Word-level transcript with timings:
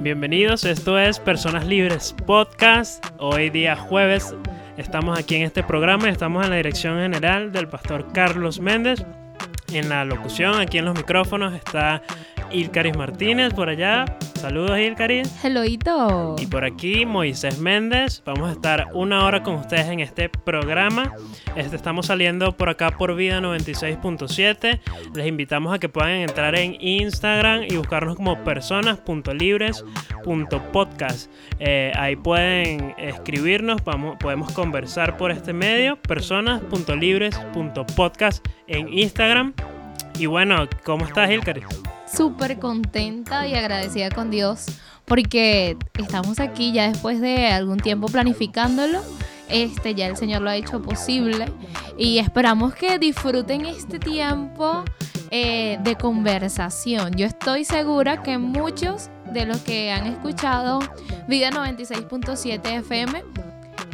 Bienvenidos, 0.00 0.64
esto 0.64 0.98
es 0.98 1.18
Personas 1.18 1.66
Libres 1.66 2.14
Podcast. 2.26 3.04
Hoy 3.18 3.48
día 3.48 3.74
jueves 3.74 4.34
estamos 4.76 5.18
aquí 5.18 5.36
en 5.36 5.42
este 5.42 5.62
programa 5.62 6.10
estamos 6.10 6.44
en 6.44 6.50
la 6.50 6.56
dirección 6.56 6.98
general 6.98 7.52
del 7.52 7.68
pastor 7.68 8.12
Carlos 8.12 8.60
Méndez. 8.60 9.04
En 9.72 9.88
la 9.88 10.04
locución, 10.04 10.60
aquí 10.60 10.78
en 10.78 10.84
los 10.84 10.94
micrófonos, 10.94 11.54
está 11.54 12.02
Ilcaris 12.52 12.96
Martínez 12.96 13.54
por 13.54 13.68
allá. 13.68 14.04
Saludos, 14.44 14.78
Ilcaris. 14.78 15.42
Helloito. 15.42 16.36
Y 16.38 16.46
por 16.48 16.66
aquí, 16.66 17.06
Moisés 17.06 17.58
Méndez. 17.60 18.22
Vamos 18.26 18.50
a 18.50 18.52
estar 18.52 18.88
una 18.92 19.24
hora 19.24 19.42
con 19.42 19.54
ustedes 19.54 19.86
en 19.86 20.00
este 20.00 20.28
programa. 20.28 21.14
Este, 21.56 21.76
estamos 21.76 22.08
saliendo 22.08 22.54
por 22.54 22.68
acá 22.68 22.90
por 22.90 23.16
Vida 23.16 23.40
96.7. 23.40 24.80
Les 25.14 25.26
invitamos 25.26 25.72
a 25.72 25.78
que 25.78 25.88
puedan 25.88 26.10
entrar 26.10 26.54
en 26.56 26.76
Instagram 26.78 27.62
y 27.66 27.78
buscarnos 27.78 28.16
como 28.16 28.44
personas.libres.podcast. 28.44 31.30
Eh, 31.58 31.90
ahí 31.96 32.16
pueden 32.16 32.94
escribirnos, 32.98 33.82
vamos, 33.82 34.18
podemos 34.20 34.52
conversar 34.52 35.16
por 35.16 35.30
este 35.30 35.54
medio. 35.54 35.96
Personas.libres.podcast 36.02 38.46
en 38.66 38.92
Instagram. 38.92 39.54
Y 40.18 40.26
bueno, 40.26 40.68
¿cómo 40.84 41.06
estás, 41.06 41.30
Ilcaris? 41.30 41.64
Súper 42.16 42.58
contenta 42.58 43.46
y 43.46 43.54
agradecida 43.54 44.10
con 44.10 44.30
Dios 44.30 44.66
porque 45.04 45.76
estamos 45.98 46.40
aquí 46.40 46.72
ya 46.72 46.88
después 46.88 47.20
de 47.20 47.48
algún 47.48 47.78
tiempo 47.78 48.06
planificándolo. 48.06 49.02
Este 49.48 49.94
ya 49.94 50.06
el 50.06 50.16
Señor 50.16 50.42
lo 50.42 50.50
ha 50.50 50.56
hecho 50.56 50.80
posible 50.80 51.46
y 51.98 52.18
esperamos 52.18 52.74
que 52.74 52.98
disfruten 52.98 53.66
este 53.66 53.98
tiempo 53.98 54.84
eh, 55.30 55.78
de 55.82 55.96
conversación. 55.96 57.14
Yo 57.14 57.26
estoy 57.26 57.64
segura 57.64 58.22
que 58.22 58.38
muchos 58.38 59.10
de 59.32 59.44
los 59.44 59.58
que 59.58 59.90
han 59.92 60.06
escuchado 60.06 60.80
Vida 61.28 61.50
96.7 61.50 62.78
FM 62.78 63.22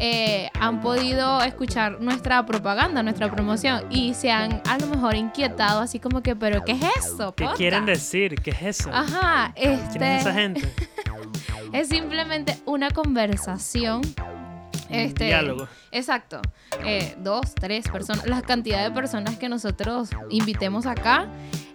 eh, 0.03 0.51
han 0.59 0.81
podido 0.81 1.43
escuchar 1.43 2.01
nuestra 2.01 2.47
propaganda, 2.47 3.03
nuestra 3.03 3.31
promoción 3.31 3.85
y 3.91 4.15
se 4.15 4.31
han 4.31 4.63
a 4.67 4.79
lo 4.79 4.87
mejor 4.87 5.15
inquietado 5.15 5.81
así 5.81 5.99
como 6.01 6.23
que, 6.23 6.35
pero 6.35 6.65
¿qué 6.65 6.73
es 6.73 6.83
eso? 6.99 7.35
¿Qué 7.35 7.47
quieren 7.55 7.85
decir? 7.85 8.37
¿Qué 8.37 8.51
es 8.51 8.63
eso? 8.63 8.91
Ajá, 8.93 9.53
este... 9.57 9.99
¿Quién 9.99 10.03
es 10.05 10.21
esa 10.23 10.33
gente? 10.33 10.63
es 11.75 11.89
simplemente 11.89 12.57
una 12.65 12.91
conversación. 12.91 14.01
Este, 14.89 15.27
diálogo. 15.27 15.69
Exacto. 15.93 16.41
Eh, 16.85 17.15
dos, 17.19 17.55
tres 17.55 17.87
personas, 17.89 18.27
la 18.27 18.41
cantidad 18.41 18.83
de 18.83 18.91
personas 18.91 19.37
que 19.37 19.51
nosotros 19.51 20.09
invitemos 20.31 20.87
acá. 20.87 21.29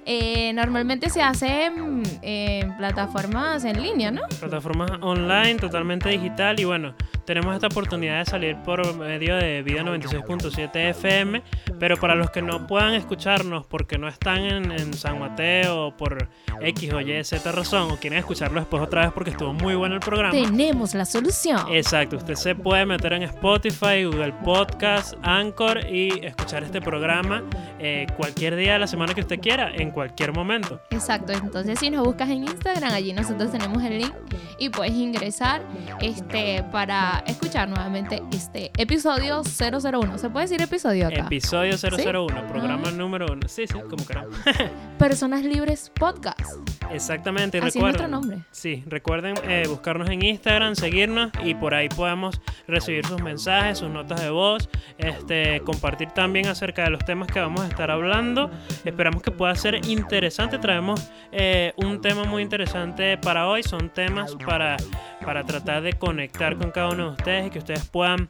Eh, 0.07 0.53
normalmente 0.53 1.09
se 1.09 1.21
hace 1.21 1.65
en, 1.65 2.77
plataformas 2.77 3.65
en 3.65 3.81
línea, 3.81 4.11
¿no? 4.11 4.21
Plataformas 4.39 4.91
online, 5.01 5.55
totalmente 5.55 6.09
digital 6.09 6.59
y 6.59 6.65
bueno, 6.65 6.93
tenemos 7.25 7.55
esta 7.55 7.67
oportunidad 7.67 8.19
de 8.19 8.25
salir 8.25 8.55
por 8.57 8.95
medio 8.97 9.35
de 9.35 9.63
Vida 9.63 9.81
96.7 9.81 10.89
FM, 10.91 11.41
pero 11.79 11.97
para 11.97 12.13
los 12.13 12.29
que 12.29 12.43
no 12.43 12.67
puedan 12.67 12.93
escucharnos 12.93 13.65
porque 13.65 13.97
no 13.97 14.07
están 14.07 14.43
en, 14.43 14.93
San 14.93 15.19
Mateo 15.19 15.97
por 15.97 16.29
X 16.61 16.93
o 16.93 17.01
Y, 17.01 17.23
Z 17.23 17.51
razón, 17.51 17.91
o 17.91 17.97
quieren 17.97 18.19
escucharlo 18.19 18.59
después 18.59 18.83
otra 18.83 19.01
vez 19.01 19.11
porque 19.11 19.31
estuvo 19.31 19.53
muy 19.53 19.73
bueno 19.73 19.95
el 19.95 20.01
programa. 20.01 20.31
Tenemos 20.31 20.93
la 20.93 21.05
solución. 21.05 21.61
Exacto, 21.71 22.17
usted 22.17 22.35
se 22.35 22.53
puede 22.53 22.85
meter 22.85 23.13
en 23.13 23.23
Spotify, 23.23 24.03
Google 24.05 24.33
Podcast, 24.43 25.15
Anchor 25.23 25.79
y 25.91 26.23
escuchar 26.23 26.63
este 26.63 26.79
programa 26.79 27.43
eh, 27.79 28.05
cualquier 28.15 28.55
día 28.55 28.73
de 28.73 28.79
la 28.79 28.87
semana 28.87 29.15
que 29.15 29.21
usted 29.21 29.39
quiera, 29.39 29.71
en 29.73 29.91
cualquier 29.95 30.33
momento. 30.33 30.81
Exacto, 30.91 31.31
entonces 31.31 31.79
si 31.79 31.89
nos 31.89 32.03
buscas 32.05 32.29
en 32.29 32.43
Instagram, 32.43 32.91
allí 32.91 33.13
nosotros 33.13 33.49
tenemos 33.49 33.81
el 33.81 33.99
link 33.99 34.13
y 34.59 34.67
puedes 34.67 34.93
ingresar 34.93 35.61
este 36.01 36.63
para 36.69 37.23
escuchar 37.25 37.69
nuevamente 37.69 38.21
este 38.31 38.71
episodio 38.77 39.41
001. 39.41 40.17
¿Se 40.17 40.29
puede 40.29 40.47
decir 40.47 40.61
episodio 40.61 41.07
acá? 41.07 41.21
Episodio 41.21 41.75
001, 41.77 42.47
programa 42.47 42.91
número 42.91 43.25
uno. 43.31 43.47
Sí, 43.47 43.67
sí, 43.67 43.73
como 43.73 44.05
queramos. 44.05 44.35
Personas 44.99 45.43
Libres 45.43 45.89
Podcast. 45.97 46.57
Exactamente, 46.91 47.57
Así 47.59 47.79
recuerden. 47.79 47.95
Es 47.95 48.01
nuestro 48.01 48.07
nombre. 48.07 48.37
Sí, 48.51 48.83
recuerden 48.87 49.35
eh, 49.43 49.63
buscarnos 49.67 50.09
en 50.09 50.23
Instagram, 50.23 50.75
seguirnos 50.75 51.31
y 51.43 51.55
por 51.55 51.73
ahí 51.73 51.87
podemos 51.87 52.41
recibir 52.67 53.05
sus 53.05 53.21
mensajes, 53.21 53.77
sus 53.77 53.89
notas 53.89 54.21
de 54.21 54.29
voz, 54.29 54.69
este, 54.97 55.61
compartir 55.61 56.09
también 56.11 56.47
acerca 56.47 56.83
de 56.83 56.89
los 56.89 57.03
temas 57.05 57.29
que 57.29 57.39
vamos 57.39 57.61
a 57.61 57.67
estar 57.67 57.89
hablando. 57.91 58.51
Esperamos 58.83 59.23
que 59.23 59.31
pueda 59.31 59.55
ser 59.55 59.84
interesante. 59.87 60.57
Traemos 60.57 61.09
eh, 61.31 61.73
un 61.77 62.01
tema 62.01 62.23
muy 62.23 62.43
interesante 62.43 63.17
para 63.17 63.47
hoy. 63.47 63.63
Son 63.63 63.89
temas 63.89 64.35
para, 64.45 64.77
para 65.23 65.43
tratar 65.43 65.81
de 65.81 65.93
conectar 65.93 66.57
con 66.57 66.71
cada 66.71 66.89
uno 66.89 67.09
ustedes 67.11 67.47
y 67.47 67.49
que 67.49 67.59
ustedes 67.59 67.85
puedan 67.89 68.29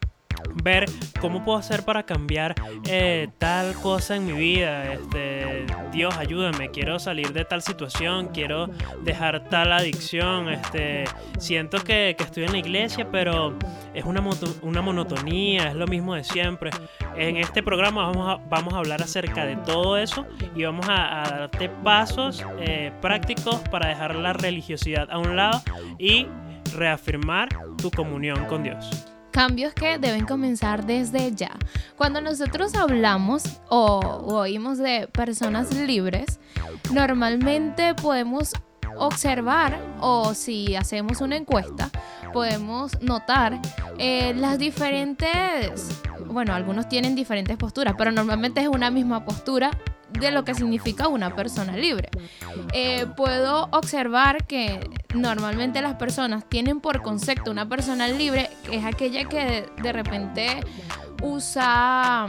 ver 0.64 0.86
cómo 1.20 1.44
puedo 1.44 1.58
hacer 1.58 1.84
para 1.84 2.04
cambiar 2.04 2.56
eh, 2.88 3.30
tal 3.38 3.74
cosa 3.76 4.16
en 4.16 4.26
mi 4.26 4.34
vida. 4.34 4.94
Este, 4.94 5.66
Dios, 5.92 6.16
ayúdame, 6.18 6.70
quiero 6.72 7.00
salir 7.00 7.34
de 7.34 7.46
tal 7.46 7.62
situación, 7.62 8.30
quiero 8.34 8.68
dejar 9.04 9.50
tal 9.50 9.72
adicción. 9.72 10.50
Este, 10.50 11.06
siento 11.40 11.80
que, 11.84 12.16
estoy 12.18 12.46
en 12.46 12.54
la 12.54 12.58
iglesia, 12.58 13.10
pero 13.12 13.58
es 13.94 14.06
una, 14.06 14.24
una 14.62 14.82
monotonía, 14.82 15.70
es 15.70 15.76
lo 15.76 15.88
mismo 15.88 16.16
de 16.16 16.24
siempre. 16.24 16.72
En 17.16 17.38
este 17.38 17.64
programa 17.64 18.08
vamos 18.08 18.28
a, 18.30 18.36
vamos 18.50 18.74
a 18.74 18.78
hablar 18.78 19.02
acerca 19.02 19.46
de 19.46 19.56
todo 19.58 19.98
eso 19.98 20.26
y 20.56 20.64
vamos 20.64 20.88
a, 20.90 21.24
darte 21.26 21.70
pasos 21.70 22.44
eh, 22.60 22.92
prácticos 23.02 23.60
para 23.70 23.90
dejar 23.90 24.16
la 24.16 24.34
religiosidad 24.34 25.10
a 25.12 25.18
un 25.18 25.36
lado 25.36 25.62
y 25.98 26.28
reafirmar 26.76 27.50
tu 27.82 27.92
comunión 27.92 28.46
con 28.46 28.64
Dios. 28.64 29.15
Cambios 29.36 29.74
que 29.74 29.98
deben 29.98 30.26
comenzar 30.26 30.86
desde 30.86 31.36
ya. 31.36 31.52
Cuando 31.98 32.22
nosotros 32.22 32.74
hablamos 32.74 33.44
o, 33.68 34.00
oímos 34.28 34.78
de 34.78 35.10
personas 35.12 35.74
libres, 35.76 36.40
normalmente 36.94 37.96
podemos 37.96 38.54
observar 38.96 39.78
o 40.00 40.34
si 40.34 40.78
hacemos 40.78 41.20
una 41.20 41.36
encuesta, 41.36 41.90
podemos 42.32 43.02
notar 43.02 43.60
eh, 43.98 44.34
las 44.36 44.58
diferentes, 44.58 45.90
bueno, 46.36 46.54
algunos 46.54 46.90
tienen 46.90 47.16
diferentes 47.16 47.56
posturas, 47.56 47.96
pero 47.98 48.12
normalmente 48.12 48.60
es 48.60 48.68
una 48.68 48.92
misma 48.92 49.24
postura 49.24 49.72
de 50.12 50.32
lo 50.32 50.44
que 50.44 50.54
significa 50.54 51.08
una 51.08 51.34
persona 51.34 51.78
libre. 51.78 52.10
Eh, 52.74 53.06
puedo 53.16 53.70
observar 53.72 54.46
que 54.46 54.82
normalmente 55.14 55.82
las 55.82 55.96
personas 55.96 56.44
tienen 56.50 56.82
por 56.82 57.02
concepto 57.02 57.52
una 57.52 57.70
persona 57.70 58.10
libre, 58.10 58.50
que 58.70 58.76
es 58.76 58.84
aquella 58.84 59.30
que 59.30 59.66
de 59.82 59.94
repente 59.94 60.60
usa 61.24 62.28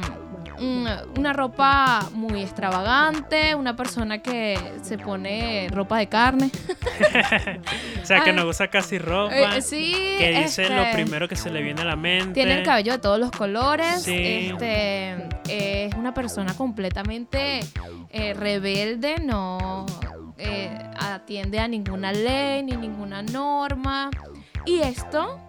una 0.59 1.33
ropa 1.33 2.09
muy 2.13 2.43
extravagante, 2.43 3.55
una 3.55 3.77
persona 3.77 4.23
que 4.23 4.59
se 4.83 4.99
pone 4.99 5.69
ropa 5.71 5.99
de 5.99 6.09
carne. 6.09 6.51
o 8.03 8.07
sea, 8.07 8.23
que 8.23 8.33
no 8.33 8.47
usa 8.47 8.69
casi 8.69 8.99
ropa. 8.99 9.57
Eh, 9.57 9.63
sí. 9.63 9.95
Que 10.19 10.43
dice 10.43 10.69
lo 10.69 10.83
este, 10.83 11.03
primero 11.03 11.29
que 11.29 11.37
se 11.37 11.51
le 11.51 11.63
viene 11.63 11.83
a 11.83 11.85
la 11.85 11.97
mente. 11.97 12.33
Tiene 12.33 12.59
el 12.59 12.63
cabello 12.65 12.93
de 12.93 12.99
todos 12.99 13.19
los 13.19 13.31
colores. 13.31 14.07
Este, 14.07 15.29
es 15.49 15.95
una 15.95 16.15
persona 16.15 16.55
completamente 16.55 17.61
eh, 18.11 18.35
rebelde, 18.35 19.17
no 19.21 19.87
eh, 20.39 20.71
atiende 20.99 21.59
a 21.59 21.69
ninguna 21.69 22.13
ley 22.13 22.63
ni 22.63 22.77
ninguna 22.77 23.23
norma. 23.23 24.11
Y 24.65 24.81
esto 24.81 25.41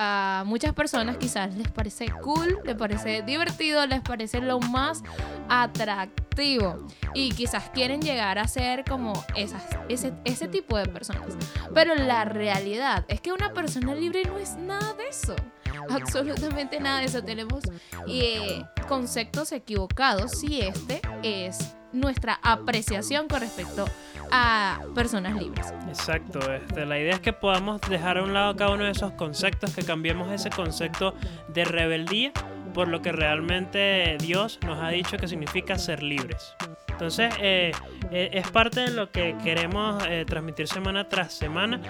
a 0.00 0.44
muchas 0.46 0.72
personas 0.74 1.16
quizás 1.16 1.56
les 1.56 1.68
parece 1.68 2.06
cool, 2.22 2.60
les 2.64 2.76
parece 2.76 3.22
divertido, 3.22 3.84
les 3.86 4.00
parece 4.00 4.40
lo 4.40 4.60
más 4.60 5.02
atractivo 5.48 6.86
y 7.14 7.32
quizás 7.32 7.68
quieren 7.70 8.00
llegar 8.00 8.38
a 8.38 8.46
ser 8.46 8.84
como 8.84 9.12
esas, 9.34 9.62
ese, 9.88 10.12
ese 10.24 10.46
tipo 10.46 10.78
de 10.78 10.86
personas. 10.86 11.36
Pero 11.74 11.96
la 11.96 12.24
realidad 12.24 13.04
es 13.08 13.20
que 13.20 13.32
una 13.32 13.52
persona 13.52 13.94
libre 13.96 14.22
no 14.24 14.38
es 14.38 14.56
nada 14.56 14.94
de 14.94 15.08
eso. 15.08 15.34
Absolutamente 15.90 16.78
nada 16.78 17.00
de 17.00 17.06
eso. 17.06 17.22
Tenemos 17.24 17.64
eh, 18.06 18.62
conceptos 18.86 19.50
equivocados 19.50 20.38
si 20.38 20.60
este 20.60 21.02
es 21.24 21.74
nuestra 21.92 22.38
apreciación 22.42 23.26
con 23.26 23.40
respecto 23.40 23.86
a 24.30 24.80
personas 24.94 25.36
libres. 25.36 25.72
Exacto, 25.88 26.40
este, 26.52 26.86
la 26.86 26.98
idea 26.98 27.14
es 27.14 27.20
que 27.20 27.32
podamos 27.32 27.80
dejar 27.82 28.18
a 28.18 28.22
un 28.22 28.32
lado 28.32 28.56
cada 28.56 28.72
uno 28.72 28.84
de 28.84 28.90
esos 28.90 29.12
conceptos, 29.12 29.74
que 29.74 29.82
cambiemos 29.82 30.30
ese 30.30 30.50
concepto 30.50 31.14
de 31.48 31.64
rebeldía 31.64 32.32
por 32.74 32.88
lo 32.88 33.02
que 33.02 33.12
realmente 33.12 34.16
Dios 34.20 34.58
nos 34.64 34.82
ha 34.82 34.90
dicho 34.90 35.16
que 35.16 35.26
significa 35.26 35.76
ser 35.78 36.02
libres. 36.02 36.54
Entonces, 36.98 37.32
eh, 37.40 37.70
eh, 38.10 38.30
es 38.32 38.50
parte 38.50 38.80
de 38.80 38.90
lo 38.90 39.12
que 39.12 39.36
queremos 39.44 40.04
eh, 40.08 40.24
transmitir 40.26 40.66
semana 40.66 41.08
tras 41.08 41.32
semana, 41.32 41.80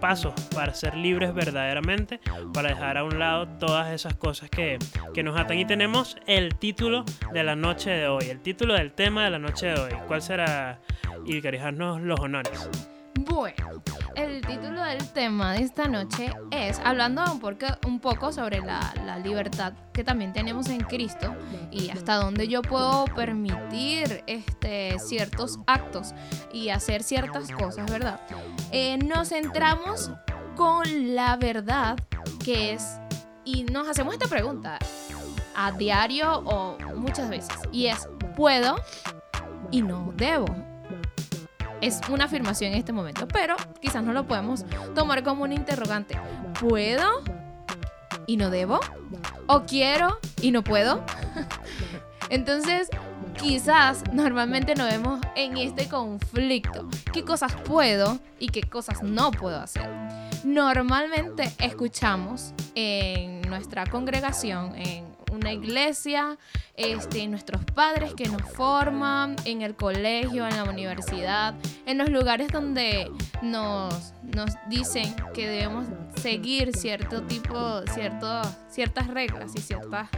pasos 0.00 0.34
para 0.52 0.74
ser 0.74 0.96
libres 0.96 1.32
verdaderamente, 1.32 2.18
para 2.52 2.70
dejar 2.70 2.98
a 2.98 3.04
un 3.04 3.20
lado 3.20 3.46
todas 3.60 3.92
esas 3.92 4.14
cosas 4.14 4.50
que, 4.50 4.80
que 5.14 5.22
nos 5.22 5.38
atan. 5.38 5.58
Y 5.58 5.64
tenemos 5.64 6.16
el 6.26 6.56
título 6.56 7.04
de 7.32 7.44
la 7.44 7.54
noche 7.54 7.90
de 7.90 8.08
hoy, 8.08 8.24
el 8.28 8.40
título 8.40 8.74
del 8.74 8.90
tema 8.90 9.22
de 9.22 9.30
la 9.30 9.38
noche 9.38 9.66
de 9.66 9.80
hoy. 9.80 9.92
¿Cuál 10.08 10.22
será? 10.22 10.80
Y 11.24 11.40
los 11.40 12.18
honores. 12.18 12.68
Bueno, 13.22 13.82
el 14.14 14.40
título 14.40 14.82
del 14.82 15.06
tema 15.12 15.52
de 15.52 15.62
esta 15.62 15.86
noche 15.88 16.32
es 16.50 16.78
hablando 16.78 17.22
un, 17.30 17.42
un 17.86 18.00
poco 18.00 18.32
sobre 18.32 18.60
la, 18.60 18.94
la, 19.04 19.18
libertad 19.18 19.74
que 19.92 20.02
también 20.02 20.32
tenemos 20.32 20.70
en 20.70 20.80
Cristo 20.80 21.36
y 21.70 21.90
hasta 21.90 22.14
dónde 22.14 22.48
yo 22.48 22.62
puedo 22.62 23.04
permitir 23.14 24.24
este, 24.26 24.98
ciertos 24.98 25.58
actos 25.66 26.14
y 26.50 26.70
hacer 26.70 27.02
ciertas 27.02 27.50
cosas, 27.50 27.90
¿verdad? 27.90 28.20
Eh, 28.72 28.96
nos 28.96 29.28
centramos 29.28 30.10
con 30.56 31.14
la 31.14 31.36
verdad 31.36 31.98
que 32.42 32.72
es, 32.72 33.00
y 33.44 33.64
nos 33.64 33.86
hacemos 33.86 34.14
esta 34.14 34.28
pregunta 34.28 34.78
a 35.54 35.72
diario 35.72 36.38
o 36.46 36.78
muchas 36.96 37.28
veces, 37.28 37.54
y 37.70 37.86
es, 37.86 38.08
¿puedo 38.34 38.76
y 39.70 39.82
no 39.82 40.14
debo? 40.16 40.69
Es 41.80 42.00
una 42.08 42.24
afirmación 42.24 42.72
en 42.72 42.78
este 42.78 42.92
momento, 42.92 43.26
pero 43.28 43.56
quizás 43.80 44.02
no 44.02 44.12
lo 44.12 44.26
podemos 44.26 44.64
tomar 44.94 45.22
como 45.22 45.44
un 45.44 45.52
interrogante. 45.52 46.18
¿Puedo 46.60 47.22
y 48.26 48.36
no 48.36 48.50
debo? 48.50 48.80
¿O 49.46 49.62
quiero 49.62 50.18
y 50.40 50.50
no 50.50 50.62
puedo? 50.62 51.04
Entonces, 52.30 52.88
quizás 53.40 54.04
normalmente 54.12 54.74
nos 54.74 54.88
vemos 54.88 55.20
en 55.34 55.56
este 55.56 55.88
conflicto. 55.88 56.88
¿Qué 57.12 57.24
cosas 57.24 57.52
puedo 57.64 58.18
y 58.38 58.48
qué 58.48 58.62
cosas 58.62 59.02
no 59.02 59.30
puedo 59.30 59.58
hacer? 59.58 59.88
Normalmente 60.44 61.52
escuchamos 61.58 62.54
en 62.74 63.42
nuestra 63.42 63.84
congregación, 63.86 64.74
en 64.76 65.09
una 65.30 65.52
iglesia, 65.52 66.38
este, 66.76 67.26
nuestros 67.26 67.64
padres 67.64 68.14
que 68.14 68.28
nos 68.28 68.42
forman, 68.42 69.36
en 69.44 69.62
el 69.62 69.74
colegio, 69.74 70.46
en 70.46 70.56
la 70.56 70.64
universidad, 70.64 71.54
en 71.86 71.98
los 71.98 72.10
lugares 72.10 72.48
donde 72.48 73.10
nos, 73.42 74.12
nos 74.22 74.50
dicen 74.68 75.14
que 75.34 75.48
debemos 75.48 75.86
seguir 76.16 76.76
cierto 76.76 77.22
tipo, 77.22 77.82
cierto, 77.92 78.42
ciertas 78.68 79.06
reglas 79.08 79.52
y 79.54 79.60
ciertas 79.60 80.08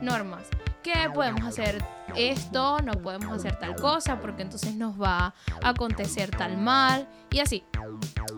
normas 0.00 0.44
que 0.82 0.94
podemos 1.14 1.44
hacer 1.44 1.82
esto, 2.16 2.78
no 2.80 2.92
podemos 2.92 3.32
hacer 3.32 3.58
tal 3.58 3.76
cosa, 3.76 4.20
porque 4.20 4.42
entonces 4.42 4.74
nos 4.74 5.00
va 5.00 5.34
a 5.62 5.68
acontecer 5.68 6.30
tal 6.30 6.56
mal 6.58 7.06
y 7.30 7.40
así. 7.40 7.64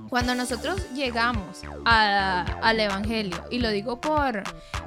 Cuando 0.09 0.35
nosotros 0.35 0.93
llegamos 0.93 1.63
al 1.85 2.81
Evangelio, 2.81 3.43
y 3.51 3.61
lo 3.61 3.71
digo 3.71 4.01
por 4.01 4.39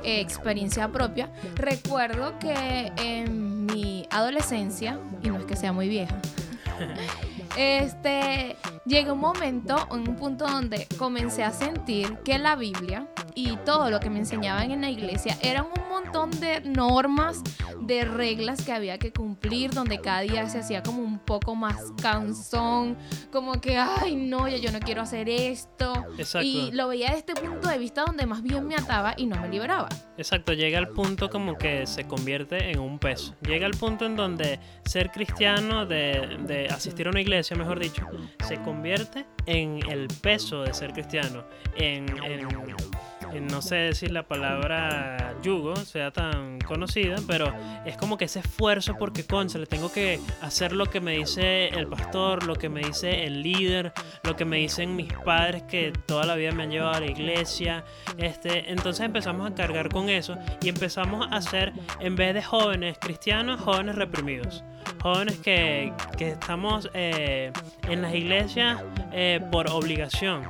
eh, 0.04 0.20
experiencia 0.20 0.92
propia, 0.92 1.32
recuerdo 1.56 2.38
que 2.40 2.92
en 2.98 3.66
mi 3.66 4.08
adolescencia, 4.12 5.00
y 5.24 5.30
no 5.30 5.40
es 5.40 5.46
que 5.46 5.56
sea 5.56 5.74
muy 5.74 5.90
vieja, 5.90 6.16
este, 7.58 8.56
llegó 8.86 9.14
un 9.14 9.20
momento, 9.20 9.88
un 9.90 10.16
punto 10.16 10.46
donde 10.46 10.88
comencé 10.98 11.44
a 11.44 11.52
sentir 11.52 12.18
que 12.20 12.38
la 12.38 12.56
Biblia 12.56 13.08
y 13.34 13.58
todo 13.58 13.90
lo 13.90 14.00
que 14.00 14.10
me 14.10 14.20
enseñaban 14.20 14.72
en 14.72 14.82
la 14.82 14.90
iglesia 14.90 15.38
eran 15.42 15.66
un 15.66 15.90
montón 16.16 16.40
de 16.40 16.62
normas, 16.62 17.42
de 17.82 18.06
reglas 18.06 18.64
que 18.64 18.72
había 18.72 18.98
que 18.98 19.12
cumplir, 19.12 19.72
donde 19.72 20.00
cada 20.00 20.22
día 20.22 20.48
se 20.48 20.60
hacía 20.60 20.82
como 20.82 21.02
un 21.02 21.20
poco 21.20 21.56
más 21.56 21.92
cansón, 22.02 22.98
como 23.32 23.60
que, 23.60 23.78
ay, 23.78 24.16
no, 24.16 24.48
ya 24.48 24.58
yo 24.58 24.72
no 24.72 24.80
quiero 24.80 25.02
hacer 25.02 25.28
esto. 25.28 25.94
Exacto. 26.18 26.48
Y 26.48 26.72
lo 26.72 26.88
veía 26.88 27.08
desde 27.08 27.20
este 27.20 27.36
punto 27.36 27.68
de 27.68 27.78
vista 27.78 28.04
donde 28.06 28.26
más 28.26 28.42
bien 28.42 28.66
me 28.66 28.76
ataba 28.76 29.14
y 29.18 29.26
no 29.26 29.40
me 29.42 29.50
liberaba. 29.50 29.90
Exacto, 30.18 30.54
llega 30.54 30.78
al 30.78 30.90
punto 30.90 31.30
como 31.30 31.58
que 31.58 31.86
se 31.86 32.06
convierte 32.08 32.72
en 32.72 32.80
un 32.80 32.98
peso. 32.98 33.36
Llega 33.42 33.66
al 33.66 33.74
punto 33.74 34.06
en 34.06 34.16
donde 34.16 34.60
ser 34.86 35.12
cristiano, 35.12 35.86
de, 35.86 36.38
de 36.46 36.68
asistir 36.68 37.08
a 37.08 37.10
una 37.10 37.22
iglesia, 37.22 37.58
mejor 37.58 37.80
dicho, 37.80 38.08
se 38.48 38.62
convierte 38.62 39.26
en 39.46 39.80
el 39.90 40.08
peso 40.22 40.62
de 40.62 40.74
ser 40.74 40.94
cristiano, 40.94 41.44
en, 41.76 42.08
en 42.24 42.48
no 43.42 43.62
sé 43.62 43.76
decir 43.76 44.12
la 44.12 44.24
palabra 44.24 45.36
yugo 45.42 45.76
sea 45.76 46.12
tan 46.12 46.60
conocida, 46.60 47.18
pero 47.28 47.54
es 47.86 47.98
como 47.98 48.18
que 48.18 48.26
ese 48.26 48.40
esfuerzo 48.40 48.96
porque, 48.98 49.26
concha, 49.26 49.58
le 49.58 49.66
tengo 49.66 49.92
que 49.92 50.20
hacer 50.42 50.72
lo 50.72 50.86
que 50.88 51.02
me 51.02 51.14
dice 51.14 51.68
el 51.68 51.88
pastor, 51.88 52.46
lo 52.46 52.56
que 52.56 52.70
me 52.70 52.82
dice 52.82 53.26
el 53.26 53.42
líder, 53.42 53.94
lo 54.24 54.36
que 54.36 54.46
me 54.46 54.58
dicen 54.58 54.96
mis 54.96 55.12
padres 55.14 55.64
que 55.64 55.94
toda 56.06 56.26
la 56.26 56.36
vida 56.36 56.52
me 56.52 56.64
han 56.64 56.72
llevado 56.72 56.96
a 56.96 57.00
la 57.00 57.08
iglesia. 57.08 57.84
Este, 58.18 58.72
entonces 58.72 59.06
empezamos 59.06 59.50
a 59.50 59.54
cargar 59.54 59.90
con 59.90 60.10
eso 60.10 60.38
y 60.62 60.70
empezamos 60.70 61.28
a 61.32 61.42
ser, 61.42 61.74
en 62.00 62.16
vez 62.16 62.34
de 62.34 62.44
jóvenes 62.44 62.98
cristianos, 63.00 63.62
jóvenes 63.62 63.96
reprimidos. 63.96 64.64
Jóvenes 65.02 65.38
que, 65.40 65.94
que 66.18 66.30
estamos 66.30 66.90
eh, 66.94 67.52
en 67.88 68.02
las 68.02 68.14
iglesias 68.14 68.82
eh, 69.12 69.40
por 69.52 69.70
obligación. 69.70 70.44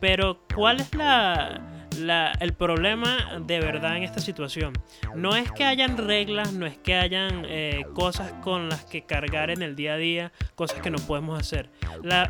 Pero, 0.00 0.40
¿cuál 0.54 0.80
es 0.80 0.94
la, 0.94 1.60
el 1.98 2.52
problema 2.54 3.40
de 3.40 3.60
verdad 3.60 3.96
en 3.96 4.02
esta 4.02 4.20
situación 4.20 4.72
no 5.14 5.36
es 5.36 5.50
que 5.52 5.64
hayan 5.64 5.96
reglas, 5.96 6.52
no 6.52 6.66
es 6.66 6.78
que 6.78 6.94
hayan 6.94 7.44
eh, 7.46 7.84
cosas 7.94 8.32
con 8.42 8.68
las 8.68 8.84
que 8.84 9.02
cargar 9.02 9.50
en 9.50 9.62
el 9.62 9.76
día 9.76 9.94
a 9.94 9.96
día, 9.96 10.32
cosas 10.54 10.80
que 10.80 10.90
no 10.90 10.98
podemos 10.98 11.38
hacer. 11.38 11.70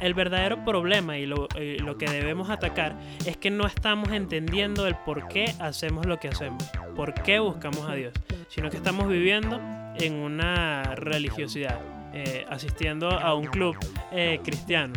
el 0.01 0.15
verdadero 0.15 0.65
problema 0.65 1.19
y 1.19 1.27
lo, 1.27 1.49
lo, 1.85 1.99
que 1.99 2.07
debemos 2.07 2.51
atacar 2.51 2.97
es 3.27 3.37
que 3.37 3.51
no 3.51 3.67
estamos 3.67 4.11
entendiendo 4.13 4.87
el 4.87 4.97
por 4.97 5.29
qué 5.29 5.55
hacemos 5.59 6.07
lo 6.07 6.19
que 6.19 6.29
hacemos, 6.29 6.63
por 6.97 7.15
qué 7.15 7.39
buscamos 7.39 7.89
a 7.89 7.95
Dios, 7.95 8.13
sino 8.49 8.71
que 8.71 8.77
estamos 8.77 9.09
viviendo 9.09 9.61
en 9.99 10.15
una 10.15 10.95
religiosidad. 10.95 12.00
Eh, 12.13 12.45
asistiendo 12.51 13.09
a 13.09 13.35
un 13.35 13.47
club 13.47 13.77
eh, 14.11 14.41
cristiano. 14.43 14.95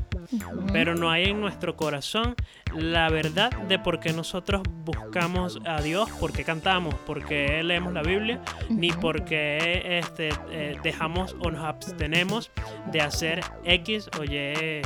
Pero 0.72 0.96
no 0.96 1.12
hay 1.12 1.26
en 1.26 1.42
nuestro 1.42 1.76
corazón 1.76 2.36
la 2.76 3.08
verdad 3.10 3.52
de 3.68 3.78
por 3.78 4.00
qué 4.00 4.14
nosotros 4.14 4.64
buscamos 4.84 5.60
a 5.64 5.80
Dios, 5.82 6.10
por 6.20 6.34
qué 6.34 6.44
cantamos, 6.44 6.96
por 7.06 7.24
qué 7.24 7.62
leemos 7.62 7.94
la 7.94 8.02
Biblia, 8.02 8.42
ni 8.70 8.92
por 8.92 9.26
qué 9.26 10.00
este, 10.00 10.30
eh, 10.50 10.76
dejamos 10.82 11.36
o 11.40 11.52
nos 11.52 11.64
abstenemos 11.64 12.50
de 12.92 13.02
hacer 13.02 13.42
X 13.64 14.10
o 14.20 14.24
Y 14.24 14.82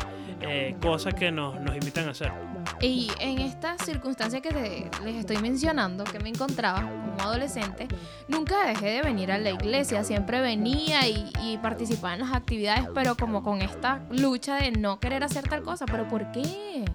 cosas 0.81 1.13
que 1.13 1.31
nos, 1.31 1.59
nos 1.61 1.75
invitan 1.75 2.07
a 2.07 2.11
hacer. 2.11 2.31
Y 2.81 3.09
en 3.19 3.39
esta 3.39 3.77
circunstancia 3.77 4.41
que 4.41 4.89
les 5.03 5.15
estoy 5.15 5.37
mencionando, 5.37 6.03
que 6.03 6.19
me 6.19 6.29
encontraba 6.29 6.81
como 6.81 7.21
adolescente, 7.21 7.87
nunca 8.27 8.65
dejé 8.67 8.87
de 8.87 9.01
venir 9.01 9.31
a 9.31 9.37
la 9.37 9.51
iglesia, 9.51 10.03
siempre 10.03 10.41
venía 10.41 11.07
y, 11.07 11.31
y, 11.41 11.57
participaba 11.57 12.13
en 12.13 12.19
las 12.21 12.33
actividades, 12.33 12.87
pero 12.93 13.15
como 13.15 13.43
con 13.43 13.61
esta 13.61 14.01
lucha 14.11 14.57
de 14.57 14.71
no 14.71 14.99
querer 14.99 15.23
hacer 15.23 15.47
tal 15.47 15.63
cosa, 15.63 15.85
pero 15.85 16.07
¿por 16.07 16.31
qué? 16.31 16.85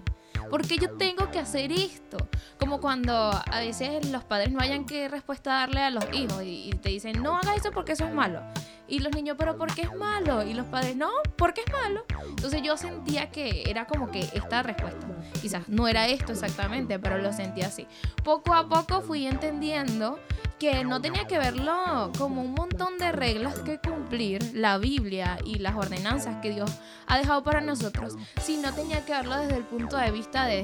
¿Por 0.49 0.67
qué 0.67 0.77
yo 0.77 0.91
tengo 0.91 1.31
que 1.31 1.39
hacer 1.39 1.71
esto? 1.71 2.17
Como 2.59 2.79
cuando 2.79 3.13
a 3.13 3.59
veces 3.59 4.09
los 4.09 4.23
padres 4.23 4.51
no 4.51 4.59
hayan 4.59 4.85
qué 4.85 5.07
respuesta 5.07 5.51
darle 5.51 5.81
a 5.81 5.89
los 5.89 6.05
hijos 6.13 6.41
y, 6.43 6.71
te 6.81 6.89
dicen, 6.89 7.21
no 7.21 7.37
haga 7.37 7.55
eso 7.55 7.71
porque 7.71 7.93
eso 7.93 8.05
es 8.05 8.13
malo. 8.13 8.41
Y 8.87 8.99
los 8.99 9.13
niños, 9.13 9.35
pero 9.39 9.57
¿por 9.57 9.73
qué 9.73 9.83
es 9.83 9.95
malo? 9.95 10.43
Y 10.43 10.53
los 10.53 10.65
padres, 10.67 10.95
no, 10.95 11.09
porque 11.37 11.61
es 11.65 11.71
malo. 11.71 12.05
Entonces 12.29 12.61
yo 12.61 12.77
sentía 12.77 13.31
que 13.31 13.63
era 13.69 13.85
como 13.87 14.11
que 14.11 14.19
esta 14.33 14.61
respuesta. 14.61 15.07
Quizás 15.41 15.67
no 15.69 15.87
era 15.87 16.07
esto 16.07 16.33
exactamente, 16.33 16.99
pero 16.99 17.17
lo 17.17 17.31
sentía 17.33 17.67
así. 17.67 17.87
Poco 18.23 18.53
a 18.53 18.67
poco 18.67 19.01
fui 19.01 19.25
entendiendo 19.25 20.19
que 20.59 20.83
no 20.83 21.01
tenía 21.01 21.25
que 21.25 21.37
verlo 21.37 22.11
como 22.17 22.41
un 22.41 22.53
montón 22.53 22.97
de 22.97 23.11
reglas 23.11 23.59
que 23.59 23.79
cumplir, 23.79 24.51
la 24.53 24.77
Biblia 24.77 25.37
y 25.45 25.59
las 25.59 25.75
ordenanzas 25.75 26.37
que 26.41 26.51
Dios 26.51 26.71
ha 27.07 27.17
dejado 27.17 27.43
para 27.43 27.61
nosotros, 27.61 28.15
sino 28.41 28.73
tenía 28.73 29.05
que 29.05 29.13
verlo 29.13 29.37
desde 29.37 29.57
el 29.57 29.63
punto 29.63 29.97
de 29.97 30.11
vista 30.11 30.45
de, 30.45 30.61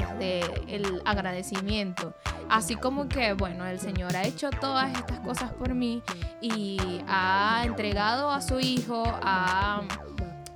el 0.67 1.01
agradecimiento. 1.05 2.13
Así 2.50 2.75
como 2.75 3.08
que, 3.08 3.34
bueno, 3.34 3.65
el 3.65 3.79
Señor 3.79 4.15
ha 4.15 4.24
hecho 4.24 4.50
todas 4.50 4.91
estas 4.98 5.19
cosas 5.19 5.51
por 5.53 5.74
mí 5.74 6.01
y 6.41 6.79
ha 7.08 7.63
entregado 7.65 8.31
a 8.31 8.41
su 8.41 8.60
Hijo, 8.60 9.03
a 9.05 9.81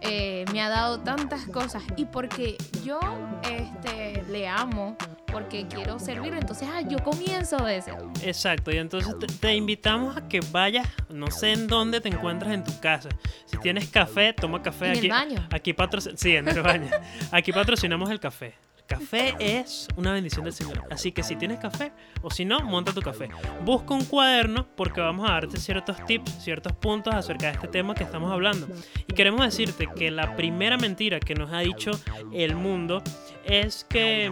eh, 0.03 0.45
me 0.51 0.62
ha 0.62 0.69
dado 0.69 1.00
tantas 1.00 1.45
cosas 1.48 1.83
y 1.95 2.05
porque 2.05 2.57
yo 2.83 3.00
este, 3.43 4.24
le 4.29 4.48
amo, 4.48 4.98
porque 5.31 5.67
quiero 5.67 6.00
servir, 6.00 6.33
entonces 6.33 6.67
ah, 6.72 6.81
yo 6.81 7.00
comienzo 7.00 7.57
de 7.57 7.81
ser. 7.81 7.95
Exacto, 8.22 8.72
y 8.72 8.77
entonces 8.77 9.15
te, 9.39 9.55
invitamos 9.55 10.17
a 10.17 10.27
que 10.27 10.39
vayas, 10.51 10.88
no 11.10 11.31
sé 11.31 11.53
en 11.53 11.67
dónde 11.67 12.01
te 12.01 12.10
encuentras 12.10 12.53
en 12.53 12.63
tu 12.63 12.79
casa. 12.79 13.10
Si 13.45 13.57
tienes 13.57 13.89
café, 13.89 14.33
toma 14.33 14.62
café 14.62 14.88
¿En 14.88 14.91
aquí. 14.91 15.05
el 15.05 15.12
baño? 15.12 15.48
Aquí 15.51 15.75
sí, 16.15 16.36
en 16.36 16.48
el 16.48 16.62
baño. 16.62 16.89
aquí 17.31 17.51
patrocinamos 17.51 18.10
el 18.10 18.19
café 18.19 18.55
Café 18.87 19.33
es 19.39 19.87
una 19.95 20.13
bendición 20.13 20.43
del 20.43 20.53
Señor. 20.53 20.83
Así 20.91 21.11
que 21.11 21.23
si 21.23 21.35
tienes 21.35 21.59
café 21.59 21.93
o 22.21 22.29
si 22.29 22.45
no, 22.45 22.59
monta 22.59 22.93
tu 22.93 23.01
café. 23.01 23.29
Busca 23.63 23.93
un 23.93 24.05
cuaderno 24.05 24.67
porque 24.75 25.01
vamos 25.01 25.29
a 25.29 25.33
darte 25.33 25.57
ciertos 25.57 26.03
tips, 26.05 26.43
ciertos 26.43 26.73
puntos 26.73 27.13
acerca 27.13 27.47
de 27.47 27.53
este 27.53 27.67
tema 27.67 27.95
que 27.95 28.03
estamos 28.03 28.31
hablando. 28.31 28.67
Y 29.07 29.13
queremos 29.13 29.41
decirte 29.41 29.87
que 29.95 30.11
la 30.11 30.35
primera 30.35 30.77
mentira 30.77 31.19
que 31.19 31.33
nos 31.33 31.51
ha 31.53 31.59
dicho 31.59 31.91
el 32.33 32.55
mundo 32.55 33.01
es 33.45 33.85
que 33.85 34.29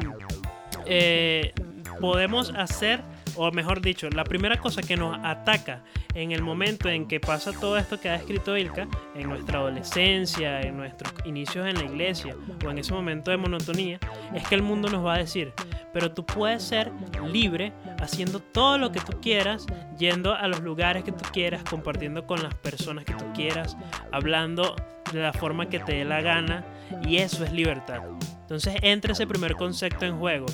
eh, 0.86 1.54
podemos 2.00 2.54
hacer 2.56 3.02
o 3.36 3.52
mejor 3.52 3.82
dicho, 3.82 4.10
la 4.10 4.24
primera 4.24 4.58
cosa 4.58 4.82
que 4.82 4.96
nos 4.98 5.18
ataca 5.24 5.84
en 6.14 6.32
el 6.32 6.42
momento 6.42 6.90
en 6.90 7.08
que 7.08 7.20
pasa 7.20 7.52
todo 7.52 7.78
esto 7.78 8.00
que 8.00 8.10
ha 8.10 8.16
escrito 8.16 8.58
Ilka, 8.58 8.88
en 9.16 9.30
nuestra 9.30 9.60
adolescencia, 9.60 10.62
en 10.62 10.78
nuestros 10.78 11.14
inicios 11.26 11.68
en 11.68 11.76
la 11.76 11.84
iglesia 11.84 12.36
o 12.66 12.70
en 12.70 12.78
ese 12.78 12.94
momento 12.94 13.32
de 13.32 13.38
monotonía, 13.38 14.00
es 14.34 14.48
que 14.48 14.56
el 14.56 14.62
mundo 14.62 14.90
nos 14.90 15.06
va 15.06 15.16
a 15.16 15.18
decir, 15.20 15.54
pero 15.94 16.12
tú 16.12 16.26
puedes 16.26 16.64
ser 16.64 16.92
libre 17.32 17.74
haciendo 18.00 18.40
todo 18.40 18.78
lo 18.78 18.92
que 18.92 19.00
tú 19.00 19.20
quieras, 19.22 19.66
yendo 19.98 20.34
a 20.34 20.48
los 20.48 20.62
lugares 20.62 21.04
que 21.04 21.12
tú 21.12 21.24
quieras, 21.32 21.64
compartiendo 21.70 22.26
con 22.26 22.44
las 22.44 22.54
personas 22.56 23.06
que 23.06 23.14
tú 23.14 23.26
quieras, 23.34 23.78
hablando 24.12 24.76
de 25.12 25.22
la 25.22 25.34
forma 25.34 25.70
que 25.70 25.80
te 25.80 25.94
dé 25.94 26.06
la 26.06 26.22
gana, 26.22 26.64
y 27.06 27.18
eso 27.18 27.44
es 27.44 27.52
libertad. 27.52 28.02
Entonces 28.42 28.76
entra 28.82 29.14
ese 29.14 29.28
primer 29.28 29.56
concepto 29.56 30.06
en 30.06 30.18
juego 30.18 30.46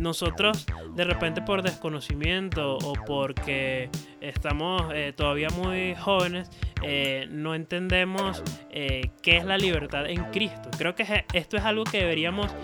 nosotros 0.00 0.66
de 0.94 1.04
repente 1.04 1.42
por 1.42 1.62
desconocimiento 1.62 2.76
o 2.78 2.92
porque 3.06 3.90
estamos 4.20 4.82
eh, 4.94 5.12
todavía 5.14 5.48
muy 5.50 5.94
jóvenes, 5.94 6.50
eh, 6.82 7.26
no 7.30 7.54
entendemos 7.54 8.42
eh, 8.70 9.10
qué 9.22 9.36
es 9.36 9.44
la 9.44 9.58
libertad 9.58 10.06
en 10.08 10.24
Cristo. 10.26 10.70
Creo 10.76 10.94
que 10.94 11.24
esto 11.32 11.56
es 11.56 11.64
algo 11.64 11.84
que 11.84 11.98
deberíamos 11.98 12.54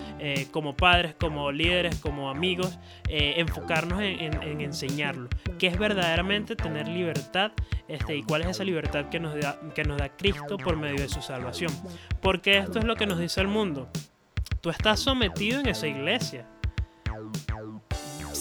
como 0.51 0.75
padres, 0.75 1.15
como 1.15 1.51
líderes, 1.51 1.95
como 1.99 2.29
amigos, 2.29 2.77
enfocarnos 3.09 4.01
en, 4.01 4.61
enseñarlo. 4.61 5.29
¿Qué 5.57 5.67
es 5.67 5.77
verdaderamente 5.77 6.55
tener 6.55 6.87
libertad 6.87 7.51
este, 7.87 8.17
y 8.17 8.23
cuál 8.23 8.43
es 8.43 8.49
esa 8.49 8.63
libertad 8.63 9.09
que 9.09 9.19
nos, 9.19 9.39
da, 9.39 9.59
que 9.73 9.83
nos 9.83 9.97
da 9.97 10.09
Cristo 10.15 10.57
por 10.57 10.77
medio 10.77 11.01
de 11.01 11.09
su 11.09 11.21
salvación? 11.21 11.71
Porque 12.21 12.57
esto 12.57 12.79
es 12.79 12.85
lo 12.85 12.95
que 12.95 13.07
nos 13.07 13.19
dice 13.19 13.41
el 13.41 13.47
mundo. 13.47 13.89
Tú 14.61 14.69
estás 14.69 14.99
sometido 14.99 15.59
en 15.59 15.67
esa 15.67 15.87
iglesia 15.87 16.45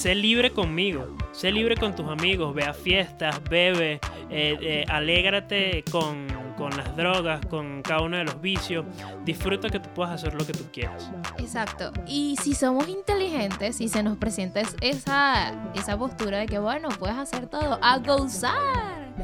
sé 0.00 0.14
libre 0.14 0.50
conmigo, 0.50 1.14
sé 1.32 1.52
libre 1.52 1.76
con 1.76 1.94
tus 1.94 2.08
amigos, 2.08 2.54
ve 2.54 2.64
a 2.64 2.72
fiestas, 2.72 3.42
bebe, 3.50 4.00
eh, 4.30 4.56
eh, 4.60 4.84
alégrate 4.88 5.84
con, 5.90 6.26
con, 6.56 6.74
las 6.74 6.96
drogas, 6.96 7.44
con 7.46 7.82
cada 7.82 8.00
uno 8.00 8.16
de 8.16 8.24
los 8.24 8.40
vicios, 8.40 8.86
disfruta 9.24 9.68
que 9.68 9.78
tú 9.78 9.90
puedas 9.94 10.14
hacer 10.14 10.32
lo 10.32 10.46
que 10.46 10.54
tú 10.54 10.64
quieras. 10.72 11.10
Exacto, 11.38 11.92
y 12.06 12.36
si 12.42 12.54
somos 12.54 12.88
inteligentes 12.88 13.80
y 13.82 13.88
se 13.88 14.02
nos 14.02 14.16
presenta 14.16 14.62
esa, 14.80 15.70
esa 15.74 15.98
postura 15.98 16.38
de 16.38 16.46
que 16.46 16.58
bueno, 16.58 16.88
puedes 16.98 17.18
hacer 17.18 17.46
todo, 17.46 17.78
a 17.82 17.98
gozar, 17.98 19.14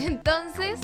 entonces, 0.00 0.80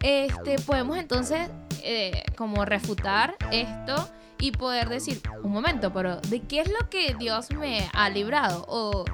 este, 0.00 0.58
podemos 0.60 0.96
entonces 0.96 1.50
eh, 1.82 2.22
como 2.36 2.64
refutar 2.64 3.36
esto 3.52 4.08
y 4.38 4.52
poder 4.52 4.88
decir, 4.88 5.20
un 5.42 5.52
momento, 5.52 5.92
pero 5.92 6.20
¿de 6.20 6.40
qué 6.40 6.60
es 6.60 6.68
lo 6.68 6.88
que 6.90 7.14
Dios 7.14 7.50
me 7.52 7.88
ha 7.92 8.08
librado? 8.10 8.64
¿O 8.68 9.04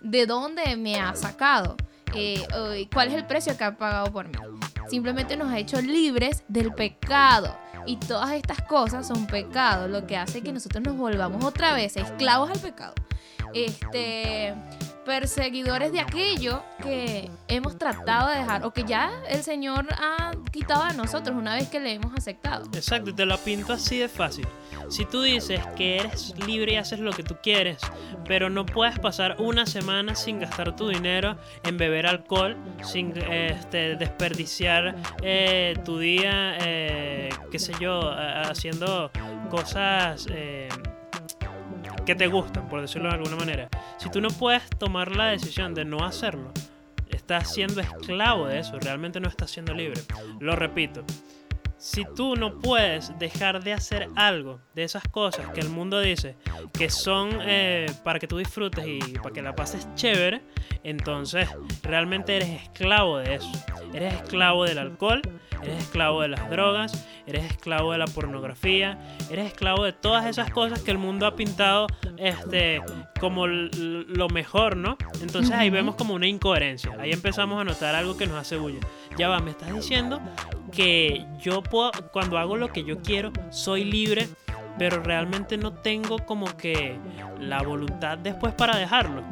de 0.00 0.26
dónde 0.26 0.76
me 0.76 1.00
ha 1.00 1.14
sacado? 1.14 1.76
Eh, 2.14 2.46
¿Cuál 2.92 3.08
es 3.08 3.14
el 3.14 3.26
precio 3.26 3.56
que 3.56 3.64
ha 3.64 3.76
pagado 3.76 4.12
por 4.12 4.28
mí? 4.28 4.34
Simplemente 4.88 5.36
nos 5.36 5.50
ha 5.50 5.58
hecho 5.58 5.80
libres 5.80 6.44
del 6.48 6.72
pecado. 6.74 7.56
Y 7.86 7.96
todas 7.96 8.32
estas 8.32 8.62
cosas 8.62 9.08
son 9.08 9.26
pecado, 9.26 9.88
lo 9.88 10.06
que 10.06 10.16
hace 10.16 10.42
que 10.42 10.52
nosotros 10.52 10.84
nos 10.84 10.96
volvamos 10.96 11.44
otra 11.44 11.74
vez 11.74 11.96
esclavos 11.96 12.50
al 12.50 12.58
pecado. 12.60 12.94
Este, 13.54 14.54
perseguidores 15.04 15.92
de 15.92 16.00
aquello 16.00 16.62
que 16.82 17.30
hemos 17.48 17.78
tratado 17.78 18.30
de 18.30 18.38
dejar 18.38 18.64
o 18.64 18.72
que 18.72 18.84
ya 18.84 19.10
el 19.28 19.42
Señor 19.42 19.86
ha 19.92 20.32
quitado 20.50 20.82
a 20.82 20.92
nosotros 20.92 21.36
una 21.36 21.54
vez 21.54 21.68
que 21.68 21.80
le 21.80 21.94
hemos 21.94 22.12
aceptado. 22.14 22.66
Exacto, 22.72 23.10
y 23.10 23.12
te 23.12 23.26
lo 23.26 23.36
pinto 23.38 23.72
así 23.72 23.98
de 23.98 24.08
fácil. 24.08 24.46
Si 24.88 25.04
tú 25.04 25.22
dices 25.22 25.60
que 25.76 25.96
eres 25.96 26.34
libre 26.46 26.74
y 26.74 26.76
haces 26.76 27.00
lo 27.00 27.12
que 27.12 27.22
tú 27.22 27.36
quieres, 27.42 27.78
pero 28.26 28.50
no 28.50 28.66
puedes 28.66 28.98
pasar 28.98 29.36
una 29.38 29.66
semana 29.66 30.14
sin 30.14 30.40
gastar 30.40 30.76
tu 30.76 30.88
dinero 30.88 31.36
en 31.64 31.78
beber 31.78 32.06
alcohol, 32.06 32.56
sin 32.82 33.16
este, 33.16 33.96
desperdiciar 33.96 34.96
eh, 35.22 35.74
tu 35.84 35.98
día, 35.98 36.56
eh, 36.60 37.30
qué 37.50 37.58
sé 37.58 37.72
yo, 37.80 38.10
haciendo 38.10 39.10
cosas... 39.50 40.26
Eh, 40.30 40.68
que 42.04 42.14
te 42.14 42.26
gustan, 42.26 42.68
por 42.68 42.80
decirlo 42.80 43.08
de 43.08 43.16
alguna 43.16 43.36
manera. 43.36 43.68
Si 43.98 44.10
tú 44.10 44.20
no 44.20 44.28
puedes 44.28 44.68
tomar 44.70 45.14
la 45.16 45.26
decisión 45.26 45.74
de 45.74 45.84
no 45.84 46.04
hacerlo, 46.04 46.52
estás 47.08 47.52
siendo 47.52 47.80
esclavo 47.80 48.46
de 48.46 48.58
eso, 48.58 48.78
realmente 48.80 49.20
no 49.20 49.28
estás 49.28 49.50
siendo 49.50 49.74
libre. 49.74 50.00
Lo 50.40 50.56
repito, 50.56 51.04
si 51.82 52.04
tú 52.04 52.36
no 52.36 52.60
puedes 52.60 53.18
dejar 53.18 53.64
de 53.64 53.72
hacer 53.72 54.08
algo 54.14 54.60
de 54.72 54.84
esas 54.84 55.02
cosas 55.08 55.48
que 55.48 55.58
el 55.58 55.68
mundo 55.68 55.98
dice 55.98 56.36
que 56.72 56.88
son 56.88 57.30
eh, 57.42 57.92
para 58.04 58.20
que 58.20 58.28
tú 58.28 58.38
disfrutes 58.38 58.86
y 58.86 59.00
para 59.18 59.34
que 59.34 59.42
la 59.42 59.56
pases 59.56 59.88
chévere, 59.96 60.42
entonces 60.84 61.48
realmente 61.82 62.36
eres 62.36 62.50
esclavo 62.62 63.18
de 63.18 63.34
eso. 63.34 63.50
Eres 63.92 64.14
esclavo 64.14 64.64
del 64.64 64.78
alcohol, 64.78 65.22
eres 65.60 65.82
esclavo 65.82 66.22
de 66.22 66.28
las 66.28 66.48
drogas, 66.48 67.04
eres 67.26 67.46
esclavo 67.46 67.90
de 67.90 67.98
la 67.98 68.06
pornografía, 68.06 68.96
eres 69.28 69.46
esclavo 69.46 69.82
de 69.82 69.92
todas 69.92 70.26
esas 70.26 70.50
cosas 70.50 70.82
que 70.82 70.92
el 70.92 70.98
mundo 70.98 71.26
ha 71.26 71.34
pintado 71.34 71.88
este, 72.16 72.80
como 73.18 73.48
lo 73.48 74.28
mejor, 74.28 74.76
¿no? 74.76 74.96
Entonces 75.20 75.50
ahí 75.50 75.68
vemos 75.68 75.96
como 75.96 76.14
una 76.14 76.28
incoherencia. 76.28 76.92
Ahí 77.00 77.10
empezamos 77.10 77.60
a 77.60 77.64
notar 77.64 77.96
algo 77.96 78.16
que 78.16 78.28
nos 78.28 78.36
hace 78.36 78.56
bulla. 78.56 78.80
Ya 79.18 79.28
va, 79.28 79.40
me 79.40 79.50
estás 79.50 79.74
diciendo 79.74 80.20
que 80.72 81.24
yo 81.38 81.62
puedo, 81.62 81.92
cuando 82.12 82.38
hago 82.38 82.56
lo 82.56 82.68
que 82.68 82.82
yo 82.82 83.00
quiero, 83.00 83.32
soy 83.50 83.84
libre, 83.84 84.28
pero 84.78 85.02
realmente 85.02 85.56
no 85.56 85.72
tengo 85.72 86.18
como 86.18 86.56
que 86.56 86.98
la 87.38 87.62
voluntad 87.62 88.18
después 88.18 88.54
para 88.54 88.76
dejarlo. 88.76 89.22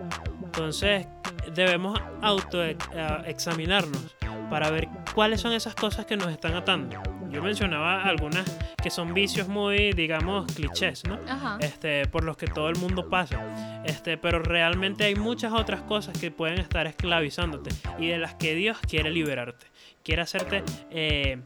Entonces 0.44 1.06
debemos 1.54 1.98
autoexaminarnos 2.22 4.16
para 4.50 4.70
ver 4.70 4.88
cuáles 5.14 5.40
son 5.40 5.52
esas 5.52 5.74
cosas 5.74 6.06
que 6.06 6.16
nos 6.16 6.28
están 6.28 6.54
atando. 6.54 7.00
Yo 7.30 7.42
mencionaba 7.42 8.02
algunas 8.02 8.44
que 8.82 8.90
son 8.90 9.14
vicios 9.14 9.46
muy, 9.46 9.92
digamos, 9.92 10.52
clichés, 10.52 11.04
¿no? 11.04 11.18
Este, 11.60 12.06
por 12.06 12.24
los 12.24 12.36
que 12.36 12.48
todo 12.48 12.68
el 12.68 12.76
mundo 12.76 13.08
pasa. 13.08 13.82
Este, 13.84 14.18
pero 14.18 14.40
realmente 14.40 15.04
hay 15.04 15.14
muchas 15.14 15.52
otras 15.52 15.82
cosas 15.82 16.18
que 16.18 16.32
pueden 16.32 16.58
estar 16.58 16.88
esclavizándote 16.88 17.70
y 17.98 18.08
de 18.08 18.18
las 18.18 18.34
que 18.34 18.56
Dios 18.56 18.78
quiere 18.78 19.10
liberarte. 19.10 19.69
Quiere 20.02 20.22
hacerte 20.22 20.64
eh, 20.90 21.40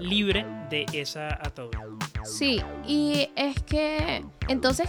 libre 0.00 0.44
de 0.70 0.86
esa 0.92 1.28
atadura. 1.28 1.84
Sí, 2.24 2.60
y 2.86 3.30
es 3.36 3.62
que 3.62 4.24
entonces 4.48 4.88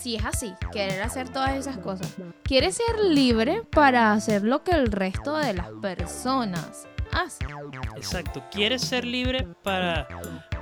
si 0.00 0.16
es 0.16 0.24
así, 0.24 0.54
querer 0.72 1.02
hacer 1.02 1.28
todas 1.28 1.54
esas 1.56 1.76
cosas, 1.76 2.08
quiere 2.42 2.72
ser 2.72 2.98
libre 3.04 3.62
para 3.68 4.12
hacer 4.12 4.42
lo 4.42 4.62
que 4.62 4.70
el 4.70 4.90
resto 4.90 5.36
de 5.36 5.52
las 5.52 5.68
personas 5.82 6.86
hacen. 7.12 7.48
Exacto, 7.96 8.42
quiere 8.50 8.78
ser 8.78 9.04
libre 9.04 9.46
para, 9.62 10.08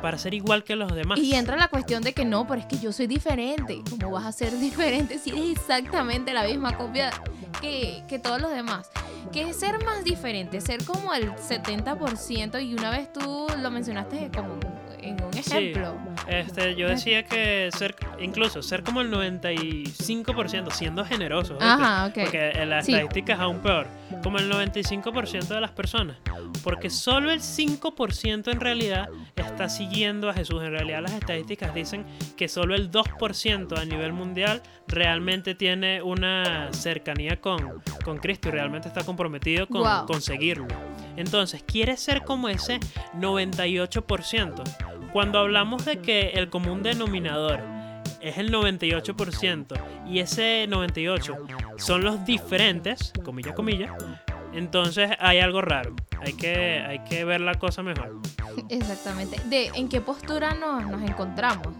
para 0.03 0.19
ser 0.19 0.35
igual 0.35 0.65
que 0.65 0.77
los 0.77 0.95
demás. 0.95 1.19
Y 1.19 1.35
entra 1.35 1.57
la 1.57 1.69
cuestión 1.69 2.03
de 2.03 2.13
que 2.13 2.25
no, 2.25 2.47
pero 2.47 2.61
es 2.61 2.67
que 2.67 2.79
yo 2.79 2.93
soy 2.93 3.07
diferente. 3.07 3.83
¿Cómo 3.91 4.11
vas 4.13 4.27
a 4.27 4.33
ser 4.33 4.59
diferente 4.59 5.19
si 5.19 5.31
eres 5.31 5.59
exactamente 5.59 6.33
la 6.33 6.45
misma 6.45 6.77
copia 6.77 7.11
que, 7.61 8.05
que 8.09 8.19
todos 8.19 8.41
los 8.41 8.53
demás? 8.53 8.91
Que 9.33 9.51
es 9.51 9.57
ser 9.57 9.85
más 9.85 10.05
diferente, 10.05 10.61
ser 10.61 10.85
como 10.85 11.13
el 11.13 11.33
70% 11.35 12.65
y 12.65 12.75
una 12.75 12.91
vez 12.91 13.13
tú 13.13 13.47
lo 13.61 13.71
mencionaste 13.71 14.31
como 14.35 14.59
en 15.03 15.23
un 15.23 15.37
ejemplo. 15.37 15.97
este, 16.27 16.75
yo 16.75 16.89
decía 16.89 17.25
que 17.25 17.71
ser, 17.77 17.95
incluso 18.21 18.63
ser 18.63 18.83
como 18.83 19.01
el 19.01 19.11
95%, 19.11 20.71
siendo 20.73 21.05
generoso, 21.05 21.59
porque 22.15 22.51
en 22.55 22.71
las 22.71 22.89
estadísticas 22.89 23.39
es 23.39 23.43
aún 23.43 23.59
peor, 23.61 23.87
como 24.23 24.39
el 24.39 24.51
95% 24.51 25.49
de 25.49 25.61
las 25.61 25.71
personas, 25.71 26.17
porque 26.63 26.91
solo 26.91 27.31
el 27.31 27.41
5% 27.41 28.53
en 28.53 28.61
realidad 28.61 29.09
está 29.37 29.69
siguiendo 29.69 30.29
a 30.29 30.35
Jesús. 30.35 30.63
En 30.63 30.71
realidad 30.71 31.03
las 31.03 31.13
estadísticas 31.13 31.75
dicen 31.75 32.05
que 32.37 32.49
solo 32.49 32.75
el 32.75 32.91
2% 32.91 33.79
a 33.79 33.85
nivel 33.85 34.13
mundial 34.13 34.63
realmente 34.87 35.55
tiene 35.55 36.03
una 36.03 36.73
cercanía 36.73 37.41
con, 37.41 37.83
con 38.05 38.19
Cristo 38.19 38.49
y 38.49 38.53
realmente 38.53 38.89
está 38.89 39.05
comprometido 39.05 39.67
con 39.67 40.07
conseguirlo. 40.07 40.67
Entonces, 41.17 41.63
quiere 41.67 41.97
ser 41.97 42.23
como 42.23 42.49
ese 42.49 42.79
98%. 43.17 44.98
Cuando 45.13 45.39
hablamos 45.39 45.85
de 45.85 45.99
que 46.01 46.31
el 46.35 46.51
común 46.51 46.83
denominador 46.83 47.61
es 48.21 48.39
el 48.39 48.53
98% 48.53 49.81
y 50.07 50.21
ese 50.21 50.67
98% 50.69 51.79
son 51.79 52.03
los 52.03 52.25
diferentes, 52.25 53.13
comilla, 53.25 53.55
comilla, 53.55 53.97
entonces 54.53 55.11
hay 55.19 55.39
algo 55.39 55.63
raro. 55.63 55.95
Hay 56.21 56.33
que, 56.33 56.81
hay 56.81 56.99
que 57.05 57.25
ver 57.25 57.41
la 57.41 57.55
cosa 57.55 57.83
mejor. 57.83 58.21
Exactamente. 58.69 59.41
¿De 59.45 59.71
en 59.75 59.89
qué 59.89 60.01
postura 60.01 60.55
nos, 60.55 60.85
nos 60.87 61.03
encontramos? 61.03 61.75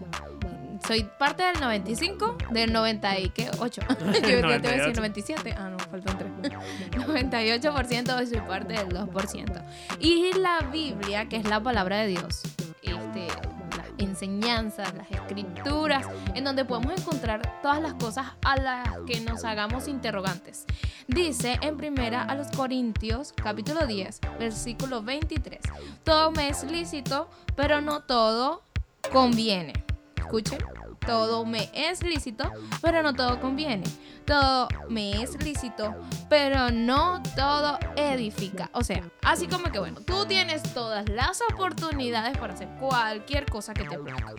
soy 0.85 1.03
parte 1.03 1.43
del 1.43 1.59
95, 1.59 2.37
del 2.51 2.73
90 2.73 3.19
y 3.19 3.29
qué, 3.29 3.49
8. 3.59 3.81
Yo 3.99 4.39
ya 4.39 4.61
te 4.61 4.69
voy 4.69 4.79
a 4.79 4.83
decir 4.83 4.95
97. 4.95 5.55
Ah, 5.57 5.69
no, 5.69 5.79
faltan 5.79 6.17
3. 6.41 6.53
98% 6.91 8.27
soy 8.29 8.39
parte 8.41 8.73
del 8.73 8.89
2%. 8.89 9.63
Y 9.99 10.31
la 10.39 10.61
Biblia, 10.71 11.27
que 11.27 11.37
es 11.37 11.47
la 11.47 11.61
palabra 11.61 11.97
de 11.99 12.07
Dios, 12.07 12.41
este, 12.81 13.27
las 13.77 13.87
enseñanzas, 13.97 14.93
las 14.95 15.09
escrituras, 15.11 16.05
en 16.35 16.43
donde 16.43 16.65
podemos 16.65 16.99
encontrar 16.99 17.61
todas 17.61 17.81
las 17.81 17.93
cosas 17.95 18.27
a 18.43 18.57
las 18.57 18.87
que 19.07 19.21
nos 19.21 19.43
hagamos 19.43 19.87
interrogantes. 19.87 20.65
Dice 21.07 21.57
en 21.61 21.77
primera 21.77 22.23
a 22.23 22.35
los 22.35 22.47
Corintios, 22.49 23.33
capítulo 23.33 23.87
10, 23.87 24.19
versículo 24.39 25.01
23, 25.01 25.59
todo 26.03 26.31
me 26.31 26.49
es 26.49 26.63
lícito, 26.63 27.29
pero 27.55 27.81
no 27.81 28.01
todo 28.01 28.61
conviene. 29.11 29.73
Escuchen, 30.15 30.59
todo 31.05 31.45
me 31.45 31.69
es 31.73 32.03
lícito, 32.03 32.51
pero 32.81 33.01
no 33.03 33.13
todo 33.13 33.39
conviene. 33.39 33.83
Todo 34.25 34.67
me 34.89 35.23
es 35.23 35.43
lícito, 35.43 35.95
pero 36.29 36.69
no 36.69 37.21
todo 37.35 37.79
edifica. 37.95 38.69
O 38.73 38.83
sea, 38.83 39.03
así 39.23 39.47
como 39.47 39.71
que 39.71 39.79
bueno, 39.79 40.01
tú 40.01 40.25
tienes 40.25 40.61
todas 40.73 41.07
las 41.09 41.41
oportunidades 41.51 42.37
para 42.37 42.53
hacer 42.53 42.69
cualquier 42.79 43.45
cosa 43.45 43.73
que 43.73 43.83
te 43.83 43.97
plazca. 43.97 44.33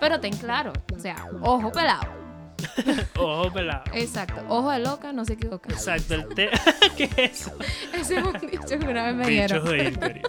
Pero 0.00 0.20
ten 0.20 0.36
claro, 0.36 0.72
o 0.94 0.98
sea, 0.98 1.28
ojo 1.42 1.70
pelado 1.70 2.24
Ojo 3.18 3.52
pelado. 3.52 3.84
Exacto. 3.92 4.42
Ojo 4.48 4.70
de 4.70 4.80
loca, 4.80 5.12
no 5.12 5.24
se 5.24 5.34
equivoca. 5.34 5.70
Exacto. 5.70 6.14
El 6.14 6.28
te... 6.28 6.50
¿Qué 6.96 7.04
es 7.04 7.40
eso? 7.40 7.52
Ese 7.92 8.18
es 8.18 8.24
un 8.24 8.32
dicho 8.32 8.78
que 8.78 8.86
una 8.86 9.06
vez 9.06 9.14
me 9.14 9.26
dieron. 9.28 9.64
de. 9.64 10.22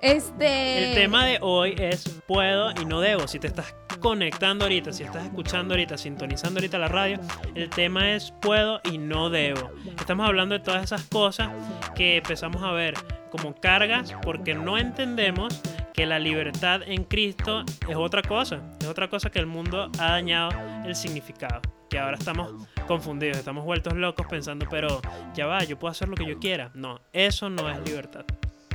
Este... 0.00 0.90
El 0.90 0.94
tema 0.94 1.24
de 1.24 1.38
hoy 1.40 1.74
es 1.78 2.08
puedo 2.26 2.72
y 2.80 2.84
no 2.84 3.00
debo. 3.00 3.26
Si 3.28 3.38
te 3.38 3.46
estás 3.46 3.74
conectando 4.04 4.66
ahorita, 4.66 4.92
si 4.92 5.02
estás 5.02 5.24
escuchando 5.24 5.72
ahorita, 5.72 5.96
sintonizando 5.96 6.60
ahorita 6.60 6.78
la 6.78 6.88
radio, 6.88 7.18
el 7.54 7.70
tema 7.70 8.12
es 8.12 8.34
puedo 8.42 8.82
y 8.84 8.98
no 8.98 9.30
debo. 9.30 9.70
Estamos 9.98 10.26
hablando 10.28 10.54
de 10.54 10.60
todas 10.60 10.84
esas 10.84 11.04
cosas 11.04 11.48
que 11.94 12.18
empezamos 12.18 12.62
a 12.62 12.72
ver 12.72 12.92
como 13.30 13.54
cargas 13.54 14.14
porque 14.22 14.54
no 14.54 14.76
entendemos 14.76 15.58
que 15.94 16.04
la 16.04 16.18
libertad 16.18 16.82
en 16.84 17.04
Cristo 17.04 17.64
es 17.88 17.96
otra 17.96 18.20
cosa, 18.20 18.60
es 18.78 18.86
otra 18.86 19.08
cosa 19.08 19.30
que 19.30 19.38
el 19.38 19.46
mundo 19.46 19.90
ha 19.98 20.10
dañado 20.10 20.50
el 20.84 20.94
significado, 20.94 21.62
que 21.88 21.98
ahora 21.98 22.18
estamos 22.18 22.52
confundidos, 22.86 23.38
estamos 23.38 23.64
vueltos 23.64 23.94
locos 23.94 24.26
pensando, 24.26 24.66
pero 24.70 25.00
ya 25.34 25.46
va, 25.46 25.64
yo 25.64 25.78
puedo 25.78 25.92
hacer 25.92 26.10
lo 26.10 26.14
que 26.14 26.26
yo 26.26 26.38
quiera. 26.38 26.70
No, 26.74 27.00
eso 27.14 27.48
no 27.48 27.70
es 27.70 27.80
libertad. 27.88 28.26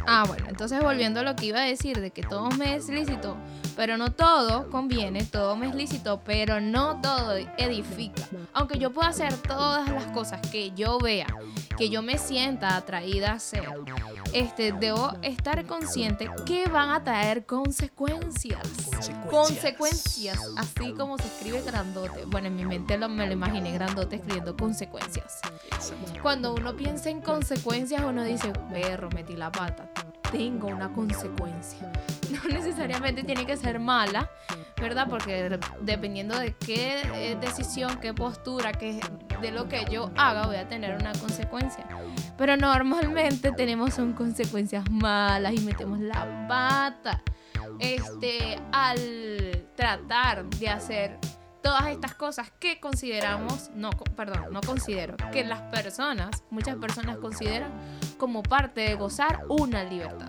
Ah, 0.08 0.26
bueno, 0.28 0.46
entonces 0.50 0.82
volviendo 0.82 1.20
a 1.20 1.24
lo 1.24 1.36
que 1.36 1.48
iba 1.48 1.60
a 1.60 1.66
decir, 1.66 2.00
de 2.00 2.12
que 2.12 2.22
todo 2.22 2.50
me 2.52 2.76
es 2.76 2.90
lícito, 2.90 3.38
pero 3.76 3.98
no 3.98 4.12
todo 4.12 4.70
conviene, 4.70 5.24
todo 5.24 5.56
me 5.56 5.68
es 5.68 5.76
lícito, 5.76 6.22
pero 6.26 6.60
no 6.60 7.00
todo 7.02 7.36
edifica. 7.58 8.24
Aunque 8.54 8.78
yo 8.78 8.92
pueda 8.92 9.10
hacer 9.10 9.34
todas 9.38 9.88
las 9.90 10.06
cosas 10.08 10.42
que 10.52 10.72
yo 10.72 11.00
vea, 11.00 11.28
que 11.78 11.90
yo 11.90 12.02
me 12.02 12.18
sienta 12.18 12.76
atraída 12.76 13.32
a 13.32 13.36
hacer, 13.36 13.64
este, 14.34 14.74
debo 14.74 15.14
estar 15.22 15.66
consciente 15.66 16.30
que 16.46 16.68
van 16.68 16.90
a 16.90 17.04
traer 17.04 17.46
consecuencias. 17.46 18.60
Consecuencias. 19.30 19.30
Consecuencias, 19.30 20.40
así 20.58 20.94
como 20.94 21.18
se 21.18 21.28
escribe 21.28 21.62
grandote. 21.62 22.26
Bueno, 22.26 22.48
en 22.48 22.56
mi 22.56 22.66
mente 22.66 22.98
lo, 22.98 23.08
me 23.08 23.26
lo 23.28 23.34
imaginé 23.34 23.72
grandote 23.72 24.18
escribiendo 24.18 24.58
consecuencias. 24.58 25.40
Cuando 26.22 26.54
uno 26.54 26.76
piensa 26.76 27.10
en 27.10 27.22
consecuencias, 27.22 28.04
uno 28.04 28.24
dice, 28.24 28.52
perro, 28.72 29.10
metí 29.12 29.36
la 29.36 29.52
pata. 29.52 29.90
Tengo 30.32 30.68
una 30.68 30.90
consecuencia. 30.94 31.92
No 32.30 32.44
necesariamente 32.48 33.24
tiene 33.24 33.44
que 33.48 33.58
ser 33.58 33.80
mala, 33.80 34.30
¿verdad? 34.80 35.08
Porque 35.10 35.50
de- 35.50 35.60
dependiendo 35.82 36.38
de 36.38 36.54
qué 36.54 37.02
eh, 37.16 37.36
decisión, 37.42 37.98
qué 38.00 38.14
postura, 38.14 38.72
qué 38.72 39.00
de 39.42 39.52
lo 39.52 39.68
que 39.68 39.86
yo 39.90 40.12
haga, 40.16 40.46
voy 40.46 40.58
a 40.58 40.68
tener 40.68 40.96
una 40.96 41.12
consecuencia. 41.14 41.88
Pero 42.38 42.56
normalmente 42.56 43.52
tenemos 43.52 43.96
son 43.96 44.14
consecuencias 44.14 44.84
malas 44.92 45.54
y 45.56 45.62
metemos 45.62 46.00
la 46.00 46.46
pata. 46.48 47.24
Este, 47.80 48.60
al 48.72 49.66
tratar 49.76 50.46
de 50.52 50.70
hacer 50.70 51.18
todas 51.62 51.88
estas 51.88 52.16
cosas 52.16 52.52
que 52.60 52.80
consideramos, 52.80 53.70
no, 53.76 53.90
perdón, 54.16 54.48
no 54.52 54.62
considero, 54.62 55.16
que 55.32 55.44
las 55.44 55.62
personas, 55.64 56.44
muchas 56.50 56.76
personas 56.78 57.18
consideran 57.18 57.72
como 58.18 58.44
parte 58.44 58.82
de 58.82 58.96
gozar 58.96 59.46
una 59.50 59.84
libertad. 59.84 60.28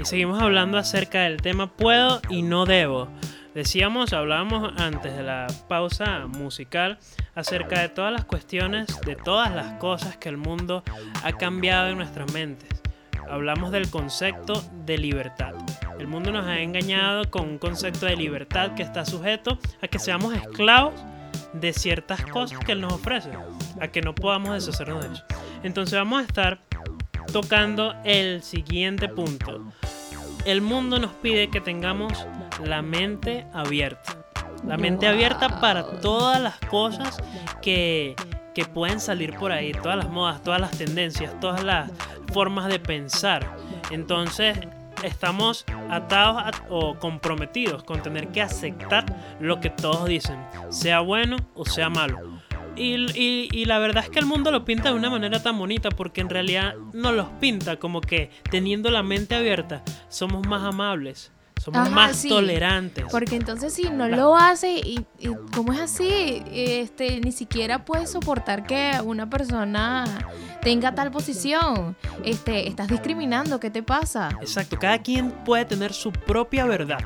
Y 0.00 0.04
seguimos 0.04 0.40
hablando 0.40 0.78
acerca 0.78 1.22
del 1.22 1.38
tema 1.42 1.66
puedo 1.66 2.20
y 2.28 2.42
no 2.42 2.66
debo. 2.66 3.08
Decíamos, 3.54 4.12
hablábamos 4.12 4.72
antes 4.80 5.16
de 5.16 5.24
la 5.24 5.48
pausa 5.68 6.26
musical 6.26 6.98
acerca 7.34 7.80
de 7.80 7.88
todas 7.88 8.12
las 8.12 8.24
cuestiones, 8.24 9.00
de 9.00 9.16
todas 9.16 9.52
las 9.52 9.78
cosas 9.78 10.16
que 10.16 10.28
el 10.28 10.36
mundo 10.36 10.84
ha 11.24 11.32
cambiado 11.32 11.88
en 11.88 11.96
nuestras 11.96 12.32
mentes. 12.32 12.68
Hablamos 13.28 13.72
del 13.72 13.90
concepto 13.90 14.62
de 14.86 14.98
libertad. 14.98 15.54
El 15.98 16.06
mundo 16.06 16.30
nos 16.30 16.46
ha 16.46 16.60
engañado 16.60 17.30
con 17.30 17.48
un 17.48 17.58
concepto 17.58 18.06
de 18.06 18.16
libertad 18.16 18.74
que 18.74 18.82
está 18.82 19.04
sujeto 19.04 19.58
a 19.82 19.88
que 19.88 19.98
seamos 19.98 20.34
esclavos 20.34 20.94
de 21.52 21.72
ciertas 21.72 22.24
cosas 22.26 22.58
que 22.60 22.72
Él 22.72 22.80
nos 22.80 22.92
ofrece, 22.92 23.30
a 23.80 23.88
que 23.88 24.00
no 24.00 24.14
podamos 24.14 24.52
deshacernos 24.54 25.04
de 25.04 25.14
eso. 25.14 25.24
Entonces 25.62 25.98
vamos 25.98 26.22
a 26.22 26.24
estar 26.24 26.60
tocando 27.30 27.94
el 28.04 28.42
siguiente 28.42 29.08
punto. 29.08 29.60
El 30.44 30.62
mundo 30.62 30.98
nos 30.98 31.12
pide 31.12 31.50
que 31.50 31.60
tengamos 31.60 32.26
la 32.64 32.82
mente 32.82 33.46
abierta. 33.52 34.16
La 34.66 34.76
mente 34.76 35.06
abierta 35.06 35.60
para 35.60 36.00
todas 36.00 36.40
las 36.40 36.58
cosas 36.60 37.18
que, 37.62 38.14
que 38.54 38.64
pueden 38.64 39.00
salir 39.00 39.36
por 39.36 39.52
ahí, 39.52 39.72
todas 39.72 39.96
las 39.96 40.08
modas, 40.08 40.42
todas 40.42 40.60
las 40.60 40.76
tendencias, 40.76 41.38
todas 41.40 41.62
las 41.62 41.90
formas 42.32 42.68
de 42.68 42.78
pensar. 42.78 43.56
Entonces 43.90 44.58
estamos 45.02 45.64
atados 45.88 46.60
o 46.68 46.94
comprometidos 46.96 47.82
con 47.82 48.02
tener 48.02 48.28
que 48.28 48.42
aceptar 48.42 49.04
lo 49.40 49.60
que 49.60 49.70
todos 49.70 50.06
dicen, 50.06 50.38
sea 50.68 51.00
bueno 51.00 51.36
o 51.54 51.64
sea 51.64 51.88
malo. 51.88 52.18
Y, 52.76 52.94
y- 53.18 53.48
y 53.52 53.64
la 53.66 53.78
verdad 53.78 54.04
es 54.04 54.11
que 54.11 54.18
el 54.20 54.26
mundo 54.26 54.50
lo 54.50 54.64
pinta 54.64 54.90
de 54.90 54.94
una 54.94 55.11
manera 55.11 55.42
tan 55.42 55.59
bonita 55.59 55.90
porque 55.90 56.20
en 56.20 56.30
realidad 56.30 56.74
no 56.92 57.12
los 57.12 57.28
pinta 57.40 57.76
como 57.78 58.00
que 58.00 58.30
teniendo 58.50 58.90
la 58.90 59.02
mente 59.02 59.35
abierta 59.35 59.83
somos 60.09 60.46
más 60.46 60.62
amables, 60.62 61.30
somos 61.61 61.80
Ajá, 61.88 61.90
más 61.90 62.16
sí. 62.16 62.28
tolerantes. 62.30 63.04
Porque 63.11 63.37
entonces 63.37 63.74
si 63.74 63.90
no 63.90 64.09
La- 64.09 64.16
lo 64.16 64.37
hace 64.37 64.78
y, 64.78 65.04
y 65.18 65.28
como 65.54 65.72
es 65.74 65.80
así, 65.80 66.42
este 66.52 67.20
ni 67.20 67.33
siquiera 67.33 67.85
puedes 67.85 68.11
soportar 68.11 68.64
que 68.66 68.92
una 69.04 69.28
persona 69.28 70.04
tenga 70.62 70.94
tal 70.94 71.11
posición. 71.11 71.96
Este, 72.24 72.66
estás 72.68 72.88
discriminando, 72.88 73.61
¿qué 73.61 73.70
te 73.70 73.83
pasa? 73.83 74.30
Exacto, 74.40 74.78
cada 74.78 74.98
quien 75.02 75.33
puede 75.44 75.64
tener 75.66 75.92
su 75.92 76.12
propia 76.12 76.64
verdad. 76.66 77.00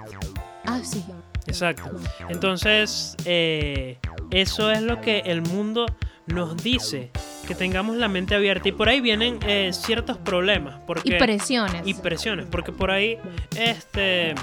Ah, 0.66 0.80
sí. 0.84 1.04
Exacto. 1.46 1.90
Entonces, 2.28 3.16
eh, 3.24 3.98
eso 4.30 4.70
es 4.70 4.82
lo 4.82 5.00
que 5.00 5.20
el 5.26 5.42
mundo 5.42 5.86
nos 6.26 6.56
dice, 6.62 7.10
que 7.46 7.54
tengamos 7.54 7.96
la 7.96 8.08
mente 8.08 8.34
abierta. 8.34 8.68
Y 8.68 8.72
por 8.72 8.88
ahí 8.88 9.00
vienen 9.00 9.38
eh, 9.46 9.70
ciertos 9.72 10.16
problemas. 10.16 10.76
Porque, 10.86 11.16
Y 11.16 11.18
presiones. 11.18 11.82
y 11.86 11.92
presiones, 11.94 12.46
porque 12.50 12.72
por 12.72 12.90
ahí 12.90 13.18
este 13.56 14.34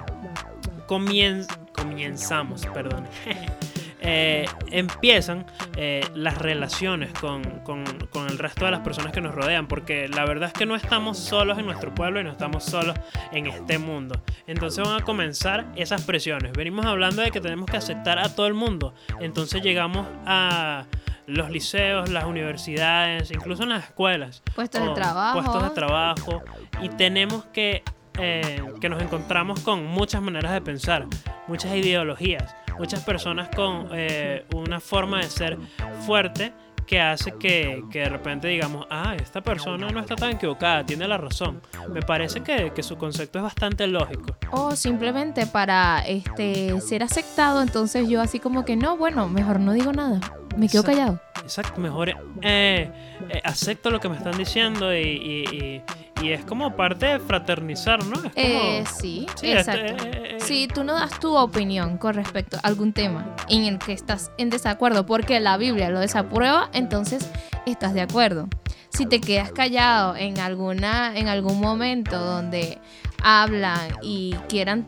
comien- 0.88 1.48
comenzamos, 1.74 2.66
perdón. 2.68 3.08
eh, 4.02 4.46
empiezan 4.72 5.46
eh, 5.78 6.02
las 6.16 6.38
relaciones 6.38 7.14
con, 7.14 7.44
con, 7.64 7.86
con, 8.12 8.28
el 8.28 8.38
resto 8.38 8.66
de 8.66 8.72
las 8.72 8.82
personas 8.82 9.14
que 9.14 9.22
nos 9.22 9.34
rodean, 9.34 9.68
porque 9.68 10.08
la 10.08 10.26
verdad 10.26 10.50
es 10.50 10.54
que 10.54 10.66
no 10.66 10.76
estamos 10.76 11.18
solos 11.18 11.60
en 11.60 11.66
nuestro 11.66 11.94
pueblo 11.94 12.20
y 12.20 12.24
no 12.24 12.32
estamos 12.32 12.64
solos 12.64 12.96
en 13.32 13.48
este 13.48 13.78
mundo. 13.78 14.22
Entonces 14.48 14.84
van 14.86 15.02
a 15.02 15.06
comenzar 15.06 15.68
esas 15.76 16.04
presiones. 16.04 16.52
Venimos 16.54 16.86
hablando 16.86 17.22
de 17.22 17.32
que 17.32 17.42
tenemos 17.42 17.68
que 17.70 17.78
aceptar 17.78 18.20
a 18.20 18.34
todo 18.34 18.48
el 18.48 18.54
mundo, 18.54 18.94
entonces 19.20 19.62
llegamos 19.62 20.08
a 20.26 20.86
los 21.28 21.50
liceos, 21.50 22.10
las 22.10 22.26
universidades, 22.26 23.32
incluso 23.32 23.64
en 23.64 23.70
las 23.70 23.86
escuelas. 23.86 24.42
Puestos 24.56 24.82
de 24.82 24.94
trabajo. 24.94 25.42
Puestos 25.42 25.64
de 25.64 25.70
trabajo. 25.70 26.44
Y 26.82 26.90
tenemos 26.90 27.46
que, 27.46 27.84
eh, 28.20 28.62
que 28.80 28.90
nos 28.90 29.02
encontramos 29.02 29.60
con 29.62 29.86
muchas 29.86 30.22
maneras 30.22 30.54
de 30.54 30.62
pensar, 30.62 31.08
muchas 31.48 31.76
ideologías 31.76 32.56
muchas 32.82 33.04
personas 33.04 33.50
con 33.56 33.90
eh, 33.92 34.46
una 34.56 34.80
forma 34.80 35.20
de 35.20 35.30
ser 35.30 35.58
fuerte 36.06 36.52
que 36.86 37.00
hace 37.00 37.32
que, 37.34 37.84
que, 37.92 38.00
de 38.00 38.10
repente 38.10 38.48
digamos, 38.48 38.86
ah, 38.90 39.16
esta 39.16 39.40
persona 39.40 39.90
no 39.92 40.00
está 40.00 40.16
tan 40.16 40.32
equivocada, 40.32 40.86
tiene 40.86 41.08
la 41.08 41.18
razón. 41.18 41.62
Me 41.94 42.02
parece 42.02 42.42
que, 42.42 42.72
que, 42.74 42.84
su 42.84 42.98
concepto 42.98 43.40
es 43.40 43.44
bastante 43.44 43.88
lógico. 43.88 44.36
O 44.52 44.76
simplemente 44.76 45.46
para 45.46 46.00
este 46.00 46.82
ser 46.82 47.04
aceptado, 47.04 47.62
entonces 47.62 48.10
yo 48.10 48.20
así 48.20 48.40
como 48.40 48.66
que 48.66 48.76
no, 48.76 48.98
bueno, 48.98 49.30
mejor 49.30 49.60
no 49.60 49.74
digo 49.74 49.94
nada, 49.94 50.20
me 50.58 50.68
quedo 50.68 50.84
callado. 50.84 51.22
Exacto, 51.44 51.80
mejor 51.80 52.10
eh, 52.10 52.16
eh, 52.42 53.42
acepto 53.44 53.90
lo 53.90 54.00
que 54.00 54.10
me 54.10 54.18
están 54.18 54.38
diciendo 54.38 54.94
y 54.94 55.02
y 55.02 55.82
es 56.30 56.46
como 56.46 56.76
parte 56.76 57.08
de 57.08 57.20
fraternizar, 57.20 58.04
¿no? 58.06 58.22
Eh, 58.36 58.84
sí, 58.96 59.26
exacto. 59.42 60.04
Eh, 60.04 60.36
eh, 60.36 60.38
si 60.40 60.68
tú 60.68 60.84
no 60.84 60.94
das 60.94 61.20
tu 61.20 61.36
opinión 61.36 61.98
con 61.98 62.14
respecto 62.14 62.58
a 62.58 62.60
algún 62.62 62.94
tema 62.94 63.36
en 63.50 63.66
el 63.66 63.80
que 63.80 63.94
estás 63.94 64.32
en 64.38 64.50
desacuerdo 64.50 65.06
porque 65.06 65.40
la 65.40 65.58
Biblia 65.58 65.90
lo 65.90 66.00
desaprueba, 66.00 66.70
entonces 66.74 67.30
estás 67.66 67.94
de 67.94 68.02
acuerdo. 68.02 68.48
Si 68.90 69.06
te 69.06 69.22
quedas 69.22 69.52
callado 69.52 70.16
en, 70.16 70.40
alguna, 70.40 71.18
en 71.18 71.28
algún 71.28 71.60
momento 71.60 72.20
donde 72.20 72.78
hablan 73.24 73.96
y 74.02 74.36
quieran 74.50 74.86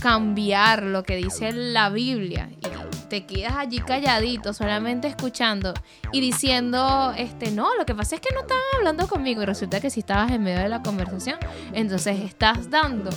cambiar 0.00 0.82
lo 0.82 1.02
que 1.02 1.16
dice 1.16 1.52
la 1.52 1.88
Biblia 1.88 2.50
y 2.50 2.66
te 3.12 3.26
quedas 3.26 3.56
allí 3.56 3.78
calladito, 3.80 4.54
solamente 4.54 5.06
escuchando 5.06 5.74
y 6.12 6.22
diciendo, 6.22 7.12
este, 7.14 7.50
no, 7.50 7.76
lo 7.76 7.84
que 7.84 7.94
pasa 7.94 8.14
es 8.14 8.22
que 8.22 8.32
no 8.32 8.40
estaban 8.40 8.62
hablando 8.78 9.06
conmigo 9.06 9.42
y 9.42 9.44
resulta 9.44 9.80
que 9.80 9.90
si 9.90 10.00
estabas 10.00 10.32
en 10.32 10.42
medio 10.42 10.60
de 10.60 10.70
la 10.70 10.80
conversación, 10.80 11.38
entonces 11.74 12.20
estás 12.20 12.70
dando, 12.70 13.10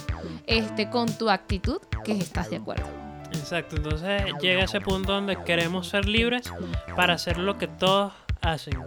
este, 0.48 0.90
con 0.90 1.18
tu 1.18 1.30
actitud 1.30 1.78
que 2.04 2.12
estás 2.12 2.50
de 2.50 2.58
acuerdo. 2.58 2.86
Exacto, 3.32 3.78
entonces 3.78 4.22
llega 4.42 4.66
ese 4.66 4.82
punto 4.82 5.14
donde 5.14 5.42
queremos 5.46 5.88
ser 5.88 6.10
libres 6.10 6.52
para 6.98 7.14
hacer 7.14 7.38
lo 7.38 7.58
que 7.58 7.70
todos 7.70 8.12
hacen. 8.42 8.78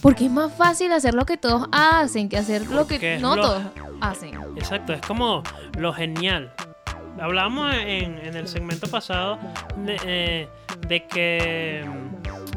Porque 0.00 0.26
es 0.26 0.30
más 0.30 0.54
fácil 0.54 0.92
hacer 0.92 1.14
lo 1.14 1.26
que 1.26 1.36
todos 1.36 1.66
hacen 1.72 2.28
que 2.28 2.36
hacer 2.36 2.68
lo 2.68 2.86
que 2.86 3.18
no 3.18 3.34
todos 3.34 3.64
hacen. 4.00 4.38
Exacto, 4.56 4.92
es 4.92 5.00
como 5.00 5.42
lo 5.76 5.92
genial 5.92 6.52
hablábamos 7.20 7.74
en, 7.74 8.18
el 8.36 8.48
segmento 8.48 8.88
pasado 8.88 9.38
de, 9.76 9.98
eh, 10.04 10.48
que 11.08 11.84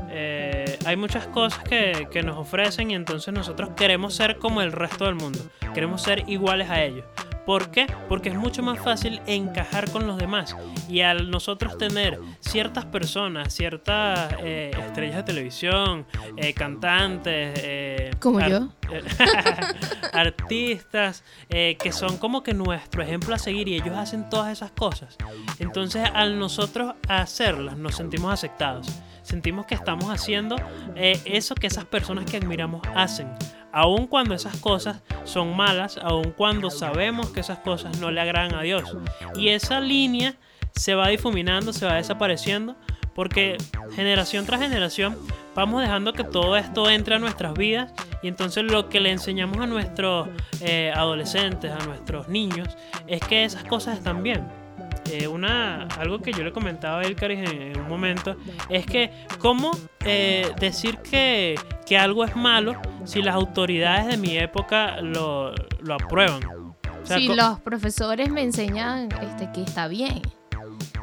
eh, 0.09 0.79
hay 0.85 0.95
muchas 0.95 1.27
cosas 1.27 1.63
que, 1.63 2.07
que, 2.11 2.23
nos 2.23 2.37
ofrecen 2.37 2.91
y 2.91 2.95
entonces 2.95 3.33
nosotros 3.33 3.69
queremos 3.75 4.13
ser 4.13 4.37
como 4.37 4.61
el 4.61 4.71
resto 4.71 5.05
del 5.05 5.15
mundo, 5.15 5.39
queremos 5.73 6.01
ser 6.01 6.23
iguales 6.27 6.69
a 6.69 6.83
ellos. 6.83 7.05
¿Por 7.49 7.71
qué? 7.71 7.88
Porque 8.07 8.29
es 8.29 8.35
mucho 8.35 8.62
más 8.62 8.77
fácil 8.77 9.21
encajar 9.25 9.89
con 9.89 10.05
los 10.05 10.19
demás. 10.19 10.55
Y 10.88 11.01
al 11.01 11.31
nosotros 11.31 11.79
tener 11.79 12.19
ciertas 12.41 12.85
personas, 12.85 13.51
ciertas 13.51 14.35
eh, 14.43 14.69
estrellas 14.77 15.15
de 15.15 15.23
televisión, 15.23 16.05
eh, 16.38 16.53
cantantes, 16.53 17.59
eh, 17.63 18.12
como 18.19 18.39
yo, 18.39 18.69
artistas, 20.13 21.23
que 21.49 21.91
son 21.91 22.19
como 22.19 22.43
que 22.43 22.53
nuestro 22.53 23.01
ejemplo 23.01 23.33
a 23.33 23.39
seguir 23.39 23.67
y 23.67 23.73
ellos 23.73 23.97
hacen 23.97 24.29
todas 24.29 24.51
esas 24.51 24.69
cosas. 24.69 25.17
Entonces 25.57 26.07
al 26.13 26.38
nosotros 26.38 26.93
hacerlas 27.07 27.75
nos 27.77 27.95
sentimos 27.95 28.31
aceptados. 28.31 29.01
Sentimos 29.21 29.65
que 29.65 29.75
estamos 29.75 30.10
haciendo 30.10 30.55
eso 30.95 31.55
que 31.55 31.67
esas 31.67 31.86
personas 31.86 32.25
que 32.25 32.38
admiramos 32.38 32.82
hacen 32.95 33.27
aun 33.71 34.08
cuando 34.08 34.34
esas 34.34 34.58
cosas 34.58 35.01
son 35.23 35.55
malas, 35.55 35.99
aun 36.01 36.32
cuando 36.32 36.69
sabemos 36.69 37.29
que 37.29 37.41
esas 37.41 37.60
cosas 37.60 37.99
no 37.99 38.12
le 38.12 38.21
agradan 38.21 38.55
a 38.55 38.62
Dios. 38.62 38.95
Y 39.36 39.49
esa 39.49 39.79
línea 39.79 40.36
se 40.73 40.95
va 40.95 41.08
difuminando, 41.08 41.73
se 41.73 41.86
va 41.86 41.95
desapareciendo, 41.95 42.75
porque 43.13 43.58
generación 43.95 44.45
tras 44.45 44.62
generación 44.62 45.17
vamos 45.55 45.82
dejando 45.82 46.13
que 46.13 46.23
todo 46.23 46.55
esto 46.55 46.89
entre 46.89 47.15
a 47.15 47.19
nuestras 47.19 47.53
vidas 47.53 47.91
y 48.21 48.27
entonces 48.27 48.63
lo 48.63 48.88
que 48.88 48.99
le 48.99 49.12
enseñamos 49.12 49.58
a 49.58 49.67
nuestros 49.67 50.29
eh, 50.62 50.93
adolescentes, 50.95 51.71
a 51.71 51.86
nuestros 51.86 52.29
niños, 52.29 52.69
es 53.08 53.19
que 53.21 53.43
esas 53.43 53.63
cosas 53.63 53.97
están 53.97 54.23
bien 54.23 54.47
eh, 55.12 55.28
una, 55.28 55.84
algo 55.97 56.19
que 56.19 56.32
yo 56.32 56.43
le 56.43 56.52
comentaba 56.52 56.99
a 56.99 57.04
Elcaris 57.04 57.49
en, 57.49 57.80
un 57.80 57.89
momento, 57.89 58.36
es 58.69 58.86
que 58.86 59.12
cómo 59.39 59.71
eh, 60.06 60.52
decir 60.60 60.97
que, 60.97 61.56
que, 61.86 61.97
algo 61.97 62.23
es 62.23 62.36
malo 62.36 62.80
si 63.06 63.21
las 63.21 63.36
autoridades 63.36 64.08
de 64.08 64.17
mi 64.17 64.38
época 64.38 65.02
lo, 65.02 65.54
lo 65.82 65.93
aprueban. 65.93 66.41
si 67.04 67.28
los 67.28 67.60
profesores 67.62 68.30
me 68.30 68.43
enseñan 68.43 69.10
este, 69.21 69.52
que 69.52 69.63
está 69.63 69.88
bien. 69.88 70.21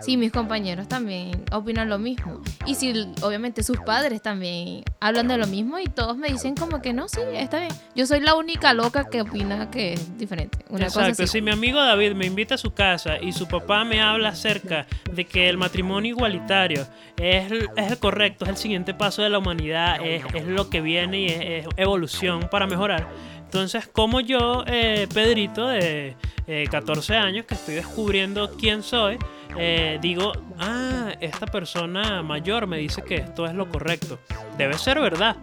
Sí, 0.01 0.17
mis 0.17 0.33
compañeros 0.33 0.89
también 0.89 1.45
opinan 1.53 1.89
lo 1.89 1.99
mismo. 1.99 2.41
Y 2.67 2.75
si 2.75 2.93
obviamente 3.23 3.63
sus 3.63 3.79
padres 3.81 4.23
también 4.23 4.85
hablan 5.01 5.29
de 5.29 5.39
lo 5.39 5.47
mismo 5.47 5.79
y 5.79 5.87
todos 5.87 6.17
me 6.17 6.29
dicen 6.29 6.55
como 6.55 6.83
que 6.83 6.93
no, 6.93 7.09
sí, 7.09 7.21
está 7.33 7.61
bien. 7.61 7.73
Yo 7.95 8.07
soy 8.07 8.21
la 8.21 8.35
única 8.35 8.75
loca 8.75 9.09
que 9.09 9.23
opina 9.23 9.71
que 9.71 9.95
es 9.95 10.19
diferente. 10.19 10.59
Exacto, 10.71 11.27
si 11.27 11.41
mi 11.41 11.51
amigo 11.51 11.81
David 11.81 12.13
me 12.13 12.27
invita 12.27 12.57
a 12.57 12.59
su 12.59 12.73
casa 12.73 13.19
y 13.21 13.33
su 13.33 13.47
papá 13.49 13.85
me 13.85 14.01
habla 14.01 14.31
acerca 14.31 14.87
de 15.13 15.25
que 15.25 15.49
el 15.49 15.57
matrimonio 15.57 16.15
igualitario 16.15 16.87
es, 17.17 17.53
es 17.77 17.91
el 17.91 17.99
correcto, 17.99 18.45
es 18.45 18.51
el 18.51 18.57
siguiente 18.57 18.95
paso 18.95 19.23
de 19.23 19.31
la 19.31 19.39
humanidad, 19.39 20.05
es, 20.05 20.25
es 20.35 20.47
lo 20.47 20.69
que 20.71 20.81
viene 20.81 21.21
y 21.21 21.27
es, 21.27 21.67
evolución 21.77 22.49
para 22.51 22.67
mejorar. 22.67 23.09
Entonces, 23.45 23.87
como 23.87 24.21
yo, 24.21 24.65
eh, 24.67 25.07
Pedrito, 25.13 25.69
de 25.69 26.17
14 26.71 27.13
eh, 27.13 27.17
años, 27.17 27.47
que 27.47 27.55
estoy 27.55 27.77
descubriendo 27.77 28.51
quién 28.59 28.83
soy, 28.83 29.19
eh, 29.59 29.99
digo, 30.01 30.33
ah, 30.59 31.13
esta 31.21 31.47
persona 31.47 32.23
mayor 32.23 32.67
me 32.67 32.79
dice 32.79 33.03
que 33.03 33.17
esto 33.17 33.47
es 33.47 33.55
lo 33.55 33.69
correcto. 33.69 34.19
Debe 34.57 34.77
ser 34.79 35.01
verdad. 35.01 35.37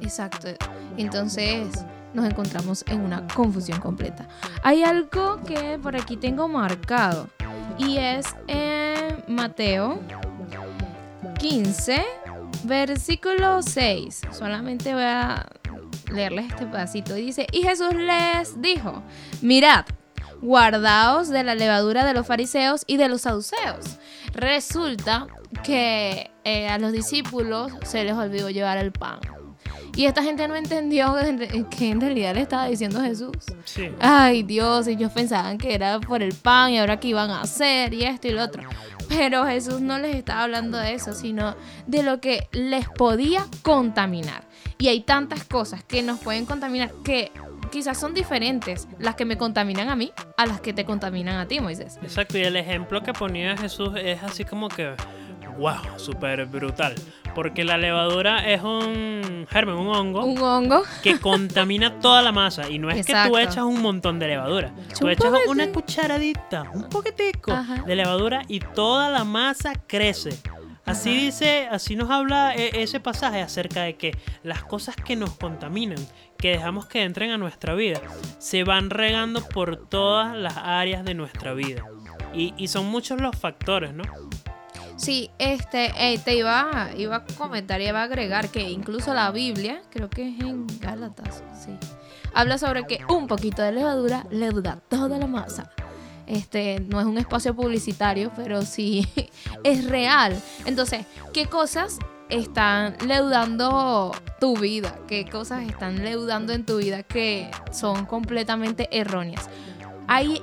Exacto. 0.00 0.48
Entonces 0.96 1.84
nos 2.14 2.26
encontramos 2.26 2.84
en 2.88 3.00
una 3.00 3.26
confusión 3.28 3.80
completa. 3.80 4.28
Hay 4.62 4.82
algo 4.82 5.42
que 5.44 5.78
por 5.82 5.96
aquí 5.96 6.16
tengo 6.16 6.48
marcado 6.48 7.28
y 7.78 7.98
es 7.98 8.26
en 8.46 9.22
Mateo 9.28 10.00
15, 11.38 12.04
versículo 12.64 13.62
6. 13.62 14.22
Solamente 14.32 14.92
voy 14.92 15.04
a 15.04 15.46
leerles 16.12 16.50
este 16.50 16.66
pedacito. 16.66 17.14
Dice, 17.14 17.46
y 17.52 17.62
Jesús 17.62 17.94
les 17.94 18.60
dijo, 18.60 19.02
mirad, 19.40 19.84
guardaos 20.40 21.28
de 21.28 21.44
la 21.44 21.54
levadura 21.54 22.04
de 22.04 22.14
los 22.14 22.26
fariseos 22.26 22.84
y 22.86 22.96
de 22.96 23.08
los 23.08 23.22
saduceos. 23.22 23.98
Resulta 24.32 25.26
que 25.64 26.30
eh, 26.44 26.68
a 26.68 26.78
los 26.78 26.92
discípulos 26.92 27.72
se 27.84 28.04
les 28.04 28.14
olvidó 28.14 28.50
llevar 28.50 28.78
el 28.78 28.92
pan. 28.92 29.20
Y 29.96 30.06
esta 30.06 30.22
gente 30.22 30.46
no 30.46 30.54
entendió 30.54 31.16
que 31.76 31.90
en 31.90 32.00
realidad 32.00 32.34
le 32.34 32.42
estaba 32.42 32.66
diciendo 32.66 33.00
Jesús. 33.00 33.36
Ay 33.98 34.44
Dios, 34.44 34.86
ellos 34.86 35.12
pensaban 35.12 35.58
que 35.58 35.74
era 35.74 35.98
por 36.00 36.22
el 36.22 36.32
pan 36.32 36.70
y 36.70 36.78
ahora 36.78 37.00
qué 37.00 37.08
iban 37.08 37.30
a 37.30 37.42
hacer 37.42 37.92
y 37.92 38.04
esto 38.04 38.28
y 38.28 38.32
lo 38.32 38.44
otro. 38.44 38.62
Pero 39.08 39.44
Jesús 39.44 39.80
no 39.80 39.98
les 39.98 40.14
estaba 40.14 40.44
hablando 40.44 40.78
de 40.78 40.94
eso, 40.94 41.12
sino 41.12 41.56
de 41.86 42.04
lo 42.04 42.20
que 42.20 42.48
les 42.52 42.88
podía 42.88 43.44
contaminar. 43.62 44.44
Y 44.78 44.88
hay 44.88 45.00
tantas 45.00 45.44
cosas 45.44 45.82
que 45.82 46.02
nos 46.02 46.20
pueden 46.20 46.46
contaminar 46.46 46.92
que 47.04 47.32
quizás 47.70 47.98
son 47.98 48.14
diferentes 48.14 48.88
las 48.98 49.14
que 49.14 49.24
me 49.24 49.38
contaminan 49.38 49.88
a 49.88 49.96
mí 49.96 50.12
a 50.36 50.46
las 50.46 50.60
que 50.60 50.72
te 50.72 50.84
contaminan 50.84 51.36
a 51.36 51.46
ti, 51.46 51.60
Moisés. 51.60 51.98
Exacto, 52.02 52.38
y 52.38 52.42
el 52.42 52.56
ejemplo 52.56 53.02
que 53.02 53.12
ponía 53.12 53.56
Jesús 53.56 53.90
es 53.96 54.22
así 54.22 54.44
como 54.44 54.68
que, 54.68 54.94
wow, 55.58 55.98
súper 55.98 56.46
brutal. 56.46 56.94
Porque 57.34 57.62
la 57.64 57.78
levadura 57.78 58.50
es 58.50 58.62
un 58.62 59.46
germen, 59.48 59.76
un 59.76 59.88
hongo. 59.88 60.24
Un 60.24 60.38
hongo. 60.38 60.82
Que 61.02 61.18
contamina 61.20 62.00
toda 62.00 62.22
la 62.22 62.32
masa. 62.32 62.68
Y 62.68 62.78
no 62.78 62.90
es 62.90 63.06
que 63.06 63.14
tú 63.26 63.38
echas 63.38 63.64
un 63.64 63.80
montón 63.80 64.18
de 64.18 64.26
levadura. 64.26 64.72
Tú 64.98 65.08
echas 65.08 65.32
una 65.48 65.68
cucharadita, 65.68 66.64
un 66.74 66.88
poquitico 66.88 67.56
de 67.86 67.96
levadura 67.96 68.42
y 68.48 68.60
toda 68.60 69.10
la 69.10 69.24
masa 69.24 69.74
crece. 69.86 70.38
Así 70.86 71.14
dice, 71.14 71.68
así 71.70 71.94
nos 71.94 72.10
habla 72.10 72.54
e, 72.56 72.82
ese 72.82 72.98
pasaje 72.98 73.40
acerca 73.40 73.82
de 73.82 73.96
que 73.96 74.16
las 74.42 74.64
cosas 74.64 74.96
que 74.96 75.14
nos 75.14 75.30
contaminan, 75.36 75.98
que 76.40 76.50
dejamos 76.50 76.86
que 76.86 77.02
entren 77.02 77.30
a 77.30 77.38
nuestra 77.38 77.74
vida, 77.74 78.00
se 78.38 78.64
van 78.64 78.90
regando 78.90 79.46
por 79.46 79.88
todas 79.88 80.36
las 80.36 80.56
áreas 80.56 81.04
de 81.04 81.14
nuestra 81.14 81.54
vida. 81.54 81.84
Y, 82.32 82.68
son 82.68 82.86
muchos 82.86 83.20
los 83.20 83.36
factores, 83.36 83.92
¿no? 83.92 84.04
Sí, 84.96 85.30
este, 85.38 85.92
te 86.24 86.36
iba, 86.36 86.90
iba 86.96 87.16
a 87.16 87.24
comentar 87.24 87.80
y 87.80 87.88
iba 87.88 88.00
a 88.00 88.04
agregar 88.04 88.50
que 88.50 88.70
incluso 88.70 89.12
la 89.14 89.30
Biblia, 89.30 89.82
creo 89.90 90.08
que 90.08 90.28
es 90.28 90.40
en 90.40 90.66
Gálatas, 90.78 91.42
sí, 91.54 91.76
habla 92.32 92.58
sobre 92.58 92.86
que 92.86 93.00
un 93.08 93.26
poquito 93.26 93.62
de 93.62 93.72
levadura 93.72 94.26
leuda 94.30 94.80
toda 94.88 95.18
la 95.18 95.26
masa. 95.26 95.70
Este, 96.26 96.78
no 96.78 97.00
es 97.00 97.06
un 97.06 97.18
espacio 97.18 97.56
publicitario, 97.56 98.30
pero 98.36 98.62
sí 98.62 99.08
es 99.64 99.84
real. 99.86 100.40
Entonces, 100.64 101.04
¿qué 101.32 101.46
cosas 101.46 101.98
están 102.30 102.96
leudando 103.06 104.12
tu 104.38 104.56
vida? 104.56 104.98
¿Qué 105.06 105.26
cosas 105.26 105.68
están 105.68 106.02
leudando 106.02 106.52
en 106.52 106.64
tu 106.64 106.78
vida 106.78 107.02
que 107.02 107.50
son 107.72 108.06
completamente 108.06 108.88
erróneas? 108.90 109.50
Hay 110.06 110.42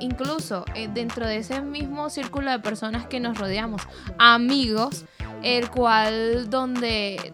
incluso 0.00 0.64
eh, 0.74 0.88
dentro 0.92 1.26
de 1.26 1.36
ese 1.36 1.60
mismo 1.60 2.10
círculo 2.10 2.50
de 2.50 2.58
personas 2.58 3.06
que 3.06 3.20
nos 3.20 3.38
rodeamos, 3.38 3.82
amigos, 4.18 5.04
el 5.42 5.70
cual 5.70 6.50
donde 6.50 7.32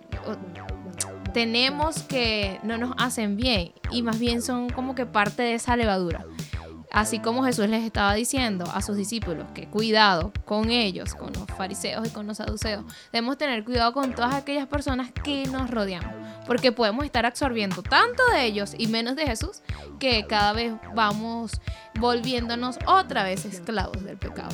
tenemos 1.33 2.03
que 2.03 2.61
no 2.63 2.77
nos 2.77 2.95
hacen 2.99 3.37
bien 3.37 3.73
y 3.91 4.03
más 4.03 4.19
bien 4.19 4.43
son 4.43 4.69
como 4.69 4.95
que 4.95 5.07
parte 5.07 5.43
de 5.43 5.55
esa 5.55 5.77
levadura. 5.77 6.27
Así 6.93 7.21
como 7.21 7.45
Jesús 7.45 7.69
les 7.69 7.85
estaba 7.85 8.15
diciendo 8.15 8.65
a 8.75 8.83
sus 8.83 8.97
discípulos 8.97 9.47
que 9.55 9.69
cuidado 9.69 10.33
con 10.45 10.71
ellos, 10.71 11.15
con 11.15 11.33
los 11.33 11.47
fariseos 11.57 12.09
y 12.09 12.11
con 12.11 12.27
los 12.27 12.39
saduceos, 12.39 12.85
debemos 13.13 13.39
tener 13.39 13.65
cuidado 13.65 13.93
con 13.93 14.13
todas 14.15 14.35
aquellas 14.35 14.67
personas 14.67 15.13
que 15.13 15.45
nos 15.47 15.71
rodeamos, 15.71 16.13
porque 16.47 16.73
podemos 16.73 17.05
estar 17.05 17.27
absorbiendo 17.27 17.83
tanto 17.83 18.23
de 18.33 18.45
ellos 18.45 18.75
y 18.77 18.89
menos 18.89 19.15
de 19.15 19.27
Jesús 19.27 19.63
que 20.01 20.27
cada 20.27 20.53
vez 20.53 20.73
vamos 20.95 21.61
volviéndonos 21.99 22.79
otra 22.87 23.23
vez 23.23 23.45
esclavos 23.45 24.03
del 24.03 24.17
pecado. 24.17 24.51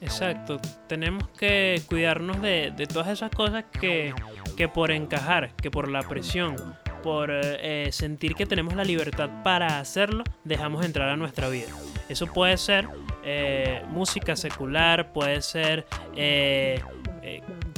Exacto, 0.00 0.60
tenemos 0.86 1.28
que 1.30 1.82
cuidarnos 1.88 2.40
de, 2.40 2.72
todas 2.92 3.08
esas 3.08 3.30
cosas 3.30 3.64
que, 3.80 4.14
que 4.56 4.68
por 4.68 4.90
encajar, 4.92 5.54
que 5.56 5.70
por 5.70 5.88
la 5.88 6.02
presión, 6.02 6.56
por 7.02 7.30
eh, 7.32 7.88
sentir 7.92 8.34
que 8.34 8.46
tenemos 8.46 8.74
la 8.74 8.84
libertad 8.84 9.30
para 9.42 9.78
hacerlo, 9.78 10.24
dejamos 10.44 10.84
entrar 10.84 11.08
a 11.08 11.16
nuestra 11.16 11.48
vida. 11.48 11.68
Eso 12.08 12.26
puede 12.26 12.56
ser 12.56 12.88
eh, 13.24 13.82
música 13.88 14.36
secular, 14.36 15.12
puede 15.12 15.42
ser 15.42 15.86
eh, 16.16 16.80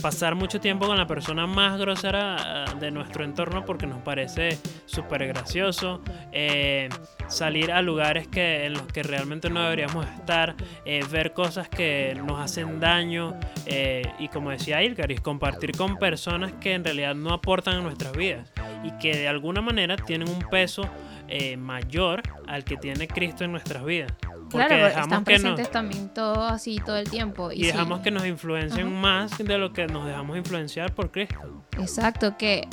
pasar 0.00 0.34
mucho 0.34 0.60
tiempo 0.60 0.86
con 0.86 0.96
la 0.96 1.06
persona 1.06 1.46
más 1.46 1.78
grosera 1.78 2.36
ah, 2.38 2.74
de 2.74 2.90
nuestro 2.90 3.24
entorno 3.24 3.64
porque 3.64 3.86
nos 3.86 4.00
parece 4.02 4.58
súper 4.86 5.26
gracioso, 5.26 6.00
salir 7.28 7.72
a 7.72 7.82
lugares 7.82 8.28
que, 8.28 8.66
en 8.66 8.74
los 8.74 8.86
que 8.86 9.02
realmente 9.02 9.48
no 9.50 9.62
deberíamos 9.62 10.06
estar, 10.06 10.54
ver 11.10 11.32
cosas 11.32 11.68
que 11.68 12.18
nos 12.26 12.40
hacen 12.40 12.80
daño 12.80 13.38
y 14.18 14.28
como 14.28 14.50
decía 14.50 14.82
Ilgaris, 14.82 15.20
compartir 15.20 15.72
con 15.72 15.96
personas 15.96 16.52
que 16.54 16.74
en 16.74 16.84
realidad 16.84 17.14
no 17.14 17.32
aportan 17.32 17.76
a 17.76 17.80
nuestras 17.80 18.12
vidas 18.12 18.50
y 18.82 18.90
que 18.98 19.16
de 19.16 19.28
alguna 19.28 19.60
manera 19.60 19.96
tienen 19.96 20.28
un 20.28 20.40
peso 20.50 20.88
eh, 21.28 21.56
mayor 21.56 22.22
al 22.46 22.64
que 22.64 22.76
tiene 22.76 23.08
Cristo 23.08 23.44
en 23.44 23.52
nuestras 23.52 23.84
vidas. 23.84 24.12
Porque 24.52 24.66
claro, 24.66 24.84
dejamos 24.84 25.06
están 25.06 25.24
que 25.24 25.24
presentes 25.24 25.70
también 25.70 26.08
todo 26.10 26.44
así 26.44 26.80
todo 26.84 26.96
el 26.96 27.10
tiempo. 27.10 27.50
Y, 27.52 27.62
dejamos 27.62 28.00
que 28.00 28.10
nos 28.10 28.26
influencien 28.26 28.92
más 29.00 29.36
de 29.38 29.58
lo 29.58 29.72
que 29.72 29.86
nos 29.86 30.06
dejamos 30.06 30.36
influenciar 30.36 30.94
por 30.94 31.10
Cristo. 31.10 31.64
Exacto, 31.78 32.36
que 32.36 32.68